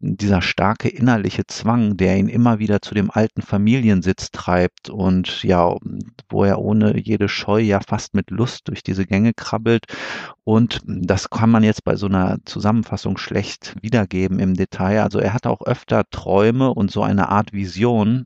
dieser 0.00 0.42
starke 0.42 0.88
innerliche 0.88 1.46
Zwang, 1.46 1.96
der 1.96 2.16
ihn 2.16 2.28
immer 2.28 2.58
wieder 2.58 2.80
zu 2.82 2.94
dem 2.94 3.10
alten 3.10 3.42
Familiensitz 3.42 4.30
treibt 4.30 4.90
und 4.90 5.42
ja, 5.42 5.74
wo 6.28 6.44
er 6.44 6.58
ohne 6.58 6.98
jede 6.98 7.28
Scheu 7.28 7.60
ja 7.60 7.80
fast 7.80 8.14
mit 8.14 8.30
Lust 8.30 8.68
durch 8.68 8.82
diese 8.82 9.06
Gänge 9.06 9.32
krabbelt. 9.34 9.86
Und 10.48 10.80
das 10.86 11.28
kann 11.28 11.50
man 11.50 11.62
jetzt 11.62 11.84
bei 11.84 11.94
so 11.96 12.06
einer 12.06 12.38
Zusammenfassung 12.46 13.18
schlecht 13.18 13.74
wiedergeben 13.82 14.38
im 14.38 14.54
Detail. 14.54 15.02
Also 15.02 15.18
er 15.18 15.34
hat 15.34 15.46
auch 15.46 15.60
öfter 15.60 16.04
Träume 16.10 16.72
und 16.72 16.90
so 16.90 17.02
eine 17.02 17.28
Art 17.28 17.52
Vision, 17.52 18.24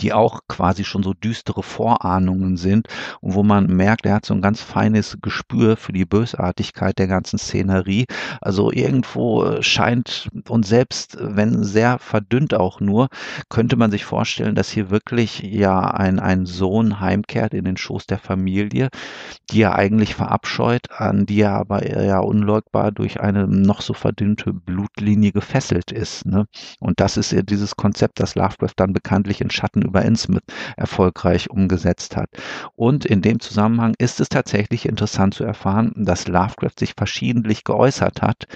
die 0.00 0.12
auch 0.12 0.40
quasi 0.48 0.84
schon 0.84 1.02
so 1.02 1.14
düstere 1.14 1.62
Vorahnungen 1.62 2.56
sind 2.56 2.88
und 3.20 3.34
wo 3.34 3.42
man 3.42 3.66
merkt, 3.66 4.06
er 4.06 4.14
hat 4.14 4.26
so 4.26 4.34
ein 4.34 4.42
ganz 4.42 4.60
feines 4.60 5.18
Gespür 5.22 5.76
für 5.76 5.92
die 5.92 6.04
Bösartigkeit 6.04 6.98
der 6.98 7.08
ganzen 7.08 7.38
Szenerie. 7.38 8.06
Also 8.40 8.70
irgendwo 8.72 9.44
äh, 9.44 9.62
scheint 9.62 10.28
und 10.48 10.66
selbst 10.66 11.16
wenn 11.20 11.64
sehr 11.64 11.98
verdünnt 11.98 12.54
auch 12.54 12.80
nur, 12.80 13.08
könnte 13.48 13.76
man 13.76 13.90
sich 13.90 14.04
vorstellen, 14.04 14.54
dass 14.54 14.70
hier 14.70 14.90
wirklich 14.90 15.40
ja 15.40 15.80
ein, 15.80 16.18
ein 16.18 16.46
Sohn 16.46 17.00
heimkehrt 17.00 17.54
in 17.54 17.64
den 17.64 17.76
Schoß 17.76 18.06
der 18.06 18.18
Familie, 18.18 18.88
die 19.50 19.62
er 19.62 19.76
eigentlich 19.76 20.14
verabscheut, 20.14 20.90
an 20.90 21.26
die 21.26 21.40
er 21.40 21.52
aber 21.52 21.86
ja 21.86 22.20
unleugbar 22.20 22.92
durch 22.92 23.20
eine 23.20 23.46
noch 23.46 23.80
so 23.80 23.94
verdünnte 23.94 24.52
Blutlinie 24.52 25.32
gefesselt 25.32 25.90
ist. 25.90 26.26
Ne? 26.26 26.46
Und 26.80 27.00
das 27.00 27.16
ist 27.16 27.32
ja 27.32 27.42
dieses 27.42 27.76
Konzept, 27.76 28.20
das 28.20 28.34
Lovecraft 28.34 28.74
dann 28.76 28.92
bekanntlich 28.92 29.40
in 29.40 29.50
Schatten 29.50 29.82
über 29.88 30.04
Innsmouth 30.04 30.42
erfolgreich 30.76 31.50
umgesetzt 31.50 32.16
hat. 32.16 32.30
Und 32.76 33.04
in 33.04 33.22
dem 33.22 33.40
Zusammenhang 33.40 33.94
ist 33.98 34.20
es 34.20 34.28
tatsächlich 34.28 34.86
interessant 34.86 35.34
zu 35.34 35.44
erfahren, 35.44 35.92
dass 35.96 36.28
Lovecraft 36.28 36.78
sich 36.78 36.94
verschiedentlich 36.96 37.64
geäußert 37.64 38.22
hat, 38.22 38.46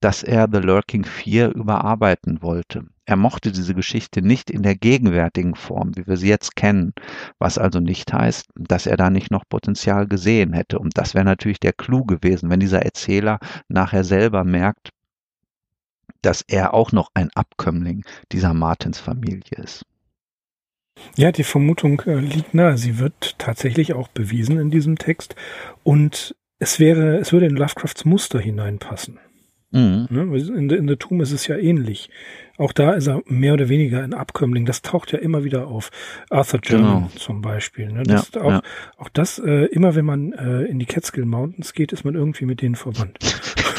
dass 0.00 0.22
er 0.22 0.48
The 0.50 0.58
Lurking 0.58 1.04
Fear 1.04 1.54
überarbeiten 1.54 2.42
wollte. 2.42 2.84
Er 3.08 3.16
mochte 3.16 3.52
diese 3.52 3.74
Geschichte 3.74 4.20
nicht 4.20 4.50
in 4.50 4.62
der 4.62 4.74
gegenwärtigen 4.74 5.54
Form, 5.54 5.96
wie 5.96 6.08
wir 6.08 6.16
sie 6.16 6.28
jetzt 6.28 6.56
kennen, 6.56 6.92
was 7.38 7.56
also 7.56 7.78
nicht 7.78 8.12
heißt, 8.12 8.46
dass 8.56 8.86
er 8.86 8.96
da 8.96 9.10
nicht 9.10 9.30
noch 9.30 9.44
Potenzial 9.48 10.08
gesehen 10.08 10.52
hätte. 10.52 10.80
Und 10.80 10.98
das 10.98 11.14
wäre 11.14 11.24
natürlich 11.24 11.60
der 11.60 11.72
Clou 11.72 12.04
gewesen, 12.04 12.50
wenn 12.50 12.58
dieser 12.58 12.82
Erzähler 12.82 13.38
nachher 13.68 14.02
selber 14.02 14.42
merkt, 14.42 14.90
dass 16.22 16.42
er 16.42 16.74
auch 16.74 16.90
noch 16.90 17.10
ein 17.14 17.30
Abkömmling 17.36 18.04
dieser 18.32 18.54
Martins-Familie 18.54 19.62
ist. 19.62 19.84
Ja, 21.16 21.32
die 21.32 21.44
Vermutung 21.44 22.02
äh, 22.06 22.16
liegt 22.16 22.54
nahe. 22.54 22.76
Sie 22.76 22.98
wird 22.98 23.38
tatsächlich 23.38 23.94
auch 23.94 24.08
bewiesen 24.08 24.58
in 24.58 24.70
diesem 24.70 24.98
Text 24.98 25.34
und 25.82 26.34
es 26.58 26.80
wäre, 26.80 27.18
es 27.18 27.32
würde 27.32 27.46
in 27.46 27.56
Lovecrafts 27.56 28.04
Muster 28.04 28.38
hineinpassen. 28.38 29.18
Mhm. 29.72 30.06
Ne? 30.10 30.22
In, 30.56 30.70
in 30.70 30.88
The 30.88 30.96
Tomb 30.96 31.20
ist 31.20 31.32
es 31.32 31.46
ja 31.46 31.56
ähnlich. 31.56 32.08
Auch 32.56 32.72
da 32.72 32.92
ist 32.92 33.08
er 33.08 33.22
mehr 33.26 33.52
oder 33.52 33.68
weniger 33.68 34.02
ein 34.02 34.14
Abkömmling. 34.14 34.64
Das 34.64 34.80
taucht 34.80 35.12
ja 35.12 35.18
immer 35.18 35.44
wieder 35.44 35.66
auf. 35.66 35.90
Arthur 36.30 36.60
German 36.60 36.94
genau. 36.94 37.10
zum 37.16 37.42
Beispiel. 37.42 37.92
Ne? 37.92 38.04
Das 38.04 38.30
ja, 38.34 38.40
auch, 38.42 38.50
ja. 38.50 38.62
auch 38.96 39.08
das, 39.10 39.38
äh, 39.38 39.66
immer 39.66 39.94
wenn 39.94 40.04
man 40.04 40.32
äh, 40.32 40.62
in 40.62 40.78
die 40.78 40.86
Catskill 40.86 41.26
Mountains 41.26 41.74
geht, 41.74 41.92
ist 41.92 42.04
man 42.04 42.14
irgendwie 42.14 42.46
mit 42.46 42.62
denen 42.62 42.76
verwandt. 42.76 43.18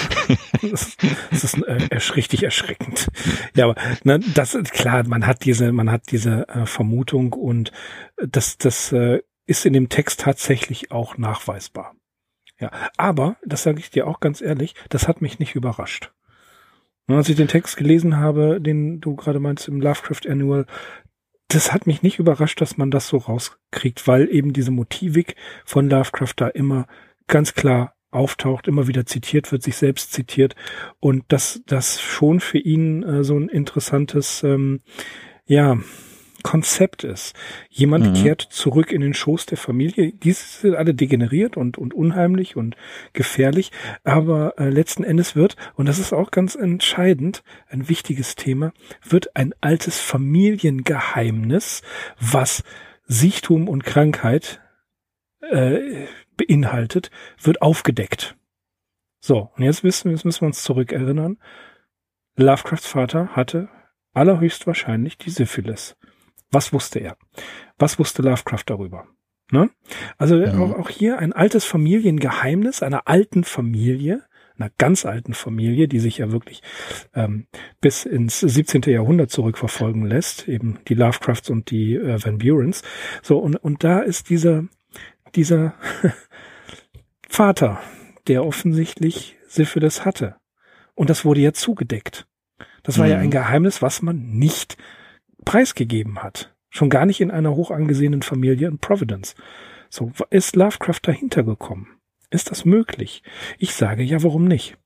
das, 0.61 0.97
ist 1.31 1.61
äh, 1.63 1.95
richtig 2.15 2.43
erschreckend. 2.43 3.07
Ja, 3.55 3.65
aber 3.65 3.75
ne, 4.03 4.19
das 4.33 4.57
klar, 4.71 5.07
man 5.07 5.25
hat 5.25 5.45
diese, 5.45 5.71
man 5.71 5.91
hat 5.91 6.11
diese 6.11 6.47
äh, 6.49 6.65
Vermutung 6.65 7.33
und 7.33 7.71
das, 8.17 8.57
das 8.57 8.91
äh, 8.91 9.21
ist 9.45 9.65
in 9.65 9.73
dem 9.73 9.89
Text 9.89 10.21
tatsächlich 10.21 10.91
auch 10.91 11.17
nachweisbar. 11.17 11.95
Ja, 12.59 12.71
aber 12.97 13.37
das 13.45 13.63
sage 13.63 13.79
ich 13.79 13.89
dir 13.89 14.07
auch 14.07 14.19
ganz 14.19 14.41
ehrlich, 14.41 14.73
das 14.89 15.07
hat 15.07 15.21
mich 15.21 15.39
nicht 15.39 15.55
überrascht. 15.55 16.11
Als 17.07 17.29
ich 17.29 17.35
den 17.35 17.47
Text 17.47 17.77
gelesen 17.77 18.17
habe, 18.17 18.59
den 18.59 18.99
du 18.99 19.15
gerade 19.15 19.39
meinst 19.39 19.67
im 19.67 19.79
Lovecraft 19.79 20.27
Annual, 20.29 20.65
das 21.47 21.71
hat 21.71 21.87
mich 21.87 22.01
nicht 22.01 22.19
überrascht, 22.19 22.59
dass 22.59 22.77
man 22.77 22.91
das 22.91 23.07
so 23.07 23.17
rauskriegt, 23.17 24.07
weil 24.07 24.29
eben 24.29 24.51
diese 24.51 24.71
Motivik 24.71 25.35
von 25.63 25.89
Lovecraft 25.89 26.33
da 26.35 26.47
immer 26.47 26.87
ganz 27.27 27.53
klar 27.53 27.93
auftaucht, 28.11 28.67
immer 28.67 28.87
wieder 28.87 29.05
zitiert 29.05 29.51
wird, 29.51 29.63
sich 29.63 29.75
selbst 29.75 30.13
zitiert 30.13 30.55
und 30.99 31.23
dass 31.27 31.61
das 31.65 32.01
schon 32.01 32.39
für 32.39 32.59
ihn 32.59 33.03
äh, 33.03 33.23
so 33.23 33.37
ein 33.37 33.49
interessantes, 33.49 34.43
ähm, 34.43 34.81
ja, 35.45 35.77
Konzept 36.43 37.03
ist. 37.03 37.35
Jemand 37.69 38.07
mhm. 38.07 38.13
kehrt 38.13 38.41
zurück 38.41 38.91
in 38.91 39.01
den 39.01 39.13
Schoß 39.13 39.47
der 39.47 39.57
Familie. 39.57 40.13
Die 40.13 40.31
sind 40.31 40.75
alle 40.75 40.93
degeneriert 40.93 41.57
und, 41.57 41.77
und 41.77 41.93
unheimlich 41.93 42.55
und 42.55 42.77
gefährlich. 43.11 43.71
Aber 44.05 44.53
äh, 44.57 44.69
letzten 44.69 45.03
Endes 45.03 45.35
wird, 45.35 45.57
und 45.75 45.87
das 45.87 45.99
ist 45.99 46.13
auch 46.13 46.31
ganz 46.31 46.55
entscheidend, 46.55 47.43
ein 47.69 47.89
wichtiges 47.89 48.35
Thema, 48.35 48.71
wird 49.03 49.35
ein 49.35 49.53
altes 49.59 49.99
Familiengeheimnis, 49.99 51.81
was 52.19 52.63
Siechtum 53.07 53.67
und 53.67 53.83
Krankheit 53.83 54.61
äh, 55.41 56.05
beinhaltet, 56.37 57.11
wird 57.41 57.61
aufgedeckt. 57.61 58.35
So, 59.19 59.51
und 59.55 59.63
jetzt 59.63 59.83
wissen, 59.83 60.11
jetzt 60.11 60.25
müssen 60.25 60.41
wir 60.41 60.47
uns 60.47 60.63
zurückerinnern. 60.63 61.37
Lovecrafts 62.35 62.87
Vater 62.87 63.29
hatte 63.35 63.69
allerhöchstwahrscheinlich 64.13 65.17
die 65.17 65.31
Syphilis. 65.31 65.97
Was 66.51 66.71
wusste 66.71 66.99
er? 66.99 67.17
Was 67.77 67.99
wusste 67.99 68.21
Lovecraft 68.21 68.63
darüber? 68.67 69.07
Ne? 69.51 69.69
Also 70.17 70.35
mhm. 70.35 70.61
auch, 70.61 70.79
auch 70.79 70.89
hier 70.89 71.19
ein 71.19 71.33
altes 71.33 71.65
Familiengeheimnis 71.65 72.83
einer 72.83 73.07
alten 73.07 73.43
Familie, 73.43 74.23
einer 74.57 74.71
ganz 74.77 75.05
alten 75.05 75.33
Familie, 75.33 75.87
die 75.87 75.99
sich 75.99 76.17
ja 76.17 76.31
wirklich 76.31 76.63
ähm, 77.13 77.47
bis 77.79 78.05
ins 78.05 78.39
17. 78.39 78.81
Jahrhundert 78.87 79.29
zurückverfolgen 79.29 80.05
lässt, 80.05 80.47
eben 80.47 80.79
die 80.87 80.95
Lovecrafts 80.95 81.49
und 81.49 81.69
die 81.69 81.95
äh, 81.95 82.23
Van 82.23 82.39
Burens. 82.39 82.81
So, 83.21 83.37
und, 83.37 83.55
und 83.55 83.83
da 83.83 83.99
ist 83.99 84.29
dieser, 84.29 84.65
dieser 85.35 85.75
Vater, 87.29 87.81
der 88.27 88.45
offensichtlich 88.45 89.37
Syphilis 89.47 90.05
hatte. 90.05 90.35
Und 90.95 91.09
das 91.09 91.25
wurde 91.25 91.41
ja 91.41 91.53
zugedeckt. 91.53 92.27
Das 92.83 92.97
war 92.97 93.05
mhm. 93.05 93.11
ja 93.11 93.17
ein 93.19 93.31
Geheimnis, 93.31 93.81
was 93.81 94.01
man 94.01 94.17
nicht 94.37 94.77
preisgegeben 95.45 96.23
hat. 96.23 96.55
Schon 96.69 96.89
gar 96.89 97.05
nicht 97.05 97.21
in 97.21 97.31
einer 97.31 97.55
hoch 97.55 97.71
angesehenen 97.71 98.21
Familie 98.21 98.67
in 98.67 98.79
Providence. 98.79 99.35
So 99.89 100.11
ist 100.29 100.55
Lovecraft 100.55 100.99
dahinter 101.03 101.43
gekommen. 101.43 101.87
Ist 102.29 102.51
das 102.51 102.65
möglich? 102.65 103.23
Ich 103.57 103.73
sage 103.73 104.03
ja, 104.03 104.21
warum 104.23 104.45
nicht? 104.45 104.77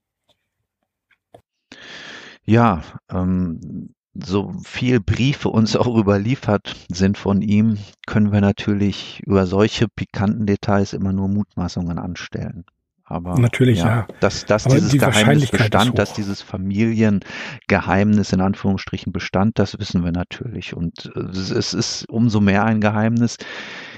Ja, 2.43 2.83
ähm, 3.09 3.93
so 4.13 4.53
viel 4.63 4.99
Briefe 4.99 5.49
uns 5.49 5.75
auch 5.75 5.97
überliefert 5.97 6.75
sind 6.89 7.17
von 7.17 7.41
ihm, 7.41 7.77
können 8.07 8.31
wir 8.31 8.41
natürlich 8.41 9.21
über 9.25 9.45
solche 9.45 9.87
pikanten 9.87 10.45
Details 10.45 10.93
immer 10.93 11.13
nur 11.13 11.29
Mutmaßungen 11.29 11.97
anstellen. 11.97 12.65
Aber 13.11 13.37
natürlich 13.37 13.79
ja, 13.79 13.85
ja. 13.85 14.07
dass, 14.21 14.45
dass 14.45 14.65
Aber 14.65 14.75
dieses 14.75 14.91
die 14.91 14.97
Geheimnis 14.97 15.51
bestand, 15.51 15.97
dass 15.99 16.13
dieses 16.13 16.41
Familiengeheimnis 16.41 18.31
in 18.31 18.39
Anführungsstrichen 18.39 19.11
bestand, 19.11 19.59
das 19.59 19.77
wissen 19.79 20.05
wir 20.05 20.13
natürlich. 20.13 20.73
Und 20.73 21.11
es 21.15 21.73
ist 21.73 22.07
umso 22.09 22.39
mehr 22.39 22.63
ein 22.63 22.79
Geheimnis, 22.79 23.35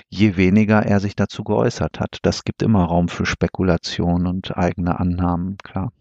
je 0.09 0.35
weniger 0.35 0.83
er 0.83 0.99
sich 0.99 1.15
dazu 1.15 1.43
geäußert 1.43 1.99
hat. 1.99 2.17
Das 2.23 2.43
gibt 2.43 2.63
immer 2.63 2.85
Raum 2.85 3.07
für 3.07 3.27
Spekulation 3.27 4.25
und 4.25 4.57
eigene 4.57 4.99
Annahmen, 4.99 5.57
klar. 5.63 5.91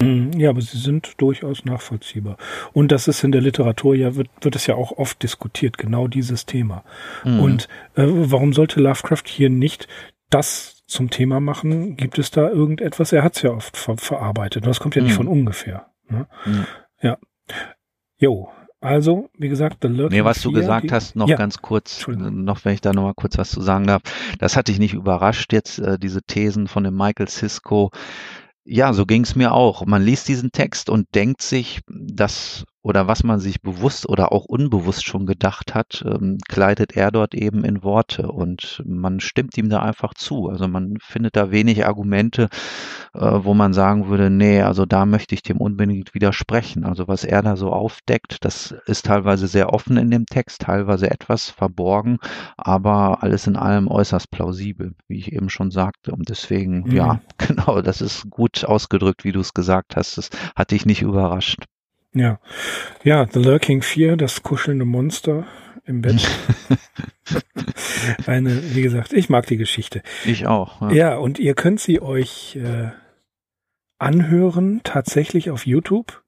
Mhm, 0.00 0.32
ja, 0.38 0.50
aber 0.50 0.60
sie 0.60 0.78
sind 0.78 1.14
durchaus 1.18 1.64
nachvollziehbar. 1.64 2.36
Und 2.72 2.92
das 2.92 3.08
ist 3.08 3.22
in 3.24 3.32
der 3.32 3.40
Literatur 3.40 3.94
ja, 3.94 4.16
wird, 4.16 4.28
wird 4.40 4.56
es 4.56 4.66
ja 4.66 4.74
auch 4.74 4.92
oft 4.92 5.22
diskutiert, 5.22 5.78
genau 5.78 6.08
dieses 6.08 6.46
Thema. 6.46 6.84
Mhm. 7.24 7.40
Und 7.40 7.68
äh, 7.94 8.04
warum 8.06 8.52
sollte 8.52 8.80
Lovecraft 8.80 9.24
hier 9.26 9.50
nicht 9.50 9.88
das 10.30 10.84
zum 10.86 11.10
Thema 11.10 11.40
machen. 11.40 11.96
Gibt 11.96 12.18
es 12.18 12.30
da 12.30 12.48
irgendetwas? 12.48 13.12
Er 13.12 13.22
hat 13.22 13.36
es 13.36 13.42
ja 13.42 13.50
oft 13.50 13.76
ver 13.76 13.96
verarbeitet. 13.96 14.66
Das 14.66 14.80
kommt 14.80 14.96
ja 14.96 15.02
nicht 15.02 15.12
mhm. 15.12 15.16
von 15.16 15.28
ungefähr. 15.28 15.86
Ne? 16.08 16.26
Mhm. 16.44 16.66
Ja. 17.00 17.18
Jo, 18.18 18.50
also, 18.82 19.28
wie 19.36 19.48
gesagt, 19.48 19.78
The 19.82 19.88
Lurking 19.88 20.18
Nee, 20.18 20.24
was 20.24 20.40
du 20.40 20.52
gesagt 20.52 20.86
die, 20.86 20.90
hast, 20.94 21.14
noch 21.14 21.28
ja, 21.28 21.36
ganz 21.36 21.60
kurz, 21.60 22.06
noch 22.08 22.64
wenn 22.64 22.72
ich 22.72 22.80
da 22.80 22.94
noch 22.94 23.02
mal 23.02 23.14
kurz 23.14 23.36
was 23.36 23.50
zu 23.50 23.60
sagen 23.60 23.86
darf. 23.86 24.00
Das 24.38 24.56
hat 24.56 24.68
dich 24.68 24.78
nicht 24.78 24.94
überrascht 24.94 25.52
jetzt, 25.52 25.78
äh, 25.78 25.98
diese 25.98 26.22
Thesen 26.22 26.66
von 26.66 26.84
dem 26.84 26.96
Michael 26.96 27.28
Cisco. 27.28 27.90
Ja, 28.64 28.92
so 28.92 29.06
ging 29.06 29.22
es 29.22 29.34
mir 29.36 29.52
auch. 29.52 29.86
Man 29.86 30.02
liest 30.02 30.28
diesen 30.28 30.52
Text 30.52 30.90
und 30.90 31.14
denkt 31.14 31.42
sich, 31.42 31.80
dass 31.88 32.64
oder 32.82 33.06
was 33.06 33.24
man 33.24 33.40
sich 33.40 33.60
bewusst 33.60 34.08
oder 34.08 34.32
auch 34.32 34.46
unbewusst 34.46 35.04
schon 35.04 35.26
gedacht 35.26 35.74
hat, 35.74 36.02
ähm, 36.06 36.38
kleidet 36.48 36.96
er 36.96 37.10
dort 37.10 37.34
eben 37.34 37.62
in 37.62 37.82
Worte 37.82 38.28
und 38.28 38.82
man 38.86 39.20
stimmt 39.20 39.58
ihm 39.58 39.68
da 39.68 39.80
einfach 39.80 40.14
zu. 40.14 40.48
Also 40.48 40.66
man 40.66 40.96
findet 41.00 41.36
da 41.36 41.50
wenig 41.50 41.86
Argumente, 41.86 42.48
äh, 43.14 43.20
wo 43.20 43.52
man 43.52 43.74
sagen 43.74 44.08
würde, 44.08 44.30
nee, 44.30 44.62
also 44.62 44.86
da 44.86 45.04
möchte 45.04 45.34
ich 45.34 45.42
dem 45.42 45.58
unbedingt 45.58 46.14
widersprechen. 46.14 46.84
Also 46.84 47.06
was 47.06 47.24
er 47.24 47.42
da 47.42 47.56
so 47.56 47.70
aufdeckt, 47.70 48.44
das 48.44 48.74
ist 48.86 49.04
teilweise 49.06 49.46
sehr 49.46 49.74
offen 49.74 49.98
in 49.98 50.10
dem 50.10 50.24
Text, 50.24 50.62
teilweise 50.62 51.10
etwas 51.10 51.50
verborgen, 51.50 52.18
aber 52.56 53.22
alles 53.22 53.46
in 53.46 53.56
allem 53.56 53.88
äußerst 53.88 54.30
plausibel, 54.30 54.94
wie 55.06 55.18
ich 55.18 55.32
eben 55.32 55.50
schon 55.50 55.70
sagte. 55.70 56.12
Und 56.12 56.30
deswegen, 56.30 56.84
mhm. 56.84 56.92
ja, 56.92 57.20
genau, 57.36 57.82
das 57.82 58.00
ist 58.00 58.30
gut 58.30 58.64
ausgedrückt, 58.64 59.24
wie 59.24 59.32
du 59.32 59.40
es 59.40 59.52
gesagt 59.52 59.96
hast. 59.96 60.16
Das 60.16 60.30
hat 60.56 60.70
dich 60.70 60.86
nicht 60.86 61.02
überrascht. 61.02 61.66
Ja. 62.12 62.40
Ja, 63.04 63.26
The 63.30 63.40
Lurking 63.40 63.82
4, 63.82 64.16
das 64.16 64.42
kuschelnde 64.42 64.84
Monster 64.84 65.46
im 65.84 66.02
Bett. 66.02 66.28
Eine, 68.26 68.74
wie 68.74 68.82
gesagt, 68.82 69.12
ich 69.12 69.28
mag 69.28 69.46
die 69.46 69.56
Geschichte. 69.56 70.02
Ich 70.24 70.46
auch. 70.46 70.80
Ja, 70.82 70.90
ja 70.90 71.16
und 71.16 71.38
ihr 71.38 71.54
könnt 71.54 71.80
sie 71.80 72.00
euch 72.00 72.56
äh, 72.56 72.90
anhören, 73.98 74.80
tatsächlich 74.82 75.50
auf 75.50 75.66
YouTube. 75.66 76.22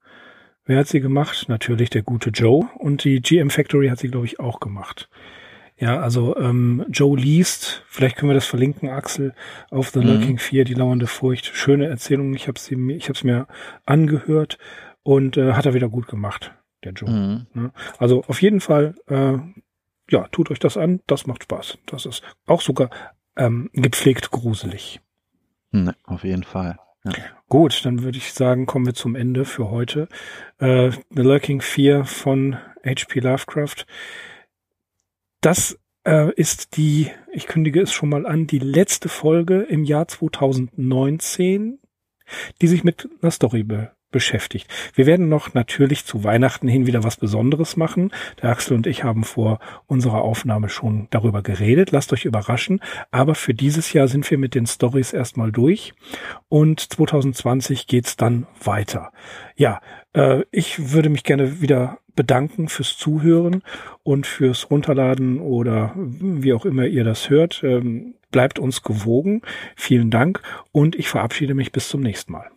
Wer 0.65 0.79
hat 0.79 0.89
sie 0.89 1.01
gemacht? 1.01 1.47
Natürlich 1.49 1.91
der 1.91 2.03
gute 2.03 2.31
Joe. 2.31 2.69
Und 2.77 3.03
die 3.03 3.21
GM 3.21 3.51
Factory 3.51 3.89
hat 3.89 3.99
sie, 3.99 4.09
glaube 4.09 4.27
ich, 4.27 4.39
auch 4.39 4.61
gemacht. 4.61 5.09
Ja, 5.77 5.99
also 5.99 6.37
ähm, 6.37 6.85
Joe 6.91 7.19
liest, 7.19 7.83
vielleicht 7.89 8.17
können 8.17 8.31
wir 8.31 8.35
das 8.35 8.47
verlinken, 8.47 8.89
Axel, 8.89 9.35
auf 9.71 9.91
The 9.91 9.99
Lurking 9.99 10.35
mhm. 10.35 10.39
4, 10.39 10.65
die 10.65 10.75
lauernde 10.75 11.09
Furcht. 11.09 11.47
Schöne 11.47 11.87
Erzählung, 11.87 12.35
ich 12.35 12.47
habe 12.47 12.61
sie 12.61 12.77
ich 12.93 13.09
habe 13.09 13.17
es 13.17 13.25
mir 13.25 13.49
angehört 13.85 14.59
und 15.03 15.37
äh, 15.37 15.53
hat 15.53 15.67
er 15.67 15.75
wieder 15.75 15.89
gut 15.89 16.07
gemacht, 16.07 16.55
der 16.85 16.93
Joe. 16.93 17.11
Mhm. 17.11 17.47
Ne? 17.55 17.73
Also 17.99 18.23
auf 18.27 18.43
jeden 18.43 18.61
Fall, 18.61 18.95
äh, 19.07 19.39
ja, 20.11 20.29
tut 20.29 20.51
euch 20.51 20.59
das 20.59 20.77
an, 20.77 21.01
das 21.07 21.27
macht 21.27 21.45
Spaß. 21.45 21.79
Das 21.87 22.07
ist 22.07 22.23
auch 22.47 22.61
sogar 22.61 22.91
ähm, 23.37 23.71
gepflegt 23.73 24.31
gruselig. 24.31 25.01
Ne, 25.71 25.95
auf 26.05 26.25
jeden 26.25 26.45
Fall. 26.45 26.79
Ja. 27.05 27.13
Gut, 27.49 27.85
dann 27.85 28.03
würde 28.03 28.19
ich 28.19 28.33
sagen, 28.33 28.67
kommen 28.67 28.87
wir 28.87 28.95
zum 28.95 29.17
Ende 29.17 29.45
für 29.45 29.71
heute. 29.71 30.09
Äh, 30.59 30.91
The 31.11 31.23
Lurking 31.23 31.61
4 31.61 32.05
von 32.05 32.57
H.P. 32.85 33.21
Lovecraft. 33.21 33.87
Das 35.41 35.79
äh, 36.05 36.33
ist 36.35 36.77
die, 36.77 37.11
ich 37.33 37.47
kündige 37.47 37.81
es 37.81 37.93
schon 37.93 38.11
mal 38.11 38.27
an, 38.27 38.47
die 38.47 38.59
letzte 38.59 39.09
Folge 39.09 39.63
im 39.63 39.85
Jahr 39.85 40.07
2019, 40.07 41.81
die 42.61 42.69
sich 42.69 42.85
mit 42.85 43.09
einer 43.21 43.31
Story 43.33 43.65
be 43.65 43.91
beschäftigt. 44.13 44.69
Wir 44.95 45.07
werden 45.07 45.29
noch 45.29 45.55
natürlich 45.55 46.05
zu 46.05 46.23
Weihnachten 46.23 46.69
hin 46.69 46.87
wieder 46.87 47.03
was 47.03 47.17
Besonderes 47.17 47.77
machen. 47.77 48.13
Der 48.41 48.51
Axel 48.51 48.77
und 48.77 48.87
ich 48.87 49.03
haben 49.03 49.25
vor 49.25 49.59
unserer 49.87 50.23
Aufnahme 50.23 50.69
schon 50.69 51.09
darüber 51.11 51.43
geredet. 51.43 51.91
Lasst 51.91 52.13
euch 52.13 52.25
überraschen. 52.25 52.81
Aber 53.11 53.35
für 53.35 53.55
dieses 53.55 53.93
Jahr 53.93 54.09
sind 54.09 54.31
wir 54.31 54.39
mit 54.39 54.55
den 54.55 54.67
Stories 54.67 55.13
erstmal 55.13 55.51
durch 55.51 55.95
und 56.49 56.81
2020 56.81 57.87
geht's 57.87 58.17
dann 58.17 58.47
weiter. 58.63 59.13
Ja, 59.57 59.81
äh, 60.15 60.45
ich 60.51 60.93
würde 60.93 61.09
mich 61.09 61.25
gerne 61.25 61.61
wieder 61.61 61.99
bedanken 62.15 62.69
fürs 62.69 62.97
Zuhören 62.97 63.63
und 64.03 64.27
fürs 64.27 64.71
Runterladen 64.71 65.41
oder 65.41 65.95
wie 65.97 66.53
auch 66.53 66.65
immer 66.65 66.87
ihr 66.87 67.05
das 67.05 67.31
hört. 67.31 67.63
Ähm, 67.65 68.15
bleibt 68.31 68.59
uns 68.59 68.83
gewogen. 68.83 69.43
Vielen 69.77 70.11
Dank 70.11 70.43
und 70.73 70.97
ich 70.97 71.09
verabschiede 71.09 71.55
mich 71.55 71.73
bis 71.73 71.89
zum 71.89 72.01
nächsten 72.01 72.33
Mal. 72.33 72.51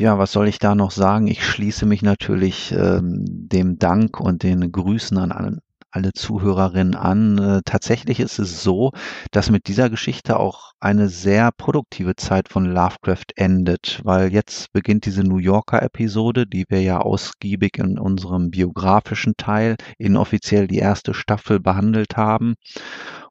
Ja, 0.00 0.16
was 0.16 0.32
soll 0.32 0.48
ich 0.48 0.58
da 0.58 0.74
noch 0.74 0.92
sagen? 0.92 1.26
Ich 1.26 1.44
schließe 1.46 1.84
mich 1.84 2.00
natürlich 2.00 2.72
ähm, 2.72 3.22
dem 3.26 3.78
Dank 3.78 4.18
und 4.18 4.42
den 4.42 4.72
Grüßen 4.72 5.18
an 5.18 5.30
alle, 5.30 5.58
alle 5.90 6.14
Zuhörerinnen 6.14 6.94
an. 6.94 7.36
Äh, 7.36 7.60
tatsächlich 7.66 8.18
ist 8.18 8.38
es 8.38 8.62
so, 8.62 8.92
dass 9.30 9.50
mit 9.50 9.68
dieser 9.68 9.90
Geschichte 9.90 10.40
auch 10.40 10.72
eine 10.80 11.10
sehr 11.10 11.50
produktive 11.52 12.16
Zeit 12.16 12.48
von 12.48 12.64
Lovecraft 12.64 13.26
endet, 13.36 14.00
weil 14.02 14.32
jetzt 14.32 14.72
beginnt 14.72 15.04
diese 15.04 15.22
New 15.22 15.36
Yorker 15.36 15.82
Episode, 15.82 16.46
die 16.46 16.64
wir 16.70 16.80
ja 16.80 17.00
ausgiebig 17.00 17.76
in 17.76 17.98
unserem 17.98 18.50
biografischen 18.50 19.34
Teil 19.36 19.76
inoffiziell 19.98 20.66
die 20.66 20.78
erste 20.78 21.12
Staffel 21.12 21.60
behandelt 21.60 22.16
haben. 22.16 22.54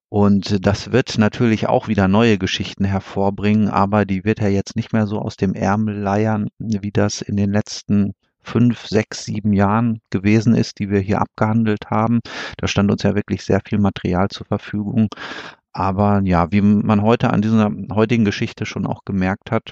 Und 0.10 0.66
das 0.66 0.91
wird 0.91 1.20
natürlich 1.20 1.68
auch 1.68 1.88
wieder 1.88 2.07
neue 2.07 2.39
Geschichten 2.39 2.84
hervorbringen, 2.84 3.70
aber 3.70 4.05
die 4.05 4.26
wird 4.26 4.39
er 4.39 4.49
jetzt 4.49 4.76
nicht 4.76 4.91
mehr 4.91 5.05
so 5.05 5.20
aus 5.20 5.38
dem 5.38 5.53
Ärmel 5.53 5.95
leiern, 5.95 6.49
wie 6.57 6.91
das 6.91 7.22
in 7.22 7.38
den 7.38 7.51
letzten 7.51 8.14
fünf, 8.41 8.88
sechs, 8.88 9.26
sieben 9.26 9.53
Jahren 9.53 10.01
gewesen 10.10 10.55
ist, 10.55 10.80
die 10.80 10.89
wir 10.89 10.99
hier 10.99 11.22
abgehandelt 11.22 11.91
haben. 11.91 12.20
Da 12.57 12.68
stand 12.68 12.91
uns 12.91 13.03
ja 13.03 13.14
wirklich 13.14 13.43
sehr 13.43 13.62
viel 13.64 13.78
Material 13.78 14.30
zur 14.30 14.47
Verfügung. 14.47 15.10
Aber 15.72 16.22
ja, 16.24 16.51
wie 16.51 16.62
man 16.62 17.03
heute 17.03 17.30
an 17.30 17.43
dieser 17.43 17.72
heutigen 17.93 18.26
Geschichte 18.26 18.66
schon 18.66 18.88
auch 18.88 19.05
gemerkt 19.05 19.51
hat, 19.51 19.72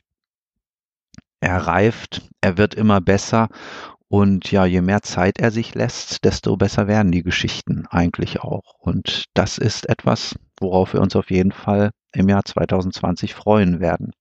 er 1.39 1.57
reift, 1.67 2.29
er 2.41 2.57
wird 2.57 2.75
immer 2.75 3.01
besser 3.01 3.49
und 4.10 4.51
ja, 4.51 4.66
je 4.66 4.82
mehr 4.82 5.01
Zeit 5.01 5.38
er 5.39 5.51
sich 5.51 5.76
lässt, 5.76 6.24
desto 6.24 6.55
besser 6.55 6.88
werden 6.88 7.12
die 7.12 7.24
Geschichten 7.24 7.86
eigentlich 7.88 8.39
auch. 8.39 8.76
Und 8.80 9.26
das 9.34 9.58
ist 9.58 9.89
etwas, 9.89 10.36
worauf 10.60 10.93
wir 10.93 11.01
uns 11.01 11.16
auf 11.16 11.30
jeden 11.30 11.51
Fall 11.51 11.91
im 12.14 12.30
Jahr 12.30 12.45
2020 12.45 13.34
freuen 13.34 13.80
werden. 13.80 14.14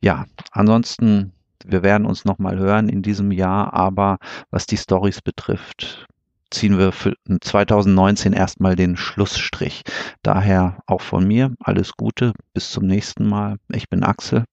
Ja, 0.00 0.24
ansonsten, 0.50 1.32
wir 1.64 1.82
werden 1.82 2.06
uns 2.06 2.24
nochmal 2.24 2.58
hören 2.58 2.88
in 2.88 3.02
diesem 3.02 3.30
Jahr, 3.30 3.74
aber 3.74 4.18
was 4.50 4.66
die 4.66 4.76
Stories 4.76 5.20
betrifft, 5.20 6.06
ziehen 6.50 6.78
wir 6.78 6.92
für 6.92 7.14
2019 7.40 8.32
erstmal 8.32 8.76
den 8.76 8.96
Schlussstrich. 8.96 9.82
Daher 10.22 10.78
auch 10.86 11.02
von 11.02 11.26
mir 11.26 11.54
alles 11.60 11.92
Gute, 11.92 12.32
bis 12.54 12.70
zum 12.70 12.86
nächsten 12.86 13.28
Mal. 13.28 13.56
Ich 13.70 13.90
bin 13.90 14.02
Axel. 14.02 14.44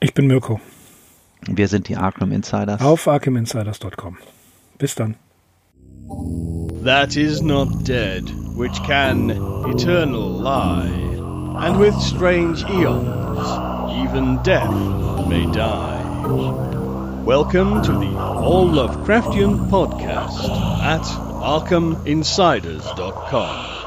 Ich 0.00 0.12
bin 0.12 0.26
Mirko. 0.26 0.60
Wir 1.46 1.68
sind 1.68 1.88
die 1.88 1.96
Arkham 1.96 2.32
Insiders. 2.32 2.80
Auf 2.80 3.06
arkhaminsiders.com. 3.06 4.16
Bis 4.78 4.94
dann. 4.94 5.16
That 6.84 7.16
is 7.16 7.42
not 7.42 7.84
dead, 7.84 8.24
which 8.56 8.82
can 8.84 9.30
eternal 9.30 10.40
lie, 10.40 10.88
and 11.66 11.78
with 11.78 11.94
strange 12.00 12.64
eons, 12.70 13.46
even 14.04 14.38
death 14.42 14.70
may 15.28 15.44
die. 15.52 15.96
Welcome 17.24 17.82
to 17.82 17.92
the 17.92 18.16
All 18.16 18.66
Lovecraftian 18.68 19.68
podcast 19.68 20.48
at 20.82 21.02
ArkhamInsiders.com. 21.02 23.77